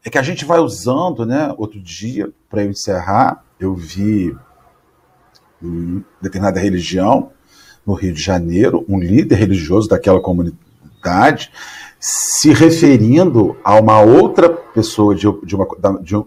É 0.04 0.10
que 0.10 0.18
a 0.18 0.22
gente 0.22 0.44
vai 0.44 0.60
usando, 0.60 1.26
né? 1.26 1.52
Outro 1.58 1.80
dia, 1.80 2.30
para 2.48 2.62
eu 2.62 2.70
encerrar, 2.70 3.44
eu 3.58 3.74
vi 3.74 4.36
em 5.62 6.04
determinada 6.20 6.58
religião, 6.58 7.30
no 7.86 7.94
Rio 7.94 8.12
de 8.12 8.22
Janeiro, 8.22 8.84
um 8.88 8.98
líder 8.98 9.36
religioso 9.36 9.88
daquela 9.88 10.20
comunidade 10.20 11.50
se 11.98 12.52
referindo 12.52 13.56
a 13.64 13.74
uma 13.76 14.00
outra 14.00 14.48
pessoa 14.48 15.14
de, 15.14 15.26
de, 15.44 15.54
uma, 15.54 15.66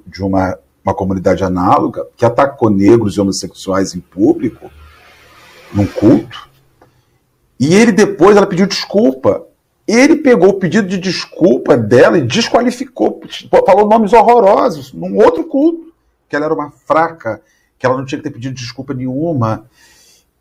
de 0.05 0.23
uma, 0.23 0.57
uma 0.83 0.93
comunidade 0.93 1.43
análoga 1.43 2.05
que 2.15 2.25
atacou 2.25 2.69
negros 2.69 3.15
e 3.15 3.21
homossexuais 3.21 3.95
em 3.95 3.99
público, 3.99 4.69
num 5.73 5.85
culto, 5.85 6.49
e 7.59 7.73
ele 7.73 7.91
depois, 7.91 8.35
ela 8.35 8.47
pediu 8.47 8.67
desculpa. 8.67 9.45
Ele 9.87 10.15
pegou 10.17 10.49
o 10.49 10.59
pedido 10.59 10.87
de 10.87 10.97
desculpa 10.97 11.77
dela 11.77 12.17
e 12.17 12.25
desqualificou, 12.25 13.21
falou 13.65 13.87
nomes 13.87 14.13
horrorosos 14.13 14.91
num 14.91 15.15
outro 15.17 15.43
culto, 15.43 15.93
que 16.27 16.35
ela 16.35 16.45
era 16.45 16.53
uma 16.53 16.71
fraca, 16.71 17.41
que 17.77 17.85
ela 17.85 17.95
não 17.95 18.05
tinha 18.05 18.17
que 18.17 18.23
ter 18.23 18.33
pedido 18.33 18.55
desculpa 18.55 18.95
nenhuma, 18.95 19.69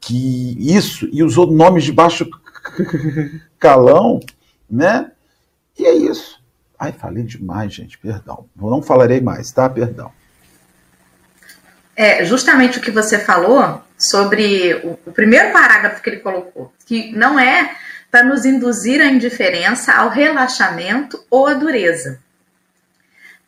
que 0.00 0.56
isso, 0.58 1.08
e 1.12 1.22
usou 1.22 1.50
nomes 1.50 1.84
de 1.84 1.92
baixo 1.92 2.26
calão, 3.58 4.20
né? 4.68 5.10
E 5.78 5.84
é 5.84 5.94
isso. 5.94 6.42
Ai, 6.78 6.92
falei 6.92 7.22
demais, 7.22 7.72
gente, 7.72 7.98
perdão. 7.98 8.46
Não 8.56 8.82
falarei 8.82 9.20
mais, 9.20 9.52
tá? 9.52 9.68
Perdão. 9.68 10.10
É, 11.94 12.24
justamente 12.24 12.78
o 12.78 12.82
que 12.82 12.90
você 12.90 13.18
falou 13.18 13.84
sobre 13.99 14.74
o, 14.84 14.99
o 15.07 15.12
primeiro 15.12 15.53
parágrafo 15.53 16.03
que 16.03 16.11
ele 16.11 16.20
colocou, 16.20 16.72
que 16.86 17.12
não 17.12 17.38
é 17.38 17.76
para 18.11 18.24
nos 18.24 18.45
induzir 18.45 19.01
à 19.01 19.07
indiferença, 19.07 19.92
ao 19.92 20.09
relaxamento 20.09 21.24
ou 21.30 21.47
à 21.47 21.55
dureza. 21.55 22.20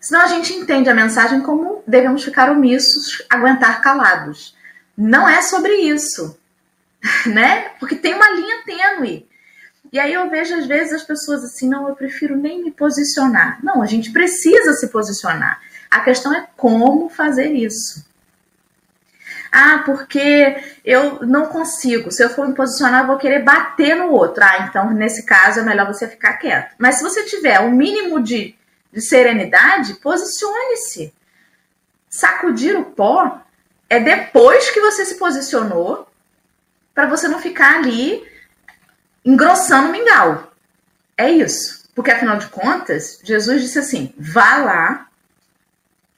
Senão 0.00 0.22
a 0.22 0.26
gente 0.28 0.52
entende 0.52 0.88
a 0.88 0.94
mensagem 0.94 1.40
como 1.40 1.82
devemos 1.86 2.24
ficar 2.24 2.50
omissos, 2.50 3.24
aguentar 3.30 3.80
calados. 3.80 4.56
Não 4.96 5.28
é 5.28 5.42
sobre 5.42 5.72
isso, 5.72 6.38
né? 7.26 7.70
Porque 7.78 7.96
tem 7.96 8.14
uma 8.14 8.30
linha 8.30 8.62
tênue. 8.64 9.28
E 9.92 9.98
aí 9.98 10.12
eu 10.12 10.28
vejo 10.28 10.54
às 10.54 10.66
vezes 10.66 10.92
as 10.92 11.04
pessoas 11.04 11.44
assim, 11.44 11.68
não, 11.68 11.88
eu 11.88 11.94
prefiro 11.94 12.36
nem 12.36 12.62
me 12.62 12.70
posicionar. 12.70 13.58
Não, 13.62 13.82
a 13.82 13.86
gente 13.86 14.10
precisa 14.10 14.72
se 14.74 14.88
posicionar. 14.88 15.60
A 15.90 16.00
questão 16.00 16.34
é 16.34 16.46
como 16.56 17.08
fazer 17.08 17.52
isso. 17.52 18.04
Ah, 19.50 19.82
porque 19.84 20.56
eu 20.84 21.20
não 21.26 21.46
consigo. 21.46 22.10
Se 22.10 22.22
eu 22.22 22.30
for 22.30 22.46
me 22.48 22.54
posicionar, 22.54 23.02
eu 23.02 23.06
vou 23.06 23.18
querer 23.18 23.42
bater 23.42 23.96
no 23.96 24.10
outro. 24.10 24.42
Ah, 24.44 24.66
então 24.68 24.90
nesse 24.92 25.24
caso 25.24 25.60
é 25.60 25.62
melhor 25.62 25.86
você 25.86 26.08
ficar 26.08 26.34
quieto. 26.34 26.74
Mas 26.78 26.96
se 26.96 27.02
você 27.02 27.24
tiver 27.24 27.60
o 27.60 27.64
um 27.64 27.72
mínimo 27.72 28.22
de, 28.22 28.54
de 28.92 29.00
serenidade, 29.00 29.94
posicione-se. 29.94 31.12
Sacudir 32.08 32.78
o 32.78 32.84
pó 32.84 33.40
é 33.88 34.00
depois 34.00 34.70
que 34.70 34.80
você 34.80 35.04
se 35.04 35.16
posicionou 35.16 36.08
para 36.94 37.06
você 37.06 37.28
não 37.28 37.40
ficar 37.40 37.76
ali 37.76 38.26
engrossando 39.24 39.88
o 39.88 39.92
mingau. 39.92 40.52
É 41.16 41.30
isso. 41.30 41.86
Porque 41.94 42.10
afinal 42.10 42.36
de 42.38 42.46
contas, 42.48 43.20
Jesus 43.22 43.62
disse 43.62 43.78
assim: 43.78 44.14
vá 44.18 44.58
lá, 44.58 45.08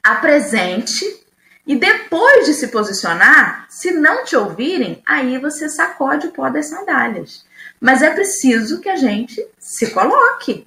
apresente 0.03 1.18
e 1.69 1.75
depois 1.75 2.47
de 2.47 2.55
se 2.55 2.69
posicionar, 2.69 3.67
se 3.69 3.91
não 3.91 4.25
te 4.25 4.35
ouvirem, 4.35 5.03
aí 5.05 5.37
você 5.37 5.69
sacode 5.69 6.25
o 6.25 6.31
pó 6.31 6.49
das 6.49 6.65
sandálias. 6.65 7.45
Mas 7.79 8.01
é 8.01 8.09
preciso 8.09 8.81
que 8.81 8.89
a 8.89 8.95
gente 8.95 9.45
se 9.59 9.91
coloque. 9.91 10.65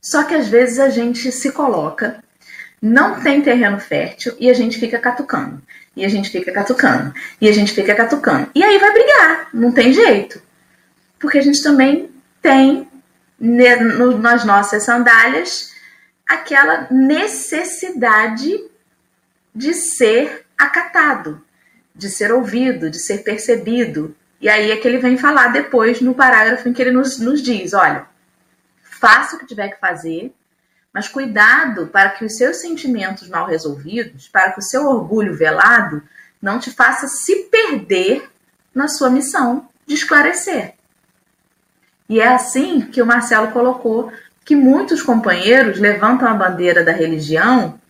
Só 0.00 0.22
que 0.22 0.36
às 0.36 0.46
vezes 0.46 0.78
a 0.78 0.88
gente 0.88 1.32
se 1.32 1.50
coloca, 1.50 2.22
não 2.80 3.20
tem 3.20 3.42
terreno 3.42 3.80
fértil 3.80 4.36
e 4.38 4.48
a 4.48 4.54
gente 4.54 4.78
fica 4.78 5.00
catucando. 5.00 5.60
E 5.96 6.04
a 6.04 6.08
gente 6.08 6.30
fica 6.30 6.52
catucando. 6.52 7.12
E 7.40 7.48
a 7.48 7.52
gente 7.52 7.72
fica 7.72 7.92
catucando. 7.92 8.48
E 8.54 8.62
aí 8.62 8.78
vai 8.78 8.92
brigar, 8.92 9.48
não 9.52 9.72
tem 9.72 9.92
jeito. 9.92 10.40
Porque 11.18 11.38
a 11.38 11.42
gente 11.42 11.60
também 11.60 12.08
tem 12.40 12.88
nas 13.36 14.44
nossas 14.44 14.84
sandálias 14.84 15.72
aquela 16.24 16.86
necessidade 16.88 18.75
de 19.56 19.72
ser 19.72 20.44
acatado, 20.56 21.42
de 21.94 22.10
ser 22.10 22.30
ouvido, 22.30 22.90
de 22.90 22.98
ser 22.98 23.24
percebido. 23.24 24.14
E 24.38 24.50
aí 24.50 24.70
é 24.70 24.76
que 24.76 24.86
ele 24.86 24.98
vem 24.98 25.16
falar 25.16 25.48
depois 25.48 26.02
no 26.02 26.14
parágrafo 26.14 26.68
em 26.68 26.74
que 26.74 26.82
ele 26.82 26.90
nos, 26.90 27.18
nos 27.18 27.40
diz: 27.40 27.72
olha, 27.72 28.04
faça 28.82 29.34
o 29.34 29.38
que 29.38 29.46
tiver 29.46 29.70
que 29.70 29.80
fazer, 29.80 30.30
mas 30.92 31.08
cuidado 31.08 31.86
para 31.86 32.10
que 32.10 32.24
os 32.26 32.36
seus 32.36 32.58
sentimentos 32.58 33.28
mal 33.28 33.46
resolvidos, 33.46 34.28
para 34.28 34.52
que 34.52 34.58
o 34.58 34.62
seu 34.62 34.86
orgulho 34.86 35.34
velado 35.34 36.02
não 36.40 36.58
te 36.58 36.70
faça 36.70 37.08
se 37.08 37.44
perder 37.44 38.30
na 38.74 38.88
sua 38.88 39.08
missão 39.08 39.66
de 39.86 39.94
esclarecer. 39.94 40.74
E 42.10 42.20
é 42.20 42.28
assim 42.28 42.82
que 42.82 43.00
o 43.00 43.06
Marcelo 43.06 43.52
colocou 43.52 44.12
que 44.44 44.54
muitos 44.54 45.02
companheiros 45.02 45.80
levantam 45.80 46.28
a 46.28 46.34
bandeira 46.34 46.84
da 46.84 46.92
religião 46.92 47.80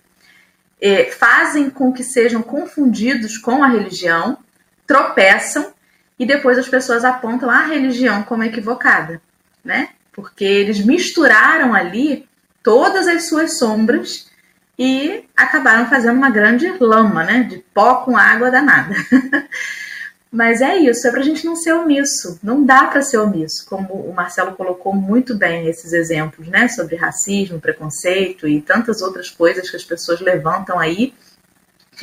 é, 0.81 1.05
fazem 1.05 1.71
com 1.71 1.93
que 1.93 2.05
sejam 2.05 2.43
confundidos 2.43 3.39
com 3.39 3.63
a 3.63 3.69
religião, 3.69 4.39
tropeçam 4.87 5.73
e 6.19 6.27
depois 6.27 6.59
as 6.59 6.69
pessoas 6.69 7.05
apontam 7.05 7.51
a 7.51 7.63
religião 7.63 8.23
como 8.23 8.45
equivocada, 8.45 9.21
né? 9.65 9.91
Porque 10.13 10.45
eles 10.45 10.85
misturaram 10.85 11.75
ali 11.75 12.27
todas 12.63 13.07
as 13.07 13.29
suas 13.29 13.59
sombras 13.59 14.31
e 14.79 15.25
acabaram 15.37 15.89
fazendo 15.89 16.17
uma 16.17 16.31
grande 16.31 16.67
lama, 16.81 17.25
né? 17.25 17.43
De 17.43 17.59
pó 17.75 17.97
com 17.97 18.17
água 18.17 18.51
danada. 18.51 18.95
Mas 20.31 20.61
é 20.61 20.77
isso, 20.77 21.07
é 21.07 21.11
para 21.11 21.21
a 21.21 21.25
gente 21.25 21.47
não 21.47 21.57
ser 21.57 21.73
omisso. 21.73 22.39
Não 22.43 22.65
dá 22.65 22.85
para 22.87 23.01
ser 23.01 23.19
omisso, 23.19 23.65
como 23.69 23.95
o 23.95 24.13
Marcelo 24.13 24.53
colocou 24.57 24.95
muito 24.95 25.35
bem 25.35 25.69
esses 25.69 25.93
exemplos, 25.93 26.49
né? 26.49 26.69
Sobre 26.69 26.97
racismo, 26.97 27.61
preconceito 27.61 28.47
e 28.47 28.61
tantas 28.61 29.01
outras 29.01 29.31
coisas 29.31 29.71
que 29.71 29.77
as 29.77 29.85
pessoas 29.85 30.21
levantam 30.21 30.79
aí 30.79 31.15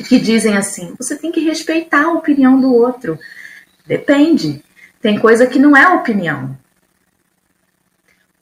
que 0.02 0.18
dizem 0.18 0.56
assim: 0.56 0.94
você 0.98 1.16
tem 1.16 1.30
que 1.30 1.40
respeitar 1.40 2.04
a 2.04 2.12
opinião 2.12 2.60
do 2.60 2.72
outro. 2.74 3.18
Depende. 3.86 4.64
Tem 5.00 5.18
coisa 5.18 5.46
que 5.46 5.58
não 5.58 5.76
é 5.76 5.86
opinião. 5.88 6.56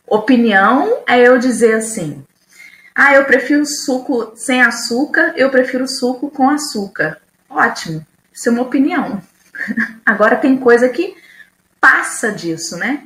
Opinião 0.06 1.02
é 1.06 1.20
eu 1.26 1.38
dizer 1.38 1.74
assim: 1.74 2.24
ah, 2.94 3.14
eu 3.14 3.24
prefiro 3.24 3.66
suco 3.66 4.32
sem 4.36 4.62
açúcar, 4.62 5.34
eu 5.36 5.50
prefiro 5.50 5.88
suco 5.88 6.30
com 6.30 6.48
açúcar. 6.48 7.20
Ótimo, 7.48 8.06
isso 8.32 8.48
é 8.48 8.52
uma 8.52 8.62
opinião. 8.62 9.22
Agora 10.04 10.36
tem 10.36 10.56
coisa 10.56 10.88
que 10.88 11.14
passa 11.80 12.30
disso, 12.30 12.76
né? 12.76 13.04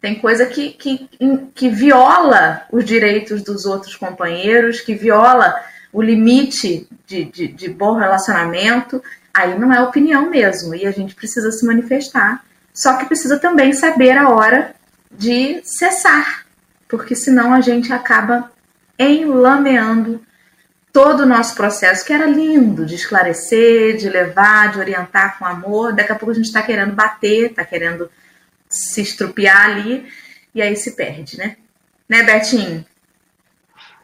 Tem 0.00 0.18
coisa 0.18 0.46
que, 0.46 0.70
que, 0.70 1.08
que 1.54 1.68
viola 1.68 2.62
os 2.72 2.84
direitos 2.84 3.42
dos 3.42 3.64
outros 3.66 3.94
companheiros, 3.94 4.80
que 4.80 4.94
viola 4.94 5.54
o 5.92 6.02
limite 6.02 6.88
de, 7.06 7.24
de, 7.24 7.48
de 7.48 7.68
bom 7.68 7.96
relacionamento. 7.96 9.02
Aí 9.32 9.56
não 9.58 9.72
é 9.72 9.80
opinião 9.80 10.28
mesmo, 10.28 10.74
e 10.74 10.86
a 10.86 10.90
gente 10.90 11.14
precisa 11.14 11.50
se 11.52 11.64
manifestar 11.64 12.44
Só 12.74 12.96
que 12.96 13.06
precisa 13.06 13.38
também 13.38 13.72
saber 13.72 14.16
a 14.16 14.28
hora 14.28 14.74
de 15.10 15.60
cessar, 15.64 16.46
porque 16.88 17.14
senão 17.14 17.54
a 17.54 17.60
gente 17.60 17.92
acaba 17.92 18.50
enlameando 18.98 20.20
todo 20.92 21.20
o 21.20 21.26
nosso 21.26 21.54
processo, 21.54 22.04
que 22.04 22.12
era 22.12 22.26
lindo 22.26 22.84
de 22.84 22.94
esclarecer, 22.94 23.96
de 23.96 24.08
levar, 24.08 24.72
de 24.72 24.78
orientar 24.78 25.38
com 25.38 25.46
amor. 25.46 25.94
Daqui 25.94 26.12
a 26.12 26.14
pouco 26.14 26.32
a 26.32 26.34
gente 26.34 26.44
está 26.44 26.62
querendo 26.62 26.94
bater, 26.94 27.50
está 27.50 27.64
querendo 27.64 28.10
se 28.68 29.00
estrupiar 29.00 29.70
ali, 29.70 30.06
e 30.54 30.60
aí 30.60 30.76
se 30.76 30.94
perde, 30.94 31.38
né? 31.38 31.56
Né, 32.08 32.22
Betinho? 32.22 32.84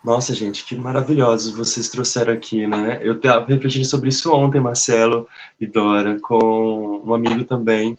Nossa, 0.02 0.34
gente, 0.34 0.64
que 0.64 0.76
maravilhosos 0.76 1.54
vocês 1.54 1.88
trouxeram 1.88 2.32
aqui, 2.32 2.66
né? 2.66 2.98
Eu 3.02 3.16
estava 3.16 3.44
refletindo 3.44 3.84
sobre 3.84 4.08
isso 4.08 4.32
ontem, 4.32 4.60
Marcelo 4.60 5.28
e 5.60 5.66
Dora, 5.66 6.18
com 6.20 7.02
um 7.04 7.12
amigo 7.12 7.44
também, 7.44 7.98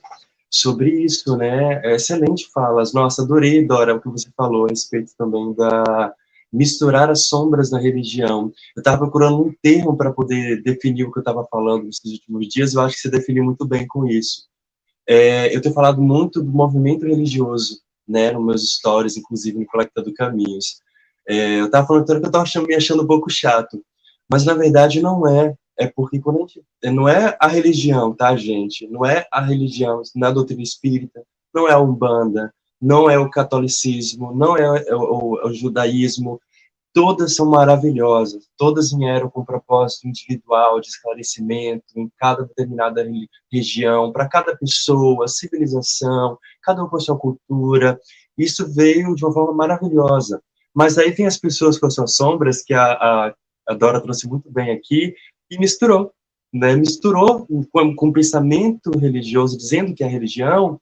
sobre 0.49 0.89
isso, 1.03 1.37
né? 1.37 1.81
É 1.83 1.95
excelente 1.95 2.49
falas. 2.51 2.93
Nossa, 2.93 3.21
adorei, 3.21 3.63
Dora, 3.65 3.95
o 3.95 4.01
que 4.01 4.09
você 4.09 4.29
falou 4.35 4.65
a 4.65 4.69
respeito 4.69 5.11
também 5.15 5.53
da 5.53 6.13
misturar 6.51 7.09
as 7.09 7.27
sombras 7.27 7.69
da 7.69 7.79
religião. 7.79 8.51
Eu 8.75 8.79
estava 8.79 8.97
procurando 8.97 9.43
um 9.43 9.53
termo 9.61 9.95
para 9.95 10.11
poder 10.11 10.61
definir 10.61 11.03
o 11.03 11.11
que 11.11 11.19
eu 11.19 11.21
estava 11.21 11.45
falando 11.45 11.85
nesses 11.85 12.11
últimos 12.11 12.47
dias, 12.47 12.73
eu 12.73 12.81
acho 12.81 12.95
que 12.95 13.01
você 13.01 13.09
definiu 13.09 13.43
muito 13.43 13.65
bem 13.65 13.87
com 13.87 14.07
isso. 14.07 14.47
É, 15.07 15.55
eu 15.55 15.61
tenho 15.61 15.73
falado 15.73 16.01
muito 16.01 16.41
do 16.41 16.51
movimento 16.51 17.05
religioso, 17.05 17.81
né, 18.07 18.31
nos 18.31 18.45
meus 18.45 18.73
stories, 18.75 19.17
inclusive 19.17 19.57
no 19.57 19.65
Conectado 19.65 20.13
Caminhos. 20.13 20.81
É, 21.27 21.59
eu 21.59 21.65
estava 21.65 21.87
falando 21.87 22.05
que 22.05 22.11
eu 22.11 22.17
estava 22.17 22.67
me 22.67 22.75
achando 22.75 23.03
um 23.03 23.07
pouco 23.07 23.29
chato, 23.29 23.83
mas 24.29 24.45
na 24.45 24.53
verdade 24.53 25.01
não 25.01 25.27
é. 25.27 25.55
É 25.79 25.87
porque 25.87 26.19
quando 26.19 26.37
a 26.37 26.39
gente, 26.41 26.61
não 26.83 27.07
é 27.07 27.37
a 27.39 27.47
religião, 27.47 28.13
tá, 28.13 28.35
gente? 28.35 28.85
Não 28.87 29.05
é 29.05 29.25
a 29.31 29.39
religião, 29.39 30.01
não 30.13 30.27
é 30.27 30.33
doutrina 30.33 30.61
espírita, 30.61 31.23
não 31.53 31.69
é 31.69 31.71
a 31.71 31.79
Umbanda, 31.79 32.53
não 32.81 33.09
é 33.09 33.17
o 33.17 33.29
catolicismo, 33.29 34.33
não 34.33 34.55
é 34.55 34.93
o, 34.93 34.97
o, 34.97 35.47
o 35.47 35.53
judaísmo, 35.53 36.39
todas 36.93 37.35
são 37.35 37.45
maravilhosas, 37.45 38.47
todas 38.57 38.91
vieram 38.91 39.29
com 39.29 39.45
propósito 39.45 40.07
individual 40.07 40.79
de 40.79 40.87
esclarecimento 40.87 41.85
em 41.95 42.09
cada 42.17 42.43
determinada 42.43 43.05
região, 43.51 44.11
para 44.11 44.27
cada 44.27 44.55
pessoa, 44.57 45.27
civilização, 45.27 46.37
cada 46.63 46.83
um 46.83 46.87
com 46.87 46.97
a 46.97 46.99
sua 46.99 47.17
cultura. 47.17 47.99
Isso 48.37 48.67
veio 48.73 49.15
de 49.15 49.23
uma 49.23 49.33
forma 49.33 49.53
maravilhosa. 49.53 50.41
Mas 50.73 50.97
aí 50.97 51.11
tem 51.11 51.25
as 51.25 51.37
pessoas 51.37 51.77
com 51.77 51.87
as 51.87 51.93
suas 51.93 52.15
sombras, 52.15 52.63
que 52.63 52.73
a, 52.73 52.93
a, 52.93 53.33
a 53.67 53.73
Dora 53.73 54.01
trouxe 54.01 54.27
muito 54.27 54.51
bem 54.51 54.71
aqui, 54.71 55.13
e 55.49 55.57
misturou. 55.57 56.11
Né? 56.53 56.75
Misturou 56.75 57.47
com, 57.71 58.07
o 58.07 58.13
pensamento 58.13 58.91
religioso, 58.97 59.57
dizendo 59.57 59.93
que 59.93 60.03
é 60.03 60.07
religião, 60.07 60.79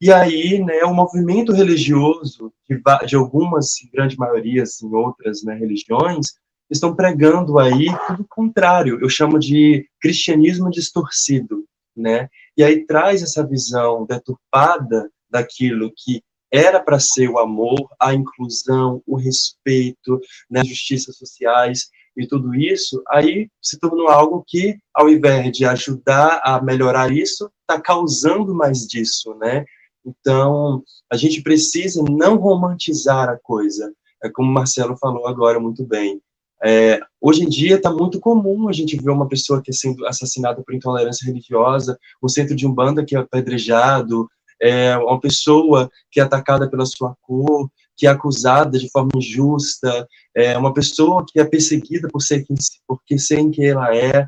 e 0.00 0.10
aí, 0.10 0.58
né, 0.58 0.82
o 0.84 0.94
movimento 0.94 1.52
religioso 1.52 2.52
de, 2.68 2.80
de 3.06 3.16
algumas, 3.16 3.82
em 3.82 3.90
grande 3.90 4.16
maioria, 4.16 4.62
assim, 4.62 4.90
outras 4.94 5.42
né, 5.42 5.54
religiões, 5.54 6.28
estão 6.70 6.94
pregando 6.94 7.58
aí 7.58 7.86
tudo 8.06 8.24
contrário. 8.28 8.98
Eu 9.00 9.08
chamo 9.08 9.38
de 9.38 9.86
cristianismo 10.00 10.70
distorcido, 10.70 11.64
né? 11.96 12.28
E 12.56 12.62
aí 12.62 12.86
traz 12.86 13.22
essa 13.22 13.46
visão 13.46 14.06
deturpada 14.06 15.10
daquilo 15.28 15.92
que 15.96 16.22
era 16.50 16.80
para 16.80 16.98
ser 16.98 17.28
o 17.28 17.38
amor, 17.38 17.88
a 18.00 18.14
inclusão, 18.14 19.02
o 19.06 19.16
respeito, 19.16 20.20
né, 20.50 20.64
justiças 20.64 21.16
sociais 21.16 21.88
e 22.16 22.26
tudo 22.26 22.54
isso, 22.54 23.00
aí 23.08 23.48
se 23.62 23.78
tornou 23.78 24.08
algo 24.08 24.44
que, 24.46 24.76
ao 24.92 25.08
invés 25.08 25.52
de 25.52 25.64
ajudar 25.64 26.40
a 26.42 26.60
melhorar 26.60 27.12
isso, 27.12 27.50
está 27.60 27.80
causando 27.80 28.52
mais 28.54 28.80
disso, 28.80 29.34
né? 29.36 29.64
Então, 30.04 30.82
a 31.10 31.16
gente 31.16 31.42
precisa 31.42 32.02
não 32.08 32.36
romantizar 32.36 33.28
a 33.28 33.38
coisa, 33.38 33.92
é 34.22 34.30
como 34.30 34.50
o 34.50 34.52
Marcelo 34.52 34.96
falou 34.96 35.26
agora 35.26 35.58
muito 35.58 35.84
bem. 35.84 36.20
É, 36.62 37.00
hoje 37.20 37.42
em 37.42 37.48
dia 37.48 37.76
está 37.76 37.90
muito 37.90 38.20
comum 38.20 38.68
a 38.68 38.72
gente 38.72 38.96
ver 38.96 39.10
uma 39.10 39.26
pessoa 39.26 39.62
que 39.62 39.70
é 39.70 39.74
sendo 39.74 40.06
assassinada 40.06 40.62
por 40.62 40.74
intolerância 40.74 41.24
religiosa, 41.24 41.98
o 42.20 42.28
centro 42.28 42.54
de 42.54 42.66
Umbanda 42.66 43.04
que 43.04 43.16
é 43.16 43.18
apedrejado, 43.18 44.28
é, 44.60 44.96
uma 44.98 45.18
pessoa 45.18 45.90
que 46.10 46.20
é 46.20 46.22
atacada 46.22 46.68
pela 46.68 46.84
sua 46.84 47.16
cor, 47.22 47.70
que 47.96 48.06
é 48.06 48.10
acusada 48.10 48.78
de 48.78 48.90
forma 48.90 49.10
injusta, 49.14 50.06
é, 50.36 50.56
uma 50.56 50.72
pessoa 50.74 51.24
que 51.26 51.40
é 51.40 51.44
perseguida 51.44 52.08
por 52.12 52.20
ser 52.20 52.44
porque 52.86 53.18
ser 53.18 53.48
quem 53.50 53.66
ela 53.66 53.94
é, 53.96 54.26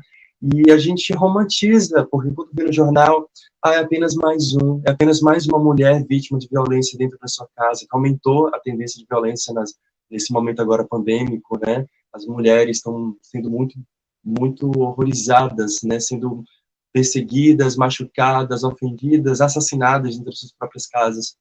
e 0.51 0.69
a 0.71 0.77
gente 0.77 1.13
romantiza, 1.13 2.05
porque 2.11 2.29
quando 2.31 2.49
vê 2.53 2.65
no 2.65 2.73
jornal, 2.73 3.29
ah, 3.63 3.75
é 3.75 3.77
apenas 3.79 4.13
mais 4.13 4.53
um, 4.53 4.81
é 4.85 4.91
apenas 4.91 5.21
mais 5.21 5.47
uma 5.47 5.57
mulher 5.57 6.05
vítima 6.05 6.37
de 6.37 6.49
violência 6.49 6.97
dentro 6.97 7.17
da 7.17 7.27
sua 7.29 7.47
casa, 7.55 7.81
que 7.81 7.95
aumentou 7.95 8.47
a 8.47 8.59
tendência 8.59 8.99
de 8.99 9.05
violência 9.09 9.53
nas, 9.53 9.73
nesse 10.11 10.33
momento 10.33 10.61
agora 10.61 10.85
pandêmico, 10.85 11.57
né? 11.65 11.85
As 12.11 12.25
mulheres 12.25 12.77
estão 12.77 13.15
sendo 13.21 13.49
muito, 13.49 13.79
muito 14.21 14.69
horrorizadas, 14.77 15.81
né? 15.81 15.97
Sendo 16.01 16.43
perseguidas, 16.91 17.77
machucadas, 17.77 18.65
ofendidas, 18.65 19.39
assassinadas 19.39 20.11
dentro 20.11 20.25
das 20.25 20.39
suas 20.39 20.51
próprias 20.51 20.85
casas. 20.87 21.37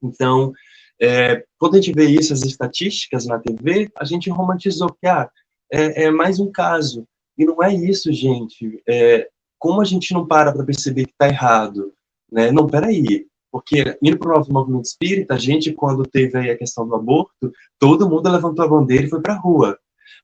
Então, 0.00 0.52
é, 1.02 1.44
quando 1.58 1.74
a 1.74 1.80
gente 1.80 1.92
vê 1.92 2.06
isso, 2.06 2.32
as 2.32 2.42
estatísticas 2.42 3.26
na 3.26 3.40
TV, 3.40 3.90
a 3.96 4.04
gente 4.04 4.30
romantizou 4.30 4.88
que 4.92 5.08
ah, 5.08 5.28
é, 5.72 6.04
é 6.04 6.10
mais 6.10 6.38
um 6.38 6.52
caso. 6.52 7.04
E 7.38 7.44
não 7.44 7.62
é 7.62 7.72
isso, 7.72 8.12
gente. 8.12 8.82
É, 8.88 9.28
como 9.58 9.80
a 9.80 9.84
gente 9.84 10.12
não 10.12 10.26
para 10.26 10.52
para 10.52 10.64
perceber 10.64 11.04
que 11.04 11.12
está 11.12 11.28
errado? 11.28 11.92
Né? 12.30 12.50
Não, 12.50 12.66
peraí. 12.66 13.26
Porque 13.50 13.96
indo 14.02 14.18
para 14.18 14.32
o 14.32 14.38
novo 14.38 14.52
movimento 14.52 14.84
espírita, 14.84 15.34
a 15.34 15.38
gente, 15.38 15.72
quando 15.72 16.02
teve 16.02 16.50
a 16.50 16.58
questão 16.58 16.86
do 16.86 16.94
aborto, 16.94 17.52
todo 17.78 18.08
mundo 18.08 18.30
levantou 18.30 18.64
a 18.64 18.68
bandeira 18.68 19.06
e 19.06 19.10
foi 19.10 19.22
para 19.22 19.34
a 19.34 19.38
rua. 19.38 19.78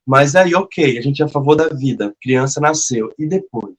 Mas 0.05 0.35
aí, 0.35 0.53
ok, 0.53 0.97
a 0.97 1.01
gente 1.01 1.21
é 1.21 1.25
a 1.25 1.29
favor 1.29 1.55
da 1.55 1.67
vida, 1.69 2.13
criança 2.21 2.61
nasceu. 2.61 3.11
E 3.17 3.25
depois? 3.25 3.75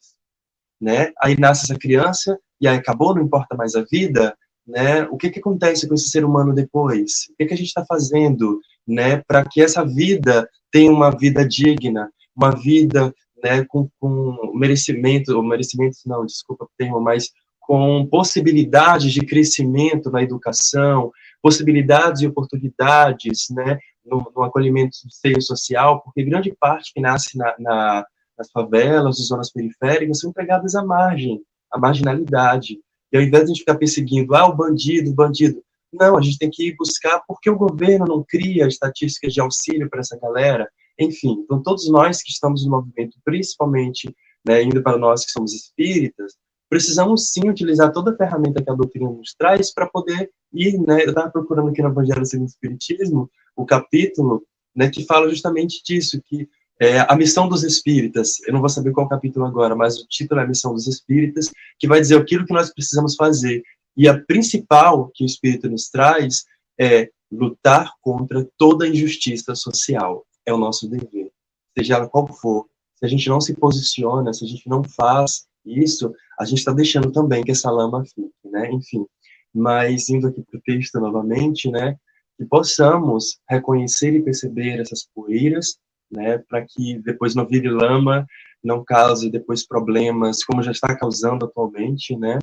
Né? 0.81 1.13
Aí 1.23 1.39
nasce 1.39 1.65
essa 1.65 1.79
criança 1.79 2.39
e 2.61 2.67
aí 2.67 2.77
acabou, 2.77 3.15
não 3.15 3.23
importa 3.23 3.55
mais 3.55 3.77
a 3.77 3.85
vida, 3.85 4.37
né? 4.67 5.05
O 5.05 5.17
que, 5.17 5.31
que 5.31 5.39
acontece 5.39 5.87
com 5.87 5.95
esse 5.95 6.09
ser 6.09 6.25
humano 6.25 6.53
depois? 6.53 7.29
O 7.31 7.37
que, 7.37 7.47
que 7.47 7.55
a 7.55 7.57
gente 7.57 7.69
está 7.69 7.85
fazendo, 7.87 8.61
né, 8.87 9.23
para 9.27 9.45
que 9.45 9.63
essa 9.63 9.85
vida 9.85 10.49
tenha 10.73 10.91
uma 10.91 11.11
vida 11.11 11.47
digna, 11.47 12.11
uma 12.35 12.51
vida 12.51 13.15
né, 13.47 13.65
com, 13.65 13.89
com 14.01 14.53
merecimento, 14.55 15.37
ou 15.37 15.43
merecimento 15.43 15.99
não, 16.05 16.27
desculpa 16.27 16.65
o 16.65 16.71
termo, 16.77 17.01
mas 17.01 17.31
com 17.61 18.07
possibilidades 18.07 19.13
de 19.13 19.25
crescimento 19.25 20.11
na 20.11 20.23
educação, 20.23 21.11
possibilidades 21.43 22.23
e 22.23 22.27
oportunidades, 22.27 23.47
né, 23.51 23.79
no, 24.05 24.33
no 24.35 24.43
acolhimento 24.43 24.97
do 25.05 25.13
seio 25.13 25.41
social, 25.41 26.01
porque 26.03 26.25
grande 26.25 26.55
parte 26.59 26.93
que 26.93 27.01
nasce 27.01 27.37
na, 27.37 27.55
na, 27.59 28.07
nas 28.39 28.51
favelas, 28.51 29.19
nas 29.19 29.29
zonas 29.29 29.53
periféricas, 29.53 30.21
são 30.21 30.31
empregadas 30.31 30.75
à 30.75 30.85
margem, 30.85 31.41
à 31.73 31.79
marginalidade. 31.79 32.79
E 33.13 33.17
ao 33.17 33.23
invés 33.23 33.45
de 33.45 33.51
a 33.51 33.55
gente 33.55 33.61
ficar 33.61 33.77
perseguindo, 33.77 34.35
ah, 34.35 34.47
o 34.47 34.57
bandido, 34.57 35.11
o 35.11 35.15
bandido, 35.15 35.61
não, 35.93 36.17
a 36.17 36.21
gente 36.21 36.39
tem 36.39 36.51
que 36.51 36.69
ir 36.69 36.77
buscar 36.77 37.21
porque 37.27 37.49
o 37.49 37.57
governo 37.57 38.07
não 38.07 38.25
cria 38.27 38.67
estatísticas 38.67 39.33
de 39.33 39.41
auxílio 39.41 39.89
para 39.89 40.01
essa 40.01 40.19
galera, 40.19 40.69
enfim, 40.99 41.43
então 41.45 41.63
todos 41.63 41.89
nós 41.89 42.23
que 42.23 42.31
estamos 42.31 42.65
no 42.65 42.71
movimento, 42.71 43.19
principalmente 43.25 44.15
né, 44.47 44.63
indo 44.63 44.83
para 44.83 44.99
nós 44.99 45.25
que 45.25 45.33
somos 45.33 45.53
espíritas, 45.53 46.35
precisamos 46.69 47.31
sim 47.31 47.49
utilizar 47.49 47.93
toda 47.93 48.13
a 48.13 48.17
ferramenta 48.17 48.63
que 48.63 48.71
a 48.71 48.75
doutrina 48.75 49.11
nos 49.11 49.35
traz 49.35 49.73
para 49.73 49.87
poder 49.87 50.31
ir, 50.53 50.79
né, 50.81 51.05
eu 51.05 51.11
estava 51.11 51.31
procurando 51.31 51.71
aqui 51.71 51.83
no 51.83 51.89
Evangelho 51.89 52.25
segundo 52.25 52.47
o 52.47 52.51
Espiritismo, 52.51 53.31
o 53.57 53.65
capítulo, 53.65 54.45
né, 54.75 54.89
que 54.89 55.05
fala 55.05 55.29
justamente 55.29 55.83
disso, 55.85 56.21
que 56.25 56.49
é, 56.79 57.01
a 57.01 57.17
missão 57.17 57.49
dos 57.49 57.65
espíritas, 57.65 58.39
eu 58.47 58.53
não 58.53 58.61
vou 58.61 58.69
saber 58.69 58.93
qual 58.93 59.09
capítulo 59.09 59.47
agora, 59.47 59.75
mas 59.75 59.99
o 59.99 60.07
título 60.07 60.41
é 60.41 60.45
a 60.45 60.49
missão 60.49 60.75
dos 60.75 60.87
espíritas, 60.87 61.51
que 61.79 61.89
vai 61.89 62.01
dizer 62.01 62.19
aquilo 62.19 62.45
que 62.45 62.53
nós 62.53 62.73
precisamos 62.73 63.15
fazer. 63.17 63.63
E 63.97 64.07
a 64.07 64.23
principal 64.25 65.11
que 65.15 65.25
o 65.25 65.27
espírito 65.27 65.71
nos 65.71 65.89
traz 65.89 66.45
é 66.79 67.09
lutar 67.33 67.91
contra 68.03 68.47
toda 68.59 68.87
injustiça 68.87 69.55
social 69.55 70.26
é 70.47 70.55
o 70.55 70.59
nosso 70.59 70.89
dever, 70.89 71.31
seja 71.77 71.97
ela 71.97 72.09
qual 72.09 72.27
for. 72.33 72.67
Se 72.97 73.05
a 73.05 73.09
gente 73.09 73.29
não 73.29 73.41
se 73.41 73.55
posiciona, 73.55 74.33
se 74.33 74.45
a 74.45 74.49
gente 74.49 74.67
não 74.69 74.83
faz 74.83 75.47
isso, 75.65 76.15
a 76.39 76.45
gente 76.45 76.59
está 76.59 76.73
deixando 76.73 77.11
também 77.11 77.45
que 77.45 77.51
essa 77.51 77.71
lama 77.71 78.05
fique, 78.05 78.31
né? 78.45 78.71
Enfim, 78.73 79.05
mas 79.53 80.09
indo 80.09 80.29
aqui 80.29 80.43
para 80.43 80.59
o 80.59 80.63
texto 80.63 80.99
novamente, 81.01 81.71
né? 81.71 81.97
Que 82.39 82.45
possamos 82.45 83.39
reconhecer 83.49 84.15
e 84.15 84.23
perceber 84.23 84.81
essas 84.81 85.09
poeiras, 85.15 85.77
né? 86.11 86.39
Para 86.39 86.65
que 86.65 86.99
depois 87.01 87.35
não 87.35 87.47
vire 87.47 87.69
lama, 87.69 88.27
não 88.63 88.85
cause 88.85 89.31
depois 89.31 89.67
problemas, 89.67 90.45
como 90.45 90.63
já 90.63 90.71
está 90.71 90.97
causando 90.97 91.45
atualmente, 91.45 92.17
né? 92.17 92.39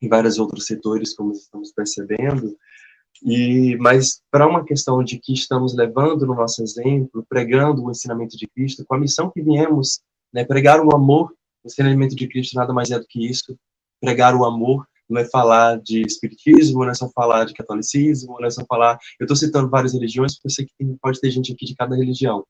Em 0.00 0.08
vários 0.08 0.38
outros 0.38 0.66
setores, 0.66 1.14
como 1.14 1.32
estamos 1.32 1.72
percebendo, 1.72 2.56
e, 3.22 3.76
mas 3.80 4.20
para 4.30 4.46
uma 4.46 4.64
questão 4.64 5.02
de 5.02 5.18
que 5.18 5.32
estamos 5.32 5.74
levando 5.74 6.26
no 6.26 6.34
nosso 6.34 6.62
exemplo, 6.62 7.24
pregando 7.28 7.84
o 7.84 7.90
ensinamento 7.90 8.36
de 8.36 8.46
Cristo, 8.46 8.84
com 8.86 8.94
a 8.94 8.98
missão 8.98 9.30
que 9.30 9.42
viemos, 9.42 10.00
né, 10.32 10.44
pregar 10.44 10.80
o 10.80 10.94
amor, 10.94 11.32
o 11.64 11.66
ensinamento 11.66 12.14
de 12.14 12.28
Cristo 12.28 12.54
nada 12.54 12.72
mais 12.72 12.90
é 12.90 12.98
do 12.98 13.06
que 13.08 13.26
isso, 13.26 13.58
pregar 14.00 14.34
o 14.34 14.44
amor, 14.44 14.86
não 15.08 15.20
é 15.20 15.24
falar 15.24 15.80
de 15.80 16.02
espiritismo, 16.02 16.84
não 16.84 16.90
é 16.90 16.94
só 16.94 17.08
falar 17.10 17.44
de 17.44 17.54
catolicismo, 17.54 18.36
não 18.38 18.46
é 18.46 18.50
só 18.50 18.64
falar. 18.66 18.98
Eu 19.18 19.24
estou 19.24 19.36
citando 19.36 19.70
várias 19.70 19.94
religiões, 19.94 20.34
porque 20.34 20.48
eu 20.48 20.50
sei 20.50 20.66
que 20.66 20.98
pode 21.00 21.18
ter 21.18 21.30
gente 21.30 21.52
aqui 21.52 21.64
de 21.64 21.74
cada 21.74 21.96
religião. 21.96 22.44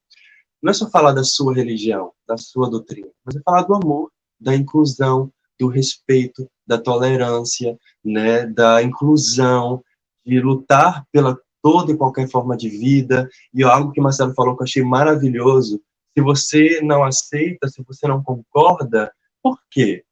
Não 0.61 0.71
é 0.71 0.75
só 0.75 0.91
falar 0.91 1.13
da 1.13 1.23
sua 1.23 1.55
religião, 1.55 2.13
da 2.27 2.37
sua 2.37 2.69
doutrina, 2.69 3.09
mas 3.25 3.37
é 3.37 3.41
falar 3.45 3.63
do 3.63 3.75
amor, 3.75 4.11
da 4.41 4.57
inclusão, 4.57 5.33
do 5.59 5.69
respeito, 5.69 6.49
da 6.67 6.79
tolerância, 6.79 7.79
né, 8.05 8.47
da 8.47 8.83
inclusão, 8.83 9.83
de 10.29 10.41
lutar 10.41 11.05
pela 11.11 11.39
toda 11.63 11.91
e 11.91 11.97
qualquer 11.97 12.29
forma 12.29 12.57
de 12.57 12.69
vida. 12.69 13.29
E 13.53 13.65
algo 13.65 13.93
que 13.93 14.01
o 14.01 14.03
Marcelo 14.03 14.35
falou 14.35 14.57
que 14.57 14.63
eu 14.63 14.65
achei 14.65 14.83
maravilhoso: 14.83 15.81
se 16.17 16.23
você 16.23 16.81
não 16.83 17.03
aceita, 17.03 17.69
se 17.69 17.83
você 17.83 18.07
não 18.07 18.23
concorda, 18.23 19.13
por 19.43 19.59
quê? 19.71 20.05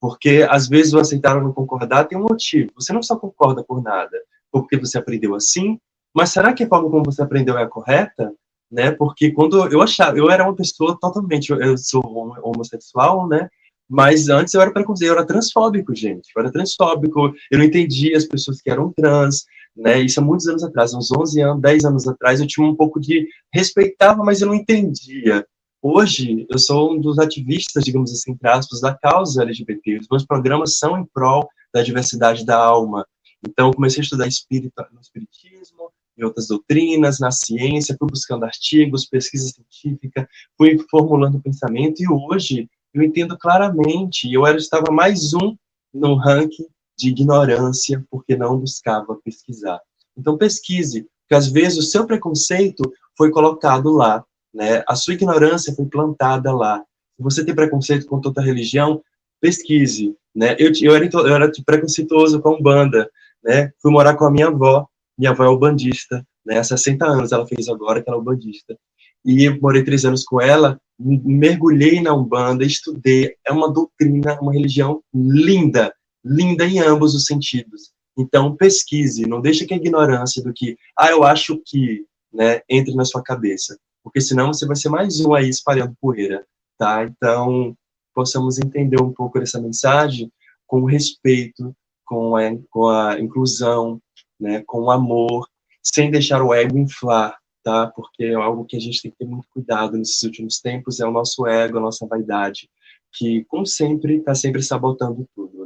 Porque 0.00 0.46
às 0.48 0.68
vezes 0.68 0.92
o 0.92 0.98
aceitar 0.98 1.36
ou 1.36 1.42
não 1.42 1.52
concordar 1.52 2.04
tem 2.04 2.16
um 2.16 2.22
motivo. 2.22 2.70
Você 2.76 2.92
não 2.92 3.02
só 3.02 3.16
concorda 3.16 3.64
por 3.64 3.82
nada, 3.82 4.16
porque 4.52 4.78
você 4.78 4.98
aprendeu 4.98 5.34
assim, 5.34 5.78
mas 6.14 6.30
será 6.30 6.52
que 6.52 6.62
a 6.62 6.68
forma 6.68 6.90
como 6.90 7.04
você 7.04 7.22
aprendeu 7.22 7.58
é 7.58 7.62
a 7.62 7.68
correta? 7.68 8.32
Né? 8.70 8.90
Porque 8.90 9.30
quando 9.30 9.66
eu 9.72 9.80
achava, 9.80 10.18
eu 10.18 10.30
era 10.30 10.44
uma 10.44 10.54
pessoa 10.54 10.98
totalmente, 11.00 11.50
eu 11.50 11.78
sou 11.78 12.02
homossexual, 12.42 13.28
né? 13.28 13.48
Mas 13.88 14.28
antes 14.28 14.52
eu 14.52 14.60
era 14.60 14.72
preconceito, 14.72 15.10
eu 15.10 15.16
era 15.16 15.26
transfóbico, 15.26 15.94
gente. 15.94 16.28
Eu 16.34 16.42
era 16.42 16.50
transfóbico, 16.50 17.32
eu 17.50 17.58
não 17.58 17.64
entendia 17.64 18.16
as 18.16 18.24
pessoas 18.24 18.60
que 18.60 18.68
eram 18.68 18.92
trans, 18.92 19.44
né? 19.76 20.00
Isso 20.00 20.20
há 20.20 20.24
muitos 20.24 20.46
anos 20.46 20.64
atrás, 20.64 20.94
uns 20.94 21.12
11 21.12 21.40
anos, 21.42 21.62
10 21.62 21.84
anos 21.84 22.08
atrás, 22.08 22.40
eu 22.40 22.46
tinha 22.46 22.66
um 22.66 22.74
pouco 22.74 22.98
de 23.00 23.28
respeitava, 23.52 24.24
mas 24.24 24.40
eu 24.40 24.48
não 24.48 24.54
entendia. 24.54 25.46
Hoje, 25.82 26.46
eu 26.50 26.58
sou 26.58 26.94
um 26.94 27.00
dos 27.00 27.18
ativistas, 27.18 27.84
digamos 27.84 28.10
assim, 28.10 28.32
entre 28.32 28.48
aspas, 28.48 28.80
da 28.80 28.94
causa 28.96 29.42
LGBT. 29.42 29.98
Os 29.98 30.08
meus 30.10 30.24
programas 30.24 30.78
são 30.78 30.98
em 30.98 31.04
prol 31.04 31.48
da 31.72 31.82
diversidade 31.82 32.44
da 32.44 32.56
alma. 32.56 33.06
Então, 33.46 33.70
comecei 33.70 34.00
a 34.00 34.04
estudar 34.04 34.26
espírito, 34.26 34.72
no 34.92 35.00
espiritismo, 35.00 35.90
em 36.18 36.24
outras 36.24 36.48
doutrinas, 36.48 37.20
na 37.20 37.30
ciência, 37.30 37.94
fui 37.98 38.08
buscando 38.08 38.44
artigos, 38.44 39.06
pesquisa 39.06 39.52
científica, 39.52 40.28
fui 40.56 40.78
formulando 40.90 41.40
pensamento 41.40 42.02
e 42.02 42.08
hoje 42.08 42.68
eu 42.94 43.02
entendo 43.02 43.36
claramente, 43.36 44.32
eu 44.32 44.46
era, 44.46 44.56
estava 44.56 44.90
mais 44.90 45.34
um 45.34 45.54
no 45.92 46.14
ranking 46.14 46.66
de 46.96 47.10
ignorância 47.10 48.04
porque 48.10 48.36
não 48.36 48.58
buscava 48.58 49.18
pesquisar. 49.24 49.80
Então 50.16 50.38
pesquise, 50.38 51.06
porque 51.22 51.34
às 51.34 51.48
vezes 51.48 51.78
o 51.78 51.82
seu 51.82 52.06
preconceito 52.06 52.82
foi 53.16 53.30
colocado 53.30 53.92
lá, 53.92 54.24
né? 54.52 54.82
A 54.88 54.94
sua 54.94 55.14
ignorância 55.14 55.74
foi 55.74 55.86
plantada 55.86 56.54
lá. 56.54 56.82
Se 57.16 57.22
você 57.22 57.44
tem 57.44 57.54
preconceito 57.54 58.06
com 58.06 58.20
toda 58.20 58.42
religião, 58.42 59.02
pesquise, 59.40 60.14
né? 60.34 60.56
Eu, 60.58 60.72
eu, 60.80 60.94
era, 60.94 61.08
eu 61.12 61.34
era 61.34 61.52
preconceituoso 61.64 62.40
com 62.40 62.62
banda, 62.62 63.10
né? 63.42 63.70
Fui 63.80 63.90
morar 63.90 64.14
com 64.14 64.24
a 64.24 64.30
minha 64.30 64.48
avó, 64.48 64.86
minha 65.18 65.30
avó 65.30 65.44
é 65.44 65.48
o 65.48 65.58
bandista, 65.58 66.26
né? 66.44 66.58
Há 66.58 66.64
60 66.64 67.06
anos 67.06 67.32
ela 67.32 67.46
fez 67.46 67.68
agora 67.68 68.02
que 68.02 68.08
ela 68.08 68.18
é 68.18 68.20
o 68.20 68.24
bandista. 68.24 68.78
E 69.24 69.50
morei 69.60 69.82
três 69.82 70.04
anos 70.04 70.24
com 70.24 70.40
ela, 70.40 70.80
mergulhei 70.98 72.00
na 72.00 72.14
Umbanda, 72.14 72.64
estudei. 72.64 73.34
É 73.44 73.52
uma 73.52 73.72
doutrina, 73.72 74.38
uma 74.40 74.52
religião 74.52 75.02
linda, 75.12 75.92
linda 76.26 76.66
em 76.66 76.80
ambos 76.80 77.14
os 77.14 77.24
sentidos. 77.24 77.92
Então, 78.18 78.56
pesquise, 78.56 79.26
não 79.26 79.40
deixe 79.40 79.64
que 79.64 79.74
a 79.74 79.76
ignorância 79.76 80.42
do 80.42 80.52
que, 80.52 80.76
ah, 80.98 81.10
eu 81.10 81.22
acho 81.22 81.60
que, 81.64 82.04
né, 82.32 82.62
entre 82.68 82.94
na 82.94 83.04
sua 83.04 83.22
cabeça. 83.22 83.78
Porque 84.02 84.20
senão 84.20 84.52
você 84.52 84.66
vai 84.66 84.76
ser 84.76 84.88
mais 84.88 85.20
um 85.20 85.34
aí 85.34 85.48
espalhando 85.48 85.96
poeira, 86.00 86.44
tá? 86.78 87.04
Então, 87.04 87.76
possamos 88.14 88.58
entender 88.58 89.00
um 89.00 89.12
pouco 89.12 89.38
dessa 89.38 89.60
mensagem 89.60 90.32
com 90.66 90.84
respeito, 90.84 91.76
com 92.04 92.34
a, 92.36 92.42
com 92.70 92.88
a 92.88 93.20
inclusão, 93.20 94.00
né, 94.40 94.62
com 94.66 94.82
o 94.82 94.90
amor, 94.90 95.46
sem 95.82 96.10
deixar 96.10 96.42
o 96.42 96.52
ego 96.52 96.78
inflar, 96.78 97.36
tá? 97.62 97.86
Porque 97.88 98.24
é 98.24 98.34
algo 98.34 98.64
que 98.64 98.76
a 98.76 98.80
gente 98.80 99.02
tem 99.02 99.10
que 99.10 99.18
ter 99.18 99.26
muito 99.26 99.46
cuidado 99.50 99.96
nesses 99.96 100.22
últimos 100.22 100.60
tempos, 100.60 100.98
é 101.00 101.06
o 101.06 101.12
nosso 101.12 101.46
ego, 101.46 101.78
a 101.78 101.82
nossa 101.82 102.06
vaidade, 102.06 102.68
que, 103.12 103.44
como 103.44 103.66
sempre, 103.66 104.16
está 104.18 104.34
sempre 104.34 104.62
sabotando 104.62 105.28
tudo, 105.34 105.65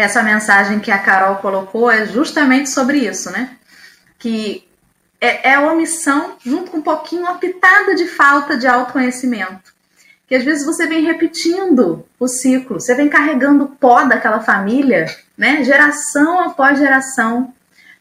Essa 0.00 0.22
mensagem 0.22 0.80
que 0.80 0.90
a 0.90 0.98
Carol 0.98 1.36
colocou 1.36 1.90
é 1.90 2.06
justamente 2.06 2.70
sobre 2.70 2.98
isso, 2.98 3.30
né? 3.30 3.56
Que 4.18 4.66
é, 5.20 5.50
é 5.50 5.54
a 5.54 5.70
omissão, 5.70 6.36
junto 6.44 6.70
com 6.70 6.78
um 6.78 6.82
pouquinho, 6.82 7.22
uma 7.22 7.38
pitada 7.38 7.94
de 7.94 8.06
falta 8.06 8.56
de 8.56 8.66
autoconhecimento. 8.66 9.74
Que 10.26 10.36
às 10.36 10.44
vezes 10.44 10.64
você 10.64 10.86
vem 10.86 11.04
repetindo 11.04 12.06
o 12.18 12.26
ciclo, 12.26 12.80
você 12.80 12.94
vem 12.94 13.08
carregando 13.08 13.64
o 13.64 13.68
pó 13.68 14.04
daquela 14.04 14.40
família, 14.40 15.06
né? 15.36 15.62
Geração 15.64 16.40
após 16.40 16.78
geração 16.78 17.52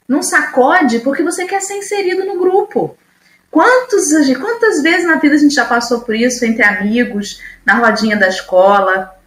não 0.08 0.24
sacode 0.24 1.00
porque 1.00 1.22
você 1.22 1.46
quer 1.46 1.62
ser 1.62 1.76
inserido 1.76 2.26
no 2.26 2.40
grupo. 2.40 2.98
Quantos, 3.52 4.06
quantas 4.40 4.82
vezes 4.82 5.06
na 5.06 5.16
vida 5.16 5.36
a 5.36 5.38
gente 5.38 5.54
já 5.54 5.66
passou 5.66 6.02
por 6.02 6.16
isso 6.16 6.46
entre 6.46 6.64
amigos, 6.64 7.42
na 7.66 7.76
rodinha 7.76 8.16
da 8.16 8.28
escola, 8.28 9.19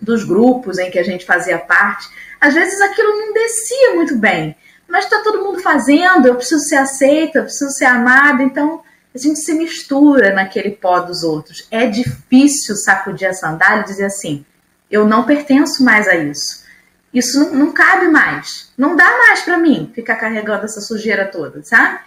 dos 0.00 0.24
grupos 0.24 0.78
em 0.78 0.90
que 0.90 0.98
a 0.98 1.04
gente 1.04 1.24
fazia 1.24 1.58
parte? 1.58 2.08
Às 2.40 2.54
vezes 2.54 2.80
aquilo 2.80 3.08
não 3.08 3.32
descia 3.32 3.94
muito 3.94 4.16
bem, 4.16 4.56
mas 4.88 5.04
está 5.04 5.20
todo 5.22 5.42
mundo 5.42 5.60
fazendo, 5.60 6.26
eu 6.26 6.34
preciso 6.34 6.62
ser 6.64 6.76
aceita, 6.76 7.38
eu 7.38 7.44
preciso 7.44 7.70
ser 7.70 7.86
amada, 7.86 8.42
então 8.42 8.82
a 9.14 9.18
gente 9.18 9.38
se 9.40 9.54
mistura 9.54 10.34
naquele 10.34 10.70
pó 10.70 11.00
dos 11.00 11.22
outros. 11.22 11.66
É 11.70 11.86
difícil 11.86 12.76
sacudir 12.76 13.28
a 13.28 13.32
sandália 13.32 13.82
e 13.82 13.84
dizer 13.84 14.06
assim: 14.06 14.44
eu 14.90 15.06
não 15.06 15.24
pertenço 15.24 15.84
mais 15.84 16.08
a 16.08 16.16
isso. 16.16 16.64
Isso 17.12 17.38
não, 17.38 17.54
não 17.54 17.72
cabe 17.72 18.08
mais. 18.08 18.72
Não 18.76 18.96
dá 18.96 19.08
mais 19.18 19.42
para 19.42 19.56
mim 19.56 19.90
ficar 19.94 20.16
carregando 20.16 20.64
essa 20.64 20.80
sujeira 20.80 21.26
toda, 21.26 21.62
sabe? 21.62 22.00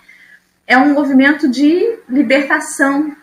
É 0.65 0.77
um 0.77 0.93
movimento 0.93 1.47
de 1.47 1.97
libertação. 2.09 3.15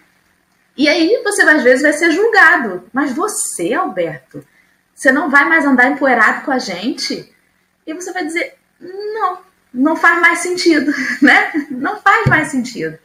E 0.76 0.88
aí 0.88 1.20
você 1.22 1.42
às 1.42 1.62
vezes 1.62 1.82
vai 1.82 1.92
ser 1.92 2.10
julgado. 2.10 2.84
Mas 2.92 3.12
você, 3.12 3.74
Alberto, 3.74 4.44
você 4.94 5.10
não 5.10 5.30
vai 5.30 5.44
mais 5.44 5.64
andar 5.64 5.90
empoeirado 5.90 6.44
com 6.44 6.50
a 6.50 6.58
gente? 6.58 7.32
E 7.86 7.94
você 7.94 8.12
vai 8.12 8.24
dizer: 8.24 8.54
não, 8.80 9.38
não 9.72 9.96
faz 9.96 10.20
mais 10.20 10.38
sentido, 10.38 10.92
né? 11.20 11.52
Não 11.70 12.00
faz 12.00 12.26
mais 12.26 12.48
sentido. 12.48 12.98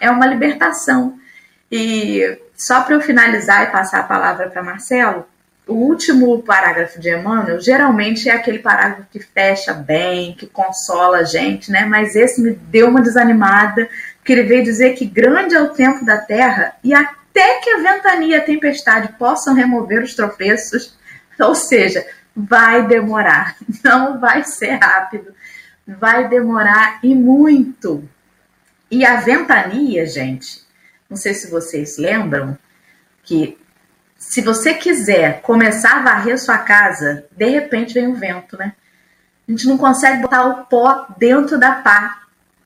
É 0.00 0.10
uma 0.10 0.26
libertação. 0.26 1.18
E 1.70 2.38
só 2.56 2.82
para 2.82 2.94
eu 2.94 3.00
finalizar 3.00 3.64
e 3.64 3.72
passar 3.72 4.00
a 4.00 4.04
palavra 4.04 4.48
para 4.48 4.62
Marcelo, 4.62 5.26
o 5.66 5.74
último 5.74 6.42
parágrafo 6.42 7.00
de 7.00 7.10
Emmanuel 7.10 7.60
geralmente 7.60 8.28
é 8.28 8.32
aquele 8.32 8.60
parágrafo 8.60 9.08
que 9.10 9.18
fecha 9.18 9.74
bem, 9.74 10.34
que 10.34 10.46
consola 10.46 11.18
a 11.18 11.24
gente, 11.24 11.72
né? 11.72 11.84
Mas 11.84 12.14
esse 12.14 12.40
me 12.40 12.52
deu 12.52 12.88
uma 12.88 13.02
desanimada, 13.02 13.88
porque 14.18 14.32
ele 14.32 14.44
veio 14.44 14.62
dizer 14.62 14.94
que 14.94 15.04
grande 15.04 15.54
é 15.54 15.60
o 15.60 15.70
tempo 15.70 16.04
da 16.04 16.18
terra 16.18 16.76
e 16.84 16.94
até 16.94 17.58
que 17.60 17.70
a 17.70 17.78
ventania 17.78 18.36
e 18.36 18.40
a 18.40 18.44
tempestade 18.44 19.12
possam 19.18 19.54
remover 19.54 20.02
os 20.02 20.14
tropeços, 20.14 20.95
ou 21.38 21.54
seja, 21.54 22.06
vai 22.34 22.86
demorar, 22.86 23.56
não 23.82 24.18
vai 24.20 24.44
ser 24.44 24.76
rápido, 24.76 25.34
vai 25.86 26.28
demorar 26.28 26.98
e 27.02 27.14
muito. 27.14 28.08
E 28.90 29.04
a 29.04 29.16
ventania, 29.16 30.06
gente, 30.06 30.62
não 31.08 31.16
sei 31.16 31.34
se 31.34 31.50
vocês 31.50 31.98
lembram, 31.98 32.56
que 33.22 33.58
se 34.18 34.40
você 34.40 34.74
quiser 34.74 35.40
começar 35.42 35.98
a 35.98 36.02
varrer 36.02 36.38
sua 36.38 36.58
casa, 36.58 37.24
de 37.30 37.48
repente 37.48 37.94
vem 37.94 38.08
o 38.08 38.14
vento, 38.14 38.56
né? 38.56 38.72
A 39.46 39.50
gente 39.50 39.66
não 39.66 39.78
consegue 39.78 40.22
botar 40.22 40.44
o 40.44 40.64
pó 40.66 41.06
dentro 41.16 41.58
da 41.58 41.72
pá. 41.72 42.22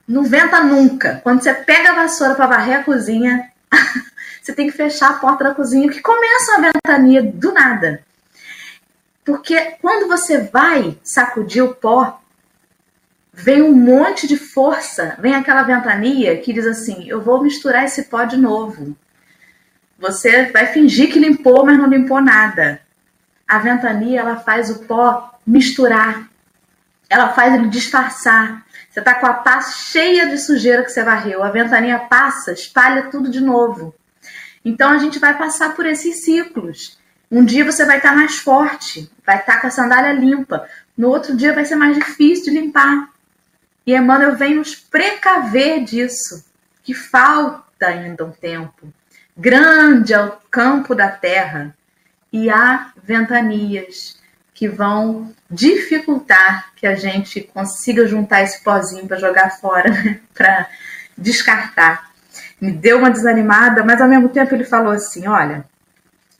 Não 0.07 0.23
venta 0.23 0.63
nunca. 0.63 1.19
Quando 1.23 1.41
você 1.41 1.53
pega 1.53 1.91
a 1.91 1.95
vassoura 1.95 2.33
para 2.33 2.47
varrer 2.47 2.79
a 2.79 2.83
cozinha, 2.83 3.51
você 4.41 4.53
tem 4.53 4.67
que 4.67 4.75
fechar 4.75 5.11
a 5.11 5.13
porta 5.13 5.43
da 5.43 5.55
cozinha, 5.55 5.89
que 5.89 6.01
começa 6.01 6.57
uma 6.57 6.71
ventania 6.71 7.21
do 7.21 7.51
nada. 7.51 8.03
Porque 9.23 9.77
quando 9.81 10.07
você 10.07 10.39
vai 10.39 10.97
sacudir 11.03 11.63
o 11.63 11.75
pó, 11.75 12.21
vem 13.31 13.61
um 13.61 13.73
monte 13.73 14.27
de 14.27 14.37
força, 14.37 15.15
vem 15.19 15.35
aquela 15.35 15.63
ventania 15.63 16.37
que 16.37 16.53
diz 16.53 16.65
assim: 16.65 17.07
eu 17.07 17.21
vou 17.21 17.41
misturar 17.41 17.85
esse 17.85 18.03
pó 18.03 18.23
de 18.23 18.37
novo. 18.37 18.95
Você 19.99 20.51
vai 20.51 20.67
fingir 20.67 21.11
que 21.11 21.19
limpou, 21.19 21.63
mas 21.65 21.77
não 21.77 21.85
limpou 21.87 22.19
nada. 22.19 22.81
A 23.47 23.59
ventania 23.59 24.21
ela 24.21 24.37
faz 24.37 24.69
o 24.69 24.79
pó 24.79 25.37
misturar. 25.45 26.27
Ela 27.07 27.29
faz 27.33 27.53
ele 27.53 27.67
disfarçar. 27.67 28.65
Você 28.89 28.99
está 28.99 29.13
com 29.15 29.27
a 29.27 29.33
pá 29.33 29.61
cheia 29.61 30.27
de 30.27 30.37
sujeira 30.37 30.83
que 30.83 30.89
você 30.89 31.03
varreu. 31.03 31.43
A 31.43 31.51
ventania 31.51 31.99
passa, 31.99 32.51
espalha 32.51 33.09
tudo 33.11 33.29
de 33.29 33.39
novo. 33.39 33.93
Então 34.65 34.89
a 34.89 34.97
gente 34.97 35.19
vai 35.19 35.37
passar 35.37 35.75
por 35.75 35.85
esses 35.85 36.23
ciclos. 36.23 36.97
Um 37.31 37.45
dia 37.45 37.63
você 37.63 37.85
vai 37.85 37.97
estar 37.97 38.09
tá 38.09 38.15
mais 38.15 38.37
forte, 38.37 39.09
vai 39.25 39.39
estar 39.39 39.53
tá 39.53 39.61
com 39.61 39.67
a 39.67 39.71
sandália 39.71 40.11
limpa. 40.11 40.67
No 40.97 41.07
outro 41.07 41.35
dia 41.35 41.53
vai 41.53 41.63
ser 41.63 41.75
mais 41.75 41.95
difícil 41.95 42.45
de 42.45 42.59
limpar. 42.59 43.09
E 43.87 43.95
Emmanuel 43.95 44.35
vem 44.35 44.55
nos 44.55 44.75
precaver 44.75 45.83
disso, 45.83 46.43
que 46.83 46.93
falta 46.93 47.87
ainda 47.87 48.25
um 48.25 48.31
tempo. 48.31 48.93
Grande 49.35 50.13
é 50.13 50.21
o 50.21 50.33
campo 50.51 50.93
da 50.93 51.09
terra, 51.09 51.73
e 52.31 52.49
há 52.49 52.91
ventanias 53.03 54.19
que 54.53 54.67
vão 54.67 55.33
dificultar 55.49 56.71
que 56.75 56.85
a 56.85 56.95
gente 56.95 57.41
consiga 57.41 58.07
juntar 58.07 58.43
esse 58.43 58.63
pozinho 58.63 59.07
para 59.07 59.17
jogar 59.17 59.57
fora, 59.59 59.89
para 60.33 60.67
descartar. 61.17 62.11
Me 62.59 62.71
deu 62.71 62.99
uma 62.99 63.09
desanimada, 63.09 63.83
mas 63.83 63.99
ao 63.99 64.07
mesmo 64.07 64.29
tempo 64.29 64.53
ele 64.53 64.63
falou 64.63 64.93
assim: 64.93 65.27
olha, 65.27 65.65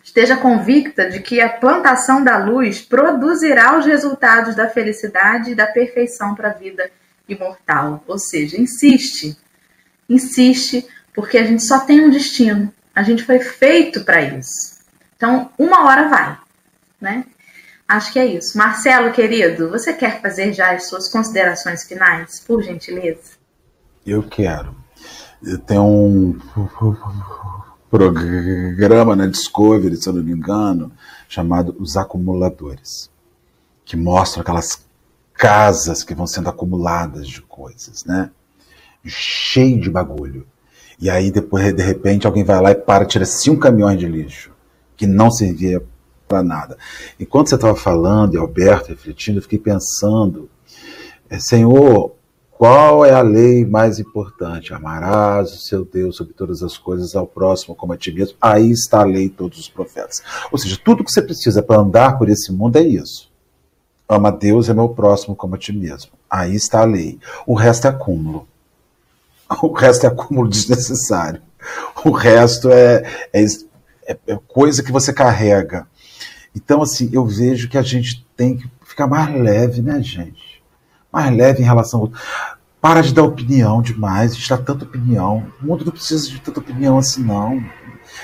esteja 0.04 0.38
convicta 0.38 1.10
de 1.10 1.20
que 1.20 1.40
a 1.40 1.50
plantação 1.50 2.24
da 2.24 2.38
luz 2.38 2.82
produzirá 2.82 3.78
os 3.78 3.86
resultados 3.86 4.56
da 4.56 4.70
felicidade 4.70 5.52
e 5.52 5.56
da 5.56 5.68
perfeição 5.68 6.36
para 6.36 6.50
a 6.50 6.54
vida 6.54 6.90
imortal. 7.28 8.04
Ou 8.08 8.18
seja, 8.18 8.60
insiste, 8.60 9.38
insiste, 10.10 10.88
porque 11.14 11.38
a 11.38 11.44
gente 11.44 11.64
só 11.64 11.80
tem 11.80 12.02
um 12.06 12.10
destino. 12.10 12.74
A 12.94 13.04
gente 13.04 13.24
foi 13.24 13.40
feito 13.40 14.04
para 14.04 14.22
isso. 14.22 14.82
Então, 15.16 15.52
uma 15.58 15.86
hora 15.86 16.10
vai, 16.10 16.38
né? 17.00 17.26
Acho 17.88 18.14
que 18.14 18.20
é 18.20 18.26
isso. 18.26 18.58
Marcelo, 18.58 19.12
querido, 19.12 19.70
você 19.70 19.94
quer 19.94 20.22
fazer 20.22 20.54
já 20.54 20.72
as 20.72 20.88
suas 20.88 21.10
considerações 21.10 21.84
finais, 21.84 22.40
por 22.40 22.64
gentileza? 22.64 23.34
Eu 24.06 24.24
quero. 24.24 24.76
Eu 25.44 25.58
tenho 25.58 25.84
um 25.84 26.40
programa 27.92 29.16
na 29.18 29.28
Discovery, 29.28 29.98
se 29.98 30.08
eu 30.08 30.14
não 30.14 30.24
me 30.24 30.32
engano, 30.32 30.92
chamado 31.28 31.76
Os 31.78 31.98
Acumuladores, 31.98 33.12
que 33.84 33.98
mostra 33.98 34.42
aquelas 34.42 34.86
casas 35.34 36.04
que 36.04 36.16
vão 36.16 36.26
sendo 36.26 36.50
acumuladas 36.50 37.28
de 37.28 37.42
coisas, 37.42 38.06
né? 38.06 38.32
Cheio 39.06 39.82
de 39.82 39.90
bagulho. 39.90 40.48
E 41.00 41.10
aí 41.10 41.32
depois, 41.32 41.74
de 41.74 41.84
repente, 41.84 42.26
alguém 42.26 42.44
vai 42.44 42.62
lá 42.62 42.72
e 42.72 42.76
para, 42.76 43.06
tira 43.06 43.26
cinco 43.26 43.60
caminhões 43.60 44.00
de 44.00 44.08
lixo, 44.08 44.52
que 44.96 45.06
não 45.06 45.30
servia 45.30 45.84
para 46.28 46.42
nada. 46.42 46.78
Enquanto 47.20 47.50
você 47.50 47.56
estava 47.56 47.76
falando, 47.76 48.36
e 48.36 48.38
Alberto 48.38 48.90
refletindo, 48.90 49.40
eu 49.40 49.42
fiquei 49.44 49.60
pensando, 49.60 50.50
é, 51.30 51.38
Senhor, 51.40 52.16
qual 52.62 53.04
é 53.04 53.12
a 53.12 53.24
lei 53.24 53.66
mais 53.66 53.98
importante? 53.98 54.72
Amarás 54.72 55.52
o 55.52 55.58
seu 55.58 55.84
Deus 55.84 56.16
sobre 56.16 56.36
todas 56.36 56.62
as 56.62 56.78
coisas, 56.78 57.16
ao 57.16 57.26
próximo 57.26 57.74
como 57.74 57.92
a 57.92 57.98
ti 57.98 58.12
mesmo. 58.12 58.38
Aí 58.40 58.70
está 58.70 59.00
a 59.00 59.04
lei 59.04 59.30
de 59.30 59.34
todos 59.34 59.58
os 59.58 59.68
profetas. 59.68 60.22
Ou 60.52 60.60
seja, 60.60 60.78
tudo 60.86 61.04
que 61.04 61.10
você 61.10 61.24
precisa 61.24 61.64
para 61.64 61.82
andar 61.82 62.20
por 62.20 62.30
esse 62.30 62.52
mundo 62.52 62.76
é 62.76 62.84
isso. 62.84 63.32
Ama 64.08 64.30
a 64.30 64.32
Deus 64.32 64.68
e 64.68 64.76
meu 64.76 64.90
próximo 64.90 65.36
como 65.36 65.56
a 65.56 65.58
ti 65.58 65.74
mesmo. 65.74 66.12
Aí 66.30 66.54
está 66.54 66.82
a 66.82 66.86
lei. 66.86 67.18
O 67.48 67.56
resto 67.56 67.88
é 67.88 67.90
acúmulo. 67.90 68.48
O 69.64 69.74
resto 69.74 70.06
é 70.06 70.10
acúmulo 70.10 70.48
desnecessário. 70.48 71.42
O 72.06 72.12
resto 72.12 72.70
é, 72.70 73.28
é, 73.34 73.44
é, 74.06 74.18
é 74.28 74.40
coisa 74.48 74.84
que 74.84 74.92
você 74.92 75.12
carrega. 75.12 75.88
Então, 76.56 76.84
assim, 76.84 77.10
eu 77.12 77.26
vejo 77.26 77.68
que 77.68 77.78
a 77.80 77.82
gente 77.82 78.24
tem 78.38 78.58
que 78.58 78.70
ficar 78.86 79.08
mais 79.08 79.34
leve, 79.34 79.82
né, 79.82 80.00
gente? 80.04 80.52
mais 81.12 81.36
leve 81.36 81.62
em 81.62 81.66
relação 81.66 82.02
ao 82.02 82.12
Para 82.82 83.02
de 83.02 83.14
dar 83.14 83.24
opinião 83.24 83.80
demais, 83.80 84.36
de 84.36 84.50
dar 84.50 84.58
tanta 84.58 84.84
opinião. 84.86 85.46
O 85.62 85.68
mundo 85.68 85.86
não 85.86 85.92
precisa 85.92 86.28
de 86.28 86.42
tanta 86.42 86.60
opinião 86.60 86.98
assim, 86.98 87.24
não. 87.24 87.64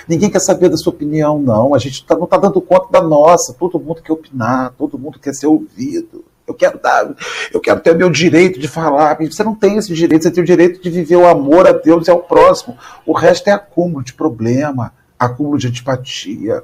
Ninguém 0.08 0.32
quer 0.32 0.39
saber 0.39 0.68
da 0.68 0.78
sua 0.78 0.91
opinião, 0.91 1.39
não. 1.39 1.76
A 1.76 1.78
gente 1.78 2.03
tá, 2.03 2.16
não 2.16 2.24
está 2.24 2.38
dando 2.38 2.60
conta 2.60 2.91
da 2.91 3.01
nossa. 3.01 3.53
Todo 3.53 3.80
mundo 3.80 4.01
quer 4.01 4.12
opinar, 4.12 4.74
todo 4.76 4.97
mundo 4.97 5.20
quer 5.20 5.34
ser 5.34 5.45
ouvido. 5.45 6.26
Eu 6.47 6.53
quero 6.53 6.80
dar, 6.80 7.14
eu 7.53 7.60
quero 7.60 7.82
ter 7.82 7.91
o 7.91 7.97
meu 7.97 8.10
direito 8.10 8.58
de 8.60 8.68
falar. 8.68 9.18
Você 9.20 9.43
não 9.43 9.53
tem 9.53 9.78
esse 9.78 9.93
direito, 9.93 10.24
você 10.24 10.32
tem 10.32 10.43
o 10.43 10.47
direito 10.47 10.82
de 10.82 10.89
viver 10.89 11.18
o 11.18 11.28
amor 11.28 11.68
a 11.68 11.74
Deus 11.74 12.08
e 12.08 12.12
ao 12.12 12.20
próximo. 12.20 12.78
O 13.05 13.14
resto 13.14 13.49
é 13.49 13.51
acúmulo 13.51 14.03
de 14.03 14.14
problema, 14.14 14.93
acúmulo 15.20 15.58
de 15.58 15.68
antipatia, 15.68 16.64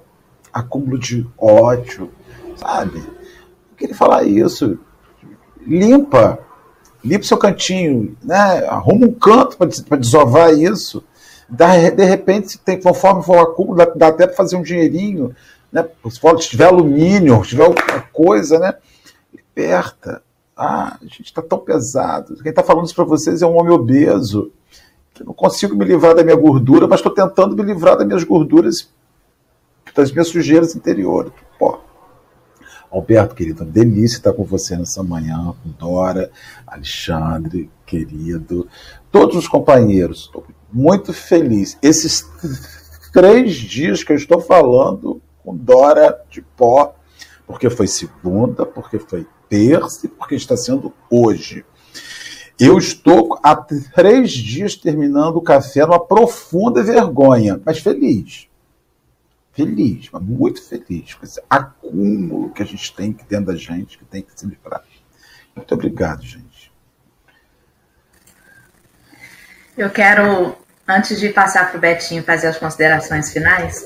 acúmulo 0.51 0.97
de 0.97 1.27
ódio, 1.37 2.09
sabe? 2.55 2.97
Eu 2.97 3.77
queria 3.77 3.95
falar 3.95 4.23
isso 4.23 4.79
limpa, 5.65 6.39
limpa 7.03 7.23
seu 7.23 7.37
cantinho, 7.37 8.15
né? 8.23 8.65
arruma 8.67 9.07
um 9.07 9.13
canto 9.13 9.57
para 9.57 9.97
desovar 9.97 10.53
isso. 10.53 11.03
De 11.49 12.03
repente, 12.05 12.57
tem, 12.57 12.79
conforme 12.79 13.21
for 13.21 13.37
o 13.37 13.41
acúmulo, 13.41 13.77
dá, 13.77 13.85
dá 13.85 14.07
até 14.07 14.25
para 14.25 14.35
fazer 14.35 14.55
um 14.55 14.63
dinheirinho. 14.63 15.35
Né? 15.71 15.85
Se 16.09 16.49
tiver 16.49 16.65
alumínio, 16.65 17.43
se 17.43 17.49
tiver 17.49 17.65
alguma 17.65 18.01
coisa, 18.11 18.59
né? 18.59 18.73
liberta. 19.53 20.23
Ah, 20.55 20.97
a 21.01 21.05
gente 21.05 21.25
está 21.25 21.41
tão 21.41 21.59
pesado. 21.59 22.35
Quem 22.41 22.49
está 22.49 22.63
falando 22.63 22.85
isso 22.85 22.95
para 22.95 23.05
vocês 23.05 23.41
é 23.41 23.47
um 23.47 23.57
homem 23.57 23.73
obeso. 23.73 24.51
Que 25.13 25.23
não 25.23 25.33
consigo 25.33 25.75
me 25.75 25.85
livrar 25.85 26.15
da 26.15 26.23
minha 26.23 26.35
gordura, 26.35 26.87
mas 26.87 26.99
estou 26.99 27.13
tentando 27.13 27.55
me 27.55 27.63
livrar 27.63 27.97
das 27.97 28.05
minhas 28.05 28.23
gorduras, 28.23 28.89
das 29.95 30.11
minhas 30.11 30.27
sujeiras 30.27 30.75
interiores. 30.75 31.31
Pô. 31.57 31.79
Alberto, 32.93 33.33
querido, 33.33 33.65
delícia 33.65 34.17
estar 34.17 34.33
com 34.33 34.43
você 34.43 34.77
nessa 34.77 35.01
manhã, 35.01 35.55
com 35.63 35.69
Dora, 35.71 36.29
Alexandre, 36.67 37.67
querido, 37.87 38.67
todos 39.11 39.35
os 39.35 39.47
companheiros. 39.47 40.25
Estou 40.25 40.45
muito 40.71 41.11
feliz. 41.11 41.75
Esses 41.81 42.23
três 43.11 43.55
dias 43.55 44.03
que 44.03 44.11
eu 44.11 44.15
estou 44.15 44.39
falando 44.39 45.19
com 45.43 45.57
Dora 45.57 46.21
de 46.29 46.43
pó, 46.43 46.93
porque 47.47 47.67
foi 47.67 47.87
segunda, 47.87 48.63
porque 48.63 48.99
foi 48.99 49.25
terça 49.49 50.05
e 50.05 50.09
porque 50.09 50.35
está 50.35 50.55
sendo 50.55 50.93
hoje. 51.09 51.65
Eu 52.59 52.77
estou 52.77 53.39
há 53.41 53.55
três 53.55 54.31
dias 54.31 54.75
terminando 54.75 55.37
o 55.37 55.41
café 55.41 55.83
numa 55.83 55.99
profunda 55.99 56.83
vergonha, 56.83 57.59
mas 57.65 57.79
feliz 57.79 58.47
feliz, 59.53 60.09
mas 60.11 60.21
muito 60.21 60.67
feliz 60.67 61.13
com 61.13 61.25
esse 61.25 61.41
acúmulo 61.49 62.51
que 62.51 62.63
a 62.63 62.65
gente 62.65 62.93
tem 62.95 63.15
dentro 63.29 63.45
da 63.45 63.55
gente, 63.55 63.97
que 63.97 64.05
tem 64.05 64.21
que 64.21 64.37
se 64.37 64.45
livrar. 64.45 64.83
Muito 65.55 65.73
obrigado, 65.73 66.23
gente. 66.23 66.71
Eu 69.77 69.89
quero, 69.89 70.55
antes 70.87 71.19
de 71.19 71.29
passar 71.29 71.69
para 71.69 71.77
o 71.77 71.81
Betinho 71.81 72.23
fazer 72.23 72.47
as 72.47 72.57
considerações 72.57 73.31
finais, 73.31 73.85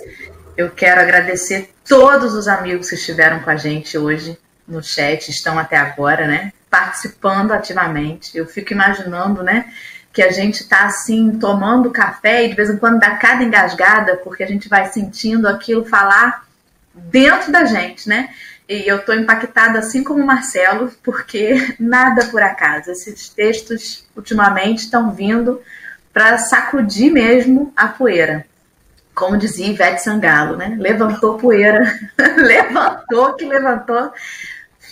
eu 0.56 0.70
quero 0.72 1.02
agradecer 1.02 1.74
todos 1.88 2.34
os 2.34 2.48
amigos 2.48 2.90
que 2.90 2.96
estiveram 2.96 3.42
com 3.42 3.50
a 3.50 3.56
gente 3.56 3.98
hoje 3.98 4.38
no 4.68 4.84
chat, 4.84 5.30
estão 5.30 5.58
até 5.58 5.78
agora, 5.78 6.28
né? 6.28 6.52
Participando 6.70 7.54
ativamente. 7.54 8.38
Eu 8.38 8.46
fico 8.46 8.74
imaginando, 8.74 9.42
né? 9.42 9.72
Que 10.18 10.24
a 10.24 10.32
gente 10.32 10.62
está 10.62 10.86
assim 10.86 11.38
tomando 11.38 11.92
café 11.92 12.44
e 12.44 12.50
de 12.50 12.56
vez 12.56 12.72
em 12.72 12.78
quando 12.78 13.00
dá 13.00 13.18
cada 13.18 13.44
engasgada, 13.44 14.18
porque 14.18 14.42
a 14.42 14.48
gente 14.48 14.68
vai 14.68 14.88
sentindo 14.88 15.48
aquilo 15.48 15.86
falar 15.86 16.44
dentro 16.92 17.52
da 17.52 17.66
gente, 17.66 18.10
né? 18.10 18.32
E 18.68 18.88
eu 18.88 18.98
estou 18.98 19.14
impactada 19.14 19.78
assim 19.78 20.04
como 20.04 20.24
o 20.24 20.26
Marcelo, 20.26 20.92
porque 21.04 21.72
nada 21.80 22.26
por 22.32 22.42
acaso. 22.42 22.90
Esses 22.90 23.30
textos 23.30 24.08
ultimamente 24.16 24.80
estão 24.80 25.12
vindo 25.12 25.62
para 26.12 26.40
sacudir 26.40 27.12
mesmo 27.12 27.72
a 27.78 27.88
poeira. 27.88 28.44
Como 29.14 29.38
dizia 29.38 29.68
Ivete 29.68 30.02
Sangalo, 30.02 30.58
né? 30.58 30.76
Levantou 30.80 31.38
poeira, 31.38 31.96
levantou 32.38 33.36
que 33.36 33.46
levantou 33.46 34.12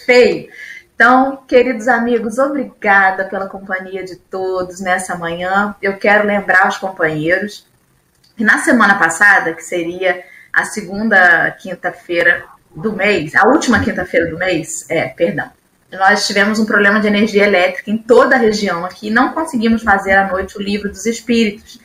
feio. 0.05 0.49
Então, 0.95 1.43
queridos 1.45 1.89
amigos, 1.89 2.39
obrigada 2.39 3.25
pela 3.25 3.49
companhia 3.49 4.05
de 4.05 4.15
todos 4.15 4.79
nessa 4.79 5.13
manhã. 5.17 5.75
Eu 5.81 5.97
quero 5.97 6.25
lembrar 6.25 6.69
os 6.69 6.77
companheiros 6.77 7.67
que 8.37 8.45
na 8.45 8.59
semana 8.59 8.97
passada, 8.97 9.53
que 9.53 9.61
seria 9.61 10.23
a 10.53 10.63
segunda 10.63 11.51
quinta-feira 11.51 12.45
do 12.73 12.93
mês, 12.93 13.35
a 13.35 13.45
última 13.45 13.81
quinta-feira 13.81 14.29
do 14.29 14.37
mês, 14.37 14.89
é, 14.89 15.07
perdão, 15.09 15.49
nós 15.91 16.25
tivemos 16.25 16.59
um 16.59 16.65
problema 16.65 16.99
de 17.01 17.07
energia 17.07 17.45
elétrica 17.45 17.91
em 17.91 17.97
toda 17.97 18.35
a 18.35 18.39
região 18.39 18.85
aqui, 18.85 19.09
não 19.09 19.33
conseguimos 19.33 19.83
fazer 19.83 20.13
à 20.13 20.27
noite 20.29 20.57
o 20.57 20.61
livro 20.61 20.89
dos 20.89 21.05
espíritos. 21.05 21.79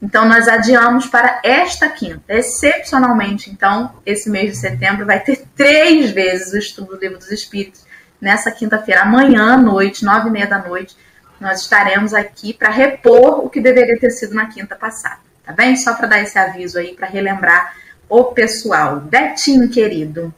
Então, 0.00 0.28
nós 0.28 0.48
adiamos 0.48 1.06
para 1.06 1.40
esta 1.44 1.88
quinta. 1.88 2.22
Excepcionalmente, 2.28 3.50
então, 3.50 3.92
esse 4.06 4.30
mês 4.30 4.52
de 4.52 4.56
setembro 4.58 5.06
vai 5.06 5.20
ter 5.20 5.44
três 5.56 6.10
vezes 6.10 6.52
o 6.52 6.58
estudo 6.58 6.96
do 6.96 7.00
livro 7.00 7.18
dos 7.18 7.30
espíritos 7.30 7.91
nessa 8.22 8.52
quinta-feira, 8.52 9.02
amanhã 9.02 9.54
à 9.54 9.56
noite, 9.56 10.04
nove 10.04 10.28
e 10.28 10.30
meia 10.30 10.46
da 10.46 10.58
noite, 10.58 10.96
nós 11.40 11.62
estaremos 11.62 12.14
aqui 12.14 12.54
para 12.54 12.70
repor 12.70 13.44
o 13.44 13.50
que 13.50 13.60
deveria 13.60 13.98
ter 13.98 14.12
sido 14.12 14.32
na 14.32 14.46
quinta 14.46 14.76
passada, 14.76 15.18
tá 15.44 15.52
bem? 15.52 15.76
Só 15.76 15.94
para 15.94 16.06
dar 16.06 16.22
esse 16.22 16.38
aviso 16.38 16.78
aí, 16.78 16.94
para 16.94 17.08
relembrar 17.08 17.74
o 18.08 18.26
pessoal. 18.26 19.00
Betinho, 19.00 19.68
querido, 19.68 20.32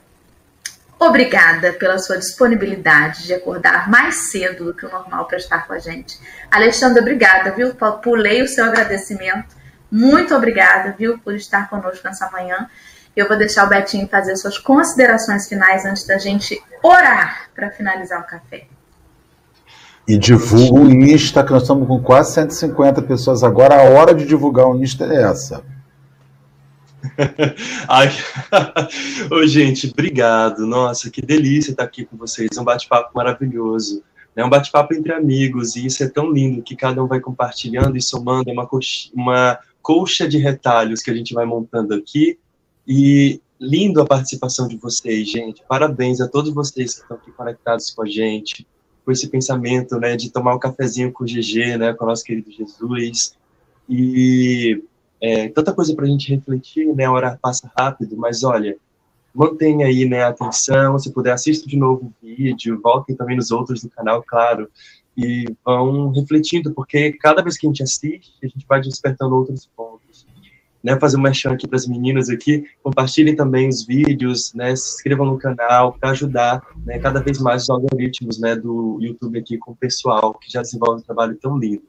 obrigada 0.98 1.74
pela 1.74 1.98
sua 1.98 2.16
disponibilidade 2.16 3.24
de 3.24 3.34
acordar 3.34 3.90
mais 3.90 4.30
cedo 4.30 4.64
do 4.64 4.74
que 4.74 4.86
o 4.86 4.90
normal 4.90 5.26
para 5.26 5.36
estar 5.36 5.66
com 5.66 5.74
a 5.74 5.78
gente. 5.78 6.18
Alexandre, 6.50 7.00
obrigada, 7.00 7.50
viu? 7.50 7.74
Pulei 8.02 8.42
o 8.42 8.48
seu 8.48 8.64
agradecimento. 8.64 9.54
Muito 9.90 10.34
obrigada, 10.34 10.94
viu, 10.98 11.18
por 11.18 11.34
estar 11.34 11.68
conosco 11.68 12.00
nessa 12.02 12.30
manhã. 12.30 12.66
Eu 13.16 13.28
vou 13.28 13.38
deixar 13.38 13.66
o 13.66 13.68
Betinho 13.68 14.08
fazer 14.08 14.36
suas 14.36 14.58
considerações 14.58 15.48
finais 15.48 15.84
antes 15.84 16.04
da 16.04 16.18
gente 16.18 16.60
orar 16.82 17.48
para 17.54 17.70
finalizar 17.70 18.20
o 18.20 18.26
café. 18.26 18.66
E 20.06 20.18
divulga 20.18 20.80
o 20.80 20.90
Insta, 20.90 21.42
que 21.44 21.52
nós 21.52 21.62
estamos 21.62 21.88
com 21.88 22.02
quase 22.02 22.34
150 22.34 23.00
pessoas 23.02 23.42
agora. 23.42 23.76
A 23.76 23.90
hora 23.90 24.14
de 24.14 24.26
divulgar 24.26 24.66
o 24.66 24.82
Insta 24.82 25.04
é 25.04 25.22
essa. 25.22 25.64
Ai, 27.88 28.10
Ô, 29.30 29.46
gente, 29.46 29.90
obrigado. 29.90 30.66
Nossa, 30.66 31.10
que 31.10 31.22
delícia 31.22 31.70
estar 31.70 31.84
aqui 31.84 32.04
com 32.04 32.16
vocês. 32.16 32.50
Um 32.58 32.64
bate-papo 32.64 33.12
maravilhoso. 33.14 34.02
É 34.36 34.44
um 34.44 34.50
bate-papo 34.50 34.92
entre 34.94 35.12
amigos 35.12 35.76
e 35.76 35.86
isso 35.86 36.02
é 36.02 36.08
tão 36.08 36.30
lindo 36.30 36.62
que 36.62 36.74
cada 36.74 37.02
um 37.02 37.06
vai 37.06 37.20
compartilhando 37.20 37.96
e 37.96 38.02
somando. 38.02 38.50
É 38.50 38.52
uma 38.52 38.66
coxa, 38.66 39.08
uma 39.14 39.58
colcha 39.80 40.26
de 40.26 40.38
retalhos 40.38 41.00
que 41.00 41.10
a 41.10 41.14
gente 41.14 41.32
vai 41.32 41.46
montando 41.46 41.94
aqui. 41.94 42.38
E 42.86 43.40
lindo 43.60 44.00
a 44.00 44.06
participação 44.06 44.68
de 44.68 44.76
vocês, 44.76 45.28
gente. 45.28 45.62
Parabéns 45.68 46.20
a 46.20 46.28
todos 46.28 46.52
vocês 46.52 46.94
que 46.94 47.00
estão 47.00 47.16
aqui 47.16 47.32
conectados 47.32 47.90
com 47.90 48.02
a 48.02 48.06
gente, 48.06 48.66
com 49.04 49.12
esse 49.12 49.28
pensamento, 49.28 49.98
né, 49.98 50.16
de 50.16 50.30
tomar 50.30 50.54
um 50.54 50.58
cafezinho 50.58 51.12
com 51.12 51.24
o 51.24 51.26
GG, 51.26 51.76
né, 51.78 51.92
com 51.94 52.04
o 52.04 52.08
nosso 52.08 52.24
querido 52.24 52.50
Jesus. 52.50 53.36
E 53.88 54.82
é, 55.20 55.48
tanta 55.48 55.72
coisa 55.72 55.94
para 55.94 56.04
a 56.04 56.08
gente 56.08 56.34
refletir, 56.34 56.94
né? 56.94 57.04
A 57.04 57.12
hora 57.12 57.38
passa 57.40 57.70
rápido, 57.76 58.16
mas 58.16 58.44
olha, 58.44 58.76
mantenha 59.34 59.86
aí 59.86 60.06
né, 60.06 60.22
a 60.22 60.28
atenção. 60.28 60.98
Se 60.98 61.12
puder, 61.12 61.32
assista 61.32 61.68
de 61.68 61.76
novo 61.76 62.06
o 62.06 62.26
vídeo, 62.26 62.80
voltem 62.82 63.16
também 63.16 63.36
nos 63.36 63.50
outros 63.50 63.82
do 63.82 63.90
canal, 63.90 64.22
claro, 64.22 64.68
e 65.16 65.44
vão 65.64 66.10
refletindo, 66.10 66.72
porque 66.72 67.12
cada 67.12 67.42
vez 67.42 67.56
que 67.56 67.66
a 67.66 67.70
gente 67.70 67.82
assiste, 67.82 68.34
a 68.42 68.46
gente 68.46 68.66
vai 68.68 68.80
despertando 68.80 69.34
outros 69.34 69.68
pontos. 69.76 69.93
Né, 70.84 71.00
fazer 71.00 71.16
um 71.16 71.22
merchan 71.22 71.52
aqui 71.52 71.66
para 71.66 71.76
as 71.76 71.86
meninas 71.86 72.28
aqui, 72.28 72.66
compartilhem 72.82 73.34
também 73.34 73.70
os 73.70 73.86
vídeos, 73.86 74.52
né, 74.52 74.76
se 74.76 74.96
inscrevam 74.96 75.24
no 75.24 75.38
canal 75.38 75.94
para 75.98 76.10
ajudar 76.10 76.62
né, 76.84 76.98
cada 76.98 77.20
vez 77.20 77.38
mais 77.38 77.62
os 77.62 77.70
algoritmos 77.70 78.38
né, 78.38 78.54
do 78.54 78.98
YouTube 79.00 79.38
aqui 79.38 79.56
com 79.56 79.72
o 79.72 79.76
pessoal 79.76 80.34
que 80.34 80.52
já 80.52 80.60
desenvolve 80.60 81.00
um 81.00 81.04
trabalho 81.04 81.38
tão 81.40 81.56
lindo. 81.56 81.84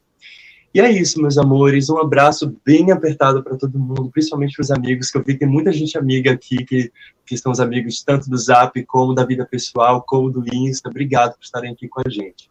E 0.75 0.81
é 0.81 0.91
isso, 0.91 1.21
meus 1.21 1.37
amores. 1.37 1.89
Um 1.89 1.97
abraço 1.97 2.53
bem 2.65 2.91
apertado 2.91 3.41
para 3.41 3.55
todo 3.55 3.79
mundo, 3.79 4.09
principalmente 4.11 4.57
para 4.57 4.63
os 4.63 4.71
amigos, 4.71 5.09
que 5.09 5.17
eu 5.17 5.23
vi 5.23 5.31
que 5.31 5.39
tem 5.39 5.47
muita 5.47 5.71
gente 5.71 5.97
amiga 5.97 6.33
aqui, 6.33 6.65
que, 6.65 6.91
que 7.25 7.37
são 7.37 7.53
os 7.53 7.61
amigos 7.61 8.03
tanto 8.03 8.29
do 8.29 8.37
Zap, 8.37 8.83
como 8.83 9.13
da 9.13 9.23
vida 9.23 9.47
pessoal, 9.49 10.03
como 10.05 10.29
do 10.29 10.43
Insta. 10.53 10.89
Obrigado 10.89 11.31
por 11.35 11.43
estarem 11.43 11.71
aqui 11.71 11.87
com 11.87 12.01
a 12.05 12.09
gente. 12.09 12.49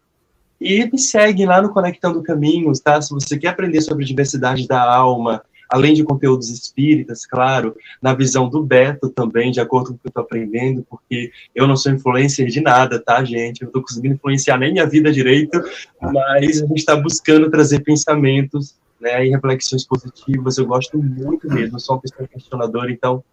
E 0.58 0.90
me 0.90 0.98
segue 0.98 1.44
lá 1.44 1.60
no 1.60 1.68
Conectando 1.68 2.22
Caminhos, 2.22 2.80
tá? 2.80 2.98
Se 3.02 3.10
você 3.10 3.36
quer 3.36 3.48
aprender 3.48 3.82
sobre 3.82 4.06
diversidade 4.06 4.66
da 4.66 4.82
alma, 4.82 5.42
além 5.74 5.92
de 5.92 6.04
conteúdos 6.04 6.50
espíritas, 6.50 7.26
claro, 7.26 7.74
na 8.00 8.14
visão 8.14 8.48
do 8.48 8.62
Beto 8.62 9.08
também, 9.10 9.50
de 9.50 9.58
acordo 9.58 9.88
com 9.88 9.94
o 9.94 9.98
que 9.98 10.06
eu 10.06 10.08
estou 10.08 10.22
aprendendo, 10.22 10.86
porque 10.88 11.32
eu 11.52 11.66
não 11.66 11.76
sou 11.76 11.90
influencer 11.90 12.46
de 12.46 12.60
nada, 12.60 13.00
tá, 13.00 13.24
gente? 13.24 13.62
Eu 13.62 13.64
não 13.64 13.70
estou 13.70 13.82
conseguindo 13.82 14.14
influenciar 14.14 14.56
nem 14.56 14.72
minha 14.72 14.86
vida 14.86 15.10
direito, 15.10 15.60
mas 16.00 16.62
a 16.62 16.66
gente 16.66 16.78
está 16.78 16.94
buscando 16.94 17.50
trazer 17.50 17.80
pensamentos 17.80 18.76
né, 19.00 19.26
e 19.26 19.30
reflexões 19.30 19.84
positivas. 19.84 20.58
Eu 20.58 20.66
gosto 20.66 20.96
muito 20.96 21.52
mesmo, 21.52 21.80
sou 21.80 21.96
uma 21.96 22.02
pessoa 22.02 22.28
questionadora, 22.28 22.92
então 22.92 23.24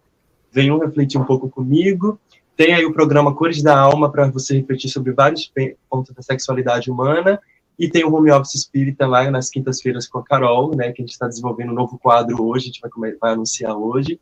venham 0.50 0.80
refletir 0.80 1.20
um 1.20 1.24
pouco 1.24 1.48
comigo. 1.48 2.18
Tem 2.56 2.74
aí 2.74 2.84
o 2.84 2.92
programa 2.92 3.32
Cores 3.32 3.62
da 3.62 3.78
Alma 3.78 4.10
para 4.10 4.28
você 4.28 4.56
refletir 4.56 4.88
sobre 4.88 5.12
vários 5.12 5.48
pontos 5.88 6.12
da 6.12 6.22
sexualidade 6.22 6.90
humana 6.90 7.38
e 7.78 7.88
tem 7.88 8.04
o 8.04 8.14
Home 8.14 8.30
Office 8.30 8.54
Espírita 8.54 9.06
lá 9.06 9.30
nas 9.30 9.48
quintas-feiras 9.48 10.06
com 10.06 10.18
a 10.18 10.24
Carol, 10.24 10.76
né, 10.76 10.92
que 10.92 11.02
a 11.02 11.04
gente 11.04 11.12
está 11.12 11.26
desenvolvendo 11.26 11.72
um 11.72 11.74
novo 11.74 11.98
quadro 11.98 12.44
hoje, 12.44 12.64
a 12.64 12.66
gente 12.66 12.80
vai, 12.80 13.12
vai 13.14 13.32
anunciar 13.32 13.74
hoje. 13.74 14.20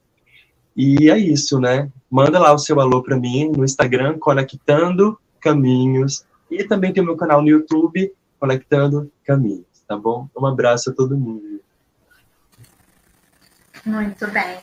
E 0.76 1.10
é 1.10 1.18
isso, 1.18 1.60
né? 1.60 1.90
Manda 2.10 2.38
lá 2.38 2.52
o 2.52 2.58
seu 2.58 2.80
alô 2.80 3.02
para 3.02 3.16
mim 3.16 3.50
no 3.50 3.64
Instagram, 3.64 4.18
Conectando 4.18 5.18
Caminhos. 5.40 6.24
E 6.50 6.64
também 6.64 6.92
tem 6.92 7.02
o 7.02 7.06
meu 7.06 7.16
canal 7.16 7.42
no 7.42 7.48
YouTube, 7.48 8.12
Conectando 8.38 9.10
Caminhos, 9.24 9.66
tá 9.86 9.96
bom? 9.96 10.28
Um 10.36 10.46
abraço 10.46 10.90
a 10.90 10.94
todo 10.94 11.18
mundo. 11.18 11.60
Muito 13.84 14.26
bem. 14.28 14.58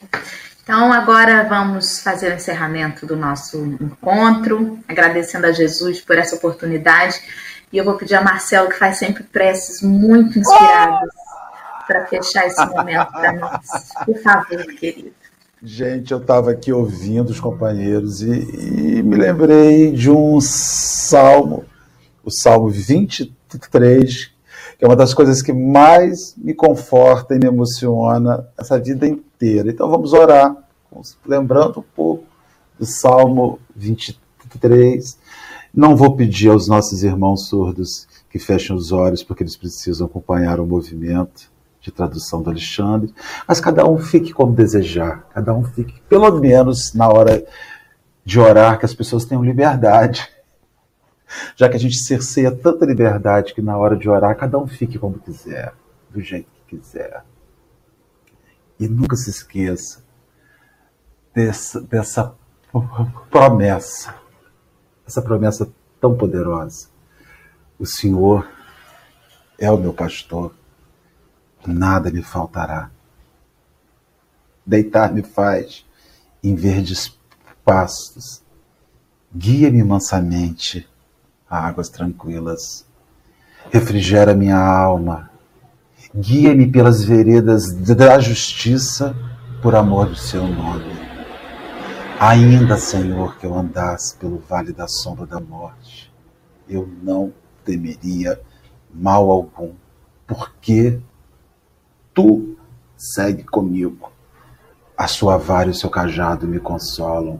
Então, 0.64 0.92
agora 0.92 1.44
vamos 1.48 2.02
fazer 2.02 2.32
o 2.32 2.36
encerramento 2.36 3.06
do 3.06 3.16
nosso 3.16 3.58
encontro, 3.82 4.80
agradecendo 4.88 5.46
a 5.46 5.52
Jesus 5.52 6.02
por 6.02 6.18
essa 6.18 6.36
oportunidade 6.36 7.20
e 7.72 7.78
eu 7.78 7.86
vou 7.86 7.95
pedir 7.95 8.15
a 8.15 8.22
Marcelo, 8.22 8.70
que 8.70 8.78
faz 8.78 8.97
sempre 8.97 9.24
preces 9.24 9.82
muito 9.82 10.39
inspiradas, 10.39 11.09
para 11.86 12.05
fechar 12.07 12.45
esse 12.45 12.65
momento 12.65 13.11
para 13.11 13.34
nós. 13.34 13.61
Por 14.05 14.18
favor, 14.22 14.65
querido. 14.76 15.11
Gente, 15.61 16.11
eu 16.11 16.20
estava 16.20 16.51
aqui 16.51 16.72
ouvindo 16.72 17.30
os 17.30 17.39
companheiros 17.39 18.22
e, 18.22 18.99
e, 18.99 19.03
me 19.03 19.15
lembrei 19.15 19.91
de 19.91 20.11
um 20.11 20.39
salmo, 20.39 21.65
o 22.24 22.30
Salmo 22.30 22.70
23, 22.70 24.32
que 24.78 24.86
é 24.86 24.88
uma 24.88 24.95
das 24.95 25.15
coisas 25.15 25.41
que 25.41 25.51
mais 25.51 26.36
me 26.38 26.53
conforta 26.53 27.34
e 27.34 27.39
me 27.39 27.47
emociona 27.47 28.47
essa 28.57 28.80
vida 28.80 29.07
inteira. 29.07 29.72
Então 29.72 29.89
vamos 29.89 30.13
orar, 30.13 30.55
lembrando 31.26 31.80
um 31.80 31.86
pouco 31.95 32.26
do 32.78 32.86
Salmo 32.86 33.59
23 33.76 35.18
não 35.78 35.95
vou 35.95 36.15
pedir 36.15 36.49
aos 36.49 36.67
nossos 36.67 37.03
irmãos 37.03 37.49
surdos 37.49 38.07
que 38.32 38.39
fechem 38.39 38.75
os 38.75 38.91
olhos, 38.91 39.21
porque 39.21 39.43
eles 39.43 39.55
precisam 39.55 40.07
acompanhar 40.07 40.59
o 40.59 40.65
movimento 40.65 41.51
de 41.80 41.91
tradução 41.91 42.41
do 42.41 42.49
Alexandre, 42.49 43.13
mas 43.47 43.61
cada 43.61 43.88
um 43.88 43.99
fique 43.99 44.34
como 44.34 44.55
desejar, 44.55 45.28
cada 45.32 45.53
um 45.53 45.63
fique, 45.63 46.01
pelo 46.09 46.32
menos 46.39 46.95
na 46.95 47.07
hora 47.07 47.45
de 48.25 48.39
orar, 48.39 48.80
que 48.80 48.86
as 48.86 48.95
pessoas 48.95 49.23
tenham 49.23 49.43
liberdade. 49.43 50.28
Já 51.55 51.69
que 51.69 51.75
a 51.75 51.80
gente 51.80 51.97
cerceia 51.97 52.51
tanta 52.51 52.84
liberdade 52.84 53.53
que 53.53 53.61
na 53.61 53.78
hora 53.78 53.95
de 53.95 54.09
orar, 54.09 54.36
cada 54.36 54.57
um 54.57 54.65
fique 54.65 54.97
como 54.97 55.19
quiser, 55.19 55.75
do 56.09 56.19
jeito 56.19 56.47
que 56.67 56.75
quiser. 56.75 57.23
E 58.80 58.88
nunca 58.88 59.15
se 59.15 59.30
esqueça 59.30 60.03
dessa, 61.36 61.80
dessa 61.82 62.34
promessa 63.30 64.26
essa 65.08 65.22
promessa 65.22 65.70
tão 66.01 66.16
poderosa. 66.16 66.89
O 67.80 67.86
Senhor 67.86 68.47
é 69.58 69.72
o 69.72 69.78
meu 69.78 69.93
pastor, 69.93 70.53
nada 71.66 72.12
me 72.12 72.22
faltará. 72.22 72.91
Deitar-me 74.66 75.24
faz 75.24 75.86
em 76.43 76.53
verdes 76.53 77.18
pastos, 77.64 78.43
guia-me 79.34 79.84
mansamente 79.84 80.88
a 81.49 81.66
águas 81.66 81.89
tranquilas, 81.89 82.86
refrigera 83.72 84.36
minha 84.36 84.58
alma, 84.58 85.32
guia-me 86.14 86.70
pelas 86.70 87.03
veredas 87.03 87.74
da 87.74 88.20
justiça 88.20 89.16
por 89.62 89.74
amor 89.76 90.10
do 90.10 90.16
seu 90.16 90.45
nome. 90.45 91.07
Ainda, 92.20 92.78
Senhor, 92.78 93.38
que 93.38 93.45
eu 93.45 93.55
andasse 93.55 94.15
pelo 94.15 94.39
vale 94.39 94.74
da 94.74 94.88
sombra 94.88 95.28
da 95.28 95.39
morte, 95.39 96.11
eu 96.68 96.89
não 97.03 97.32
temeria 97.63 98.41
mal 98.91 99.30
algum, 99.30 99.74
porque 100.26 100.99
tu 102.15 102.57
segue 102.97 103.43
comigo. 103.43 104.11
A 104.97 105.05
sua 105.05 105.38
vara 105.38 105.68
e 105.68 105.72
o 105.72 105.76
seu 105.76 105.91
cajado 105.91 106.47
me 106.47 106.59
consolam. 106.59 107.39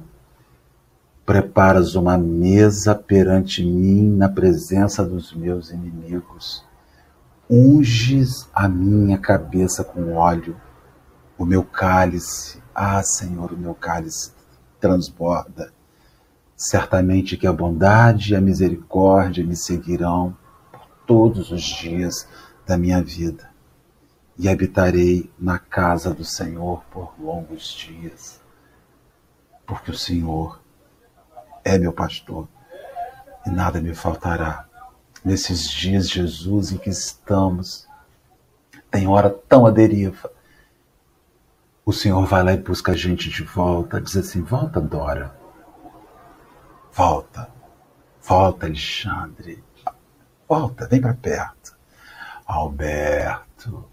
Preparas 1.26 1.96
uma 1.96 2.16
mesa 2.16 2.94
perante 2.94 3.66
mim 3.66 4.16
na 4.16 4.30
presença 4.30 5.04
dos 5.04 5.34
meus 5.34 5.72
inimigos. 5.72 6.64
Unges 7.50 8.48
a 8.54 8.68
minha 8.68 9.18
cabeça 9.18 9.84
com 9.84 10.14
óleo, 10.14 10.56
o 11.36 11.46
meu 11.46 11.64
cálice. 11.64 12.62
Ah, 12.76 13.02
Senhor, 13.02 13.52
o 13.54 13.58
meu 13.58 13.74
cálice 13.74 14.37
transborda. 14.80 15.72
Certamente 16.56 17.38
que 17.38 17.46
a 17.46 17.54
bondade 17.54 18.34
e 18.34 18.36
a 18.36 18.42
misericórdia 18.42 19.46
me 19.46 19.56
seguirão 19.56 20.36
por 20.72 20.88
todos 21.06 21.52
os 21.52 21.62
dias 21.62 22.28
da 22.66 22.78
minha 22.78 23.02
vida, 23.02 23.50
e 24.38 24.50
habitarei 24.50 25.32
na 25.40 25.58
casa 25.58 26.14
do 26.14 26.26
Senhor 26.26 26.84
por 26.92 27.14
longos 27.20 27.70
dias, 27.70 28.42
porque 29.66 29.92
o 29.92 29.98
Senhor 29.98 30.60
é 31.64 31.78
meu 31.78 31.94
pastor 31.94 32.48
e 33.46 33.50
nada 33.50 33.80
me 33.80 33.94
faltará. 33.94 34.66
Nesses 35.24 35.70
dias, 35.70 36.10
Jesus, 36.10 36.72
em 36.72 36.78
que 36.78 36.90
estamos, 36.90 37.88
tem 38.92 39.08
hora 39.08 39.30
tão 39.30 39.66
à 39.66 39.72
deriva, 39.72 40.32
o 41.88 41.94
Senhor 41.94 42.26
vai 42.26 42.44
lá 42.44 42.52
e 42.52 42.58
busca 42.58 42.92
a 42.92 42.96
gente 42.98 43.30
de 43.30 43.44
volta, 43.44 44.02
diz 44.02 44.18
assim: 44.18 44.42
volta, 44.42 44.82
Dora. 44.82 45.34
Volta. 46.92 47.50
Volta, 48.22 48.66
Alexandre. 48.66 49.64
Volta, 50.50 50.86
vem 50.86 51.00
para 51.00 51.14
perto. 51.14 51.78
Alberto. 52.46 53.86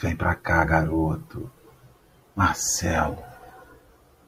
Vem 0.00 0.14
para 0.14 0.36
cá, 0.36 0.64
garoto. 0.64 1.50
Marcelo. 2.36 3.18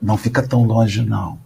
Não 0.02 0.18
fica 0.18 0.44
tão 0.44 0.64
longe, 0.64 1.06
não. 1.06 1.38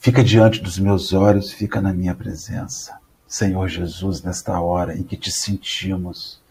Fica 0.00 0.24
diante 0.24 0.60
dos 0.60 0.80
meus 0.80 1.12
olhos, 1.12 1.52
fica 1.52 1.80
na 1.80 1.92
minha 1.92 2.14
presença. 2.16 2.98
Senhor 3.28 3.68
Jesus, 3.68 4.20
nesta 4.20 4.60
hora 4.60 4.98
em 4.98 5.04
que 5.04 5.16
te 5.16 5.30
sentimos 5.30 6.41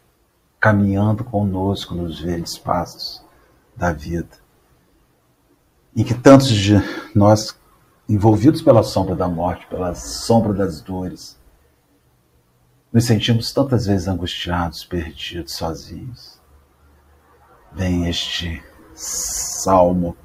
caminhando 0.62 1.24
conosco 1.24 1.96
nos 1.96 2.20
verdes 2.20 2.56
pastos 2.56 3.26
da 3.76 3.92
vida, 3.92 4.38
em 5.96 6.04
que 6.04 6.14
tantos 6.14 6.50
de 6.50 6.76
nós, 7.16 7.60
envolvidos 8.08 8.62
pela 8.62 8.84
sombra 8.84 9.16
da 9.16 9.28
morte, 9.28 9.66
pela 9.66 9.96
sombra 9.96 10.54
das 10.54 10.80
dores, 10.80 11.36
nos 12.94 13.06
sentimos 13.06 13.52
tantas 13.52 13.88
vezes 13.88 14.08
angustiados, 14.08 14.86
perdidos, 14.86 15.54
sozinhos. 15.54 16.40
Vem 17.72 18.08
este 18.08 18.62
salmo 18.94 20.16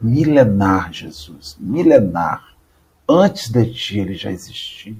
milenar, 0.00 0.92
Jesus, 0.92 1.56
milenar. 1.60 2.56
Antes 3.08 3.48
de 3.48 3.72
ti 3.72 4.00
ele 4.00 4.14
já 4.14 4.32
existia, 4.32 4.96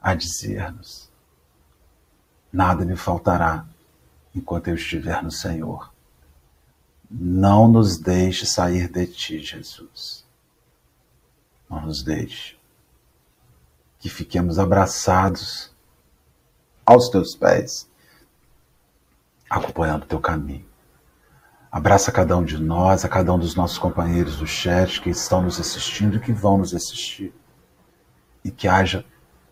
a 0.00 0.14
dizer-nos: 0.14 1.10
nada 2.52 2.84
me 2.84 2.94
faltará 2.94 3.66
enquanto 4.34 4.68
eu 4.68 4.74
estiver 4.74 5.22
no 5.22 5.30
Senhor. 5.30 5.92
Não 7.10 7.68
nos 7.68 7.98
deixe 7.98 8.44
sair 8.44 8.88
de 8.88 9.06
ti, 9.06 9.38
Jesus. 9.38 10.24
Não 11.68 11.80
nos 11.82 12.02
deixe. 12.02 12.58
Que 13.98 14.08
fiquemos 14.08 14.58
abraçados 14.58 15.72
aos 16.84 17.08
teus 17.08 17.34
pés, 17.34 17.88
acompanhando 19.48 20.02
o 20.02 20.06
teu 20.06 20.20
caminho. 20.20 20.66
Abraça 21.70 22.12
cada 22.12 22.36
um 22.36 22.44
de 22.44 22.58
nós, 22.58 23.04
a 23.04 23.08
cada 23.08 23.32
um 23.32 23.38
dos 23.38 23.54
nossos 23.54 23.78
companheiros 23.78 24.36
do 24.36 24.46
chat 24.46 25.00
que 25.00 25.10
estão 25.10 25.42
nos 25.42 25.58
assistindo 25.58 26.16
e 26.16 26.20
que 26.20 26.32
vão 26.32 26.58
nos 26.58 26.74
assistir. 26.74 27.34
E 28.44 28.50
que 28.50 28.68
haja 28.68 29.04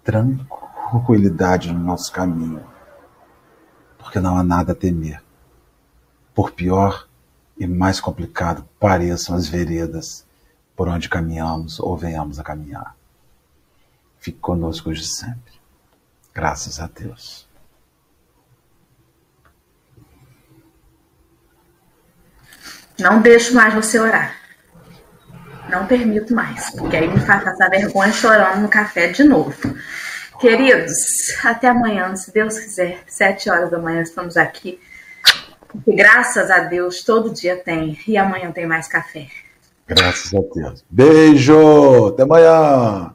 tranquilidade 0.04 1.72
no 1.72 1.80
nosso 1.80 2.12
caminho, 2.12 2.64
porque 4.12 4.20
não 4.20 4.36
há 4.36 4.42
nada 4.42 4.72
a 4.72 4.74
temer. 4.74 5.22
Por 6.34 6.50
pior 6.50 7.08
e 7.56 7.66
mais 7.66 7.98
complicado 7.98 8.68
pareçam 8.78 9.34
as 9.34 9.48
veredas 9.48 10.26
por 10.76 10.86
onde 10.86 11.08
caminhamos 11.08 11.80
ou 11.80 11.96
venhamos 11.96 12.38
a 12.38 12.44
caminhar. 12.44 12.94
Fique 14.20 14.38
conosco 14.38 14.90
hoje 14.90 15.06
sempre. 15.06 15.54
Graças 16.34 16.78
a 16.78 16.88
Deus. 16.88 17.48
Não 22.98 23.22
deixo 23.22 23.54
mais 23.54 23.72
você 23.72 23.98
orar. 23.98 24.36
Não 25.70 25.86
permito 25.86 26.34
mais, 26.34 26.70
porque 26.72 26.98
aí 26.98 27.08
me 27.08 27.18
faz 27.20 27.42
passar 27.44 27.70
vergonha 27.70 28.12
chorando 28.12 28.60
no 28.60 28.68
café 28.68 29.08
de 29.08 29.24
novo. 29.24 29.56
Queridos, 30.42 30.92
até 31.44 31.68
amanhã, 31.68 32.16
se 32.16 32.34
Deus 32.34 32.58
quiser, 32.58 32.98
sete 33.06 33.48
horas 33.48 33.70
da 33.70 33.78
manhã 33.78 34.02
estamos 34.02 34.36
aqui. 34.36 34.80
Graças 35.86 36.50
a 36.50 36.58
Deus, 36.64 37.04
todo 37.04 37.32
dia 37.32 37.56
tem. 37.56 37.96
E 38.08 38.16
amanhã 38.16 38.50
tem 38.50 38.66
mais 38.66 38.88
café. 38.88 39.28
Graças 39.86 40.34
a 40.34 40.40
Deus. 40.52 40.84
Beijo! 40.90 42.08
Até 42.08 42.24
amanhã! 42.24 43.14